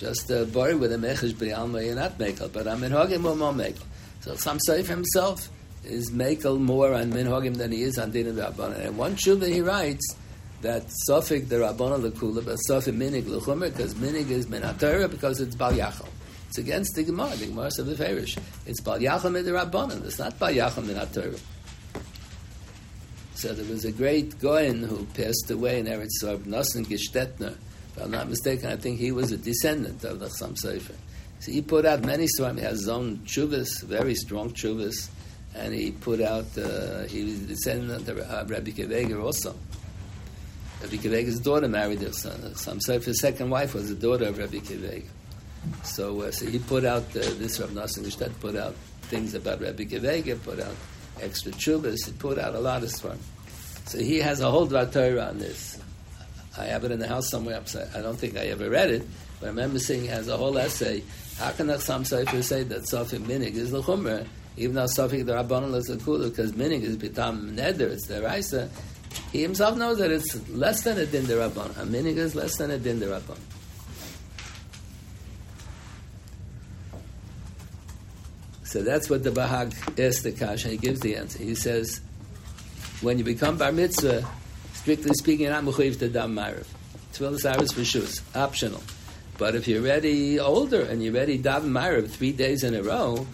[0.00, 3.52] Just uh, borrow with a mechish b'yalma, you're not mekel, but I'm minhagim or more
[3.52, 3.84] mekel.
[4.20, 5.50] So say for himself
[5.84, 8.86] is mekel more on minhagim than he is on din derabanan.
[8.86, 10.16] And one shuvah he writes
[10.62, 15.54] that Sofik the Rabbana Lakula, but Sofik Minig Luchumer, because Minig is Minatara because it's
[15.54, 16.08] Bal Yachal.
[16.48, 18.38] It's against the Gemara, the Gemara of the Farish.
[18.64, 20.02] It's Bal Yachal Mid Rabbanan.
[20.06, 21.38] It's not Bal Yachal Minatara.
[23.34, 27.56] So there was a great Goyen who passed away in Eretz Sorb, Nosson Gestetner.
[27.96, 30.94] If I'm not mistaken, I think he was a descendant of the Chassam Sofer.
[31.40, 32.58] So he put out many Svarim.
[32.58, 35.08] He has his own chuvas, very strong chuvas,
[35.54, 38.16] and he put out, uh, he was a descendant of
[38.50, 39.54] Rabbi Akiva Eiger also.
[40.82, 42.54] Rabbi Akiva Eiger's daughter married his son.
[42.54, 45.08] Some say second wife was the daughter of Rabbi Akiva Eiger.
[45.82, 49.60] So, uh, so he put out uh, this Rabbi Nassim Gishtat put out things about
[49.60, 50.74] Rabbi Kivega, put out
[51.20, 53.18] extra chubas, he put out a lot of stuff.
[53.86, 55.79] So he has a whole Dvar Torah on this.
[56.58, 57.62] I have it in the house somewhere.
[57.94, 59.06] I don't think I ever read it,
[59.38, 61.02] but I remember seeing has a whole essay.
[61.38, 65.34] How can some Sefer say that Sofik Minig is the Chumrah, even though Sofik the
[65.34, 68.68] Rabbanon is the Kula, because Minig is Bitam Neder, it's the Raisa,
[69.32, 71.70] he himself knows that it's less than a din derabban.
[71.70, 73.38] A minig is less than a din derabban.
[78.64, 80.68] So that's what the Bahag asks the Kasha.
[80.68, 81.42] He gives the answer.
[81.42, 82.00] He says,
[83.00, 84.24] when you become bar mitzvah,
[84.80, 86.66] strictly speaking, you're not mechuyev to dam marav.
[87.12, 88.82] Tefillah saris for shus, optional.
[89.36, 93.26] But if you're ready older and you're ready daven marav three days in a row,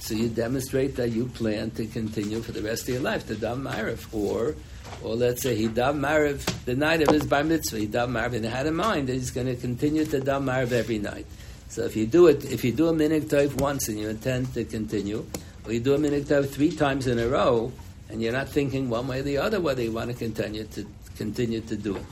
[0.00, 3.34] so you demonstrate that you plan to continue for the rest of your life to
[3.34, 4.56] daven marav, or
[5.02, 8.34] or let's say he dav mariv the night of his bar mitzvah, he dav mariv
[8.34, 11.26] and had in mind that he's going to continue to dav mariv every night.
[11.68, 14.64] So if you do it, if you do a minig once and you intend to
[14.64, 15.24] continue,
[15.64, 17.72] or you do a minig three times in a row,
[18.08, 20.86] and you're not thinking one way or the other whether you want to continue to
[21.16, 22.04] continue to do it,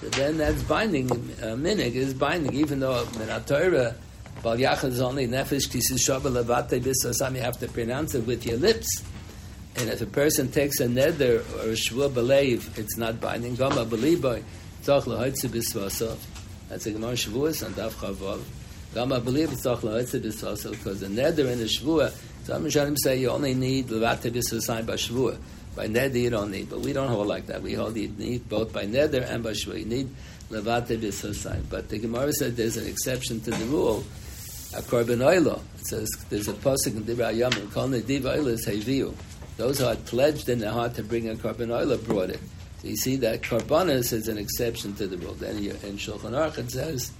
[0.00, 1.10] so then that's binding.
[1.10, 3.94] Uh, minig is binding, even though in Torah.
[4.42, 7.34] Bal Yachad is only nefesh kisis shabbat levate bisasam.
[7.34, 9.02] You have to pronounce it with your lips.
[9.76, 13.56] And if a person takes a neder or a believe, it's not binding.
[13.56, 14.42] Gama beliboy,
[14.82, 16.16] tzach lahoitze bisvasa.
[16.68, 18.40] That's a Gemara Shavuos on Daf Chavav.
[18.96, 22.10] Gama believe tzach lahoitze bisvasa because the neder and the shvua.
[22.44, 25.36] Some Rishonim say you only need levate bisvasa by shvua.
[25.74, 27.60] By neder you don't need, but we don't hold like that.
[27.60, 29.80] We hold you need both by neder and by shvua.
[29.80, 30.08] You need
[30.48, 31.62] levate bisvasa.
[31.68, 34.02] But the Gemara said there's an exception to the rule.
[34.74, 35.60] A korban oilo.
[35.74, 37.70] It says there's a pasuk in Divrei Yamim.
[37.74, 39.14] Kol nediv oilo is heviu.
[39.58, 42.40] Those who had pledged in their heart to bring a korban oila brought it.
[42.80, 45.34] So you see that korbanos is an exception to the rule.
[45.34, 47.12] Then in Shulchan Aruch it says,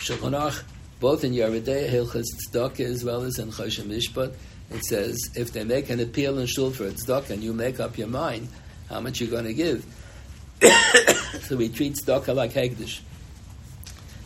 [0.00, 0.62] Shulchan Aruch,
[0.98, 4.34] both in Yeridei, Hilchas Tzedakah, as well as in Choshen Mishpat,
[4.70, 7.98] it says, if they make an appeal in Shul for Tzedakah and you make up
[7.98, 8.48] your mind
[8.88, 9.84] how much you're going to give,
[11.42, 13.00] so we treat Tzedakah like Hegdish.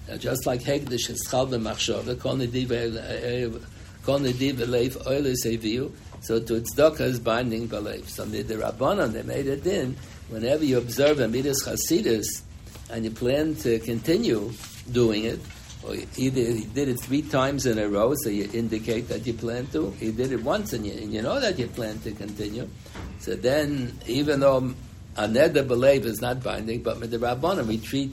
[0.08, 2.68] Now, just like Hegdish is Chal B'machshava, Kol Nediv
[4.04, 8.08] Oilis Eviu, so to tzedakah is binding belief.
[8.08, 9.96] So the Rabbanon, they made it in,
[10.28, 12.26] whenever you observe a midas chasidus,
[12.90, 14.52] and you plan to continue
[14.90, 15.40] doing it,
[15.92, 19.66] either he did it three times in a row, so you indicate that you plan
[19.68, 19.90] to.
[19.92, 22.68] He did it once, and you, and you know that you plan to continue.
[23.18, 24.74] So then, even though
[25.16, 28.12] a neder belief is not binding, but with the we treat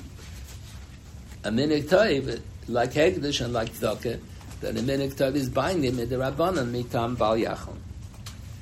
[1.44, 4.20] a minik toiv like Hegdish and like Tzedakah,
[4.62, 7.78] that a minik toiv is binding with the Rabbanon, mitam bal yachon.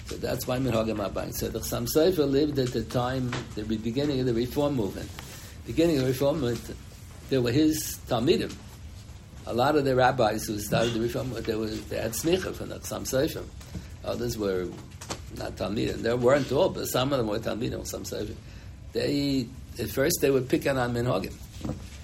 [0.05, 1.33] So that's why Minhagim are binding.
[1.33, 5.09] So the Chassam Sofer lived at the time, the beginning of the Reform movement.
[5.67, 6.77] Beginning of the Reform movement,
[7.29, 8.51] there were his Talmidim.
[9.49, 12.69] A lot of the rabbis who started the movement, they, were, they had smicha from
[12.69, 13.43] the Chassam Sofer.
[14.05, 14.67] Others were
[15.37, 15.97] not Talmidim.
[15.97, 18.35] There weren't all, but some of them were Talmidim, some Sofer.
[18.93, 19.47] They,
[19.77, 21.33] at first they were picking on Minhagim.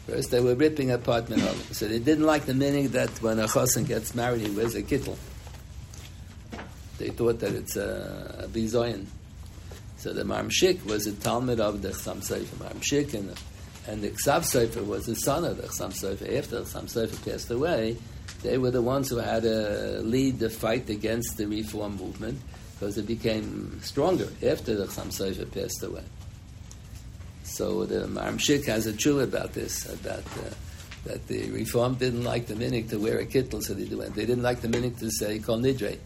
[0.07, 1.73] First they were ripping apart Minhagim.
[1.73, 4.83] So they didn't like the meaning that when a chassan gets married, he wears a
[4.83, 5.17] kittel
[6.97, 8.99] they thought that it's a, a.
[9.97, 13.33] So the Maharam Shik was a Talmud of the Chasam Sofer Marmshik, and,
[13.87, 16.37] and the Ksav Sofer was the son of the Chasam Sofer.
[16.37, 17.97] After the Chasam Sofer passed away,
[18.41, 22.39] they were the ones who had to lead the fight against the Reform movement.
[22.73, 26.03] because it became stronger after the Chassam Sofer passed away.
[27.43, 30.53] So the Maharam Shik has a true about this, about uh,
[31.05, 34.15] that the Reform didn't like the minik to wear a kittel, so they, went.
[34.15, 35.99] they didn't like the minik to say kol nidre.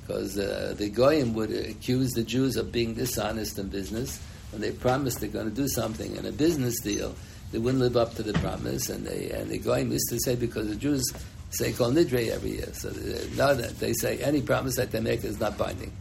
[0.00, 4.18] Because uh, the Goyim would accuse the Jews of being dishonest in business
[4.52, 7.14] when they promise they're going to do something in a business deal.
[7.50, 10.36] They wouldn't live up to the promise, and they and the Goyim used to say
[10.36, 11.04] because the Jews
[11.50, 15.00] say kol nidre every year, so they, now that they say any promise that they
[15.00, 15.92] make is not binding.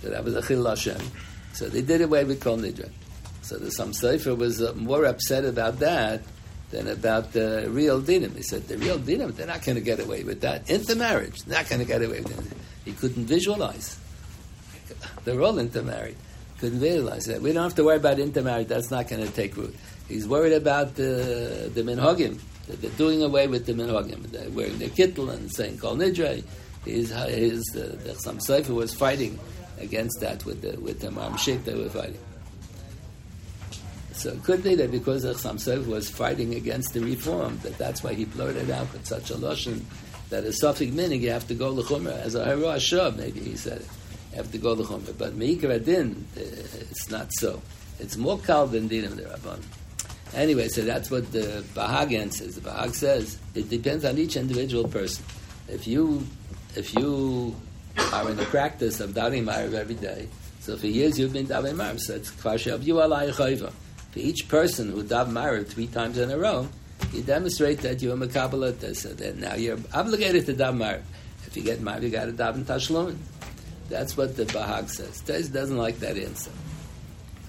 [0.00, 1.00] So that was a chil Hashem.
[1.52, 2.90] So they did away with kol nidre.
[3.42, 6.22] So the Chassam Sofer was uh, more upset about that
[6.70, 8.34] than about the real dinim.
[8.34, 10.70] He said the real dinim, they're not going to get away with that.
[10.70, 12.56] Intermarriage, not going to get away with it.
[12.84, 13.98] He couldn't visualize.
[15.24, 16.16] They're all intermarried.
[16.60, 17.42] Couldn't realize that.
[17.42, 18.68] We don't have to worry about intermarriage.
[18.68, 19.74] That's not going to take root.
[20.08, 22.38] He's worried about the the minhagim.
[22.68, 24.50] They're doing away with the minhagim.
[24.52, 26.44] Wearing the kittel and saying kol nidre.
[26.84, 29.38] His, his uh, the Chassam Sofer was fighting
[29.78, 31.64] against that with the with the Maharam Shik.
[31.64, 32.18] They were fighting.
[34.12, 38.02] So it could be that because the Chassam was fighting against the reform, that that's
[38.02, 39.82] why he blurted out with such a lashon
[40.30, 43.16] that a suffix minig you have to go lechumra as a hara shav.
[43.16, 43.88] Maybe he said it.
[44.34, 47.62] Have to go lechumra, but meikar adin, uh, it's not so.
[48.00, 49.62] It's more kal than dinim rabban.
[50.34, 52.56] Anyway, so that's what the Bahag says.
[52.56, 55.24] The Bahag says it depends on each individual person.
[55.68, 56.26] If you
[56.74, 57.54] if you
[58.12, 60.28] are in the practice of davening ma'ariv every day,
[60.58, 63.72] so for years you've been davening ma'ariv, so it's kvar you alai chayva
[64.10, 66.68] for each person who dav ma'ariv three times in a row,
[67.12, 71.02] you demonstrate that you're a this, and then now you're obligated to daven ma'ariv.
[71.46, 73.16] If you get married, you got to dav in tashlumin.
[73.88, 75.20] That's what the Bahag says.
[75.20, 76.50] Tais doesn't like that answer.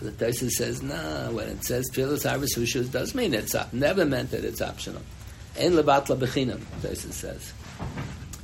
[0.01, 3.55] The Taisa says, nah, when it says Tfilas Arvis Reshus, does mean it's.
[3.71, 5.01] Never meant that it's optional.
[5.57, 7.53] En lebatla bechinam, Taisa says.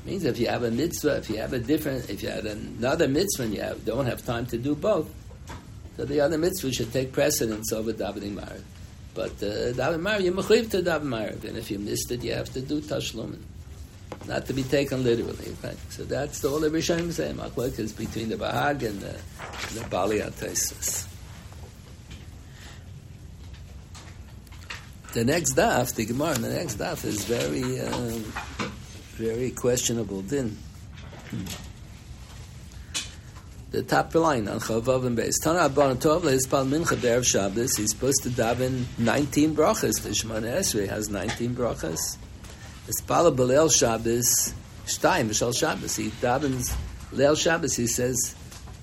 [0.06, 3.08] Means if you have a mitzvah, if you have a different, if you have another
[3.08, 5.14] mitzvah and you have, don't have time to do both,
[5.98, 8.64] so the other mitzvah should take precedence over davening ma'ariv.
[9.14, 12.34] But uh, davening ma'ariv, you're mechuyev to daven ma'ariv, and if you missed it, you
[12.34, 13.42] have to do tashlumin.
[14.28, 15.78] Not to be taken literally, right?
[15.90, 17.34] So that's all the Rishonim say.
[17.34, 19.16] Machlok is between the Bahag and the,
[19.74, 21.08] the Bali Atesis.
[25.14, 28.70] The next daf, the Gemara, the next daf is very, uh,
[29.18, 30.58] very questionable din.
[33.72, 35.34] The top line on Chavav and Beis.
[35.42, 37.76] Tana Abban Tov Lehispal Mincha Be'erev Shabbos.
[37.76, 40.02] He's supposed to daven 19 brachas.
[40.02, 42.18] The Shemana Esrei has 19 brachas.
[42.88, 44.54] Hispal B'Leil Shabbos
[44.86, 45.96] Shtayim B'Shal Shabbos.
[45.96, 46.76] He davens
[47.14, 47.76] Leil Shabbos.
[47.76, 48.36] He says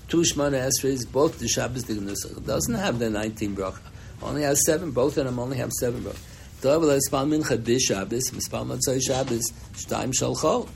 [0.07, 2.45] two Shemana Esreis, both the Shabbos the Nusach.
[2.45, 3.79] Doesn't have the 19 bracha.
[4.21, 4.91] Only has seven.
[4.91, 6.21] Both of them only have seven brachas.
[6.61, 8.31] Tov Lehispal Mincha B'Shabbos.
[8.31, 10.69] Hispal Matzoi Shabbos Shtayim Shal Chol.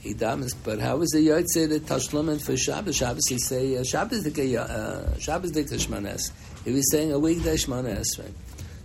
[0.00, 2.96] He damas, but how is the Yotze the Tashlumen for Shabbos?
[2.96, 6.30] Shabbos he say uh, Shabbos the uh, Shabbos the Shmanes.
[6.64, 8.32] He was saying a weekday Shmanes, right?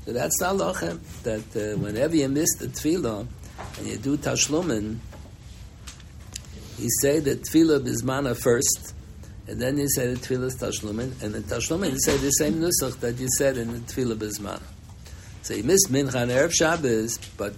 [0.05, 3.25] So that's the halacha that uh, whenever you miss the tefillah
[3.77, 4.97] and you do Tashlumen,
[6.77, 8.93] you say the tefillah bismana first,
[9.47, 12.99] and then you say the tefillah Tashlumen, and in Tashlumen you say the same nusach
[12.99, 14.61] that you said in the tefillah bismana.
[15.41, 17.53] So you miss Mincha and Erev Shabbos, but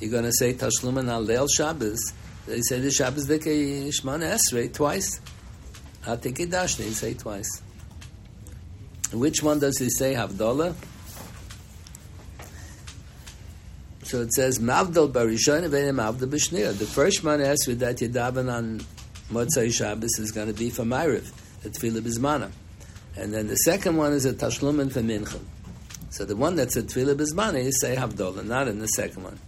[0.00, 2.12] you're going to say Tashlumen on Leil Shabbos.
[2.46, 5.20] They say the Shabbos Dike Shmana Esrei twice.
[6.04, 7.62] Hatike Dashni, he say twice.
[9.12, 10.74] Which one does he say Havdalah?
[14.06, 16.78] So it says Mavdal Barishon and Mavdal B'Shnir.
[16.78, 18.80] The first Shmana Esrei that you daven on
[19.32, 22.52] Motzai Shabbos is going to be for Ma'ariv, the Tefillah Bizmana.
[23.16, 25.40] And then the second one is a Tashlumen for Mincha.
[26.10, 29.40] So the one that's a Tefillah Bizmana, you say Havdalah, not in the second one.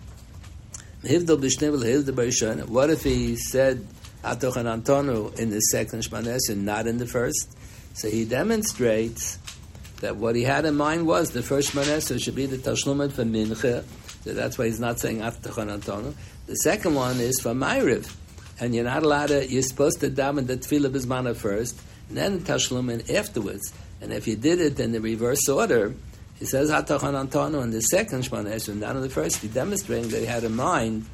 [2.69, 3.87] What if he said
[4.25, 7.57] Atah Chonantanu in the second Shmanes and not in the first?
[7.95, 9.39] So he demonstrates
[10.01, 13.23] that what he had in mind was the first Shmanes should be the Tashlumet for
[13.23, 13.85] Mincha.
[14.35, 16.15] That's why he's not saying Atah Chonantanu.
[16.47, 18.15] The second one is for Ma'ariv.
[18.61, 22.39] And you're not allowed to, you're supposed to daven the Tefillah Bismana first, and then
[22.39, 23.73] the Tashlumen afterwards.
[24.01, 25.95] And if you did it in the reverse order,
[26.39, 29.39] he says Atah Chonantanu in the second Shemana Esrei, not in the first.
[29.39, 31.07] He demonstrating that he had a mind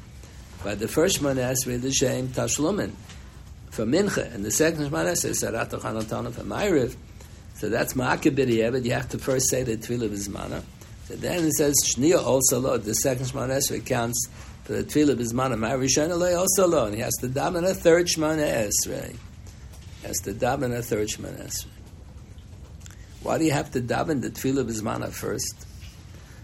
[0.63, 2.91] by the first Shemana Esrei, the Shem Tashlumin
[3.69, 6.95] for Mincha, and the second Shemana Esrei said Atah Chonantanu for Ma'ariv.
[7.55, 10.63] So that's Ma'akabidiyah, but you have to first say the Tefillah Bizmana.
[11.07, 14.27] So then it says Shnia also lo, the second Shemana Esrei counts
[14.63, 15.55] for the Tefillah Bizmana.
[15.55, 19.15] Ma'ariv Shana also lo, and he has to daven a third Shemana Esrei.
[20.01, 21.67] He has to daven a third Shemana Esrei.
[23.21, 25.65] Why do you have to daven the tefillah bismana first?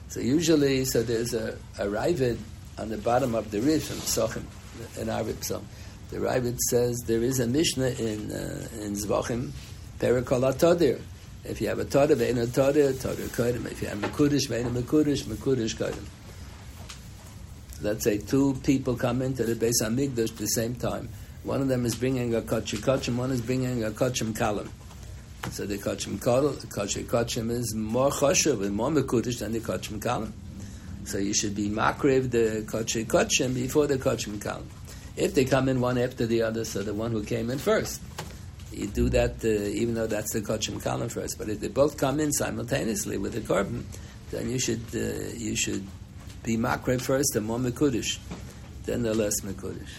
[0.09, 2.37] So usually, so there's a, a ravid
[2.77, 4.43] on the bottom of the rib from Sochim,
[4.99, 5.67] in rib psalm.
[6.09, 9.51] The Ravid says there is a Mishnah in uh, in Zvachim,
[9.99, 10.99] Perikol Todir.
[11.43, 13.65] If you have a Todir, vein a Todir, Todir Kodim.
[13.71, 16.05] If you have Mekudish, vein a Mekudish, Mekudish Kodim.
[17.81, 21.09] Let's say two people come into the Beis Hamikdash at the same time.
[21.43, 24.69] One of them is bringing a Kachim Kachim, one is bringing a Kachim Kalim.
[25.51, 30.31] So the Kachim Kachim Kachim is more Choshev and more Mekudish than the Kachim Kalim.
[31.05, 34.67] So you should be Makriv the Kachim Kachim before the Kachim Kalim
[35.17, 38.01] if they come in one after the other, so the one who came in first.
[38.71, 41.37] You do that uh, even though that's the Kochim column first.
[41.37, 43.83] But if they both come in simultaneously with the korban,
[44.31, 45.85] then you should uh, you should
[46.43, 48.17] be makre first and more mekudish,
[48.85, 49.91] then the less mekudish.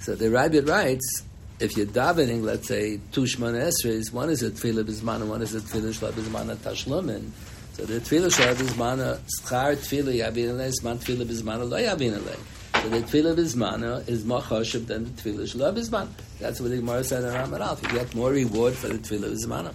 [0.00, 1.22] So the Rabbi writes,
[1.60, 5.42] if you're davening, let's say two Shemona Esrei, one is a Tefillah Bizman and one
[5.42, 7.30] is a Tefillah Shlab Bizman Tashlumin,
[7.74, 12.38] so the tefillah shel bizmana schar tefillah yavin alei tefillah bizmana lo alei.
[12.82, 16.08] So the tefillah bizmana is more choshev than the tefillah shel bizman.
[16.40, 19.72] That's what the Gemara said in Ramat You get more reward for the tefillah bizmana.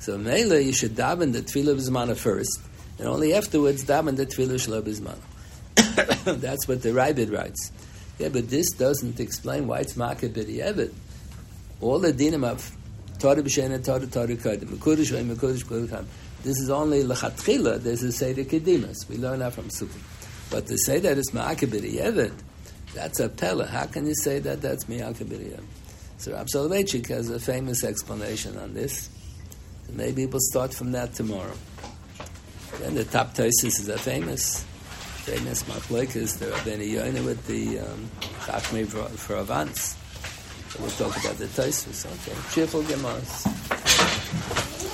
[0.00, 2.60] So mele you should daven the tefillah bizmana first,
[2.98, 5.22] and only afterwards daven the tefillah shel bizmana.
[6.40, 7.72] That's what the Ravid writes.
[8.18, 10.92] Yeah, but this doesn't explain why it's makah b'di'evet.
[11.80, 12.70] All the dinim of
[13.20, 16.04] Torah b'shena, Torah, Torah, Kodim, Mekudish, Mekudish, Mekudish,
[16.42, 17.82] this is only lechatchila.
[17.82, 19.08] This is Seder Kedimas.
[19.08, 20.13] We learn that from Sukkot.
[20.54, 22.32] But to say that it's Ma'akabiri Yevid,
[22.94, 23.66] that's a pella.
[23.66, 25.64] How can you say that that's Ma'akabiri Yevid?
[26.18, 29.10] So Rav Soloveitchik has a famous explanation on this.
[29.90, 31.56] maybe we'll start from that tomorrow.
[32.78, 34.62] Then the top Tosis is a famous,
[35.24, 36.38] famous machlekes.
[36.38, 38.08] The Rabbeinu Yonah with the um,
[38.46, 39.96] Chachmei for, for Avance.
[40.68, 42.06] So we'll talk about the Tosis.
[42.06, 44.93] Okay, cheerful Gemaras.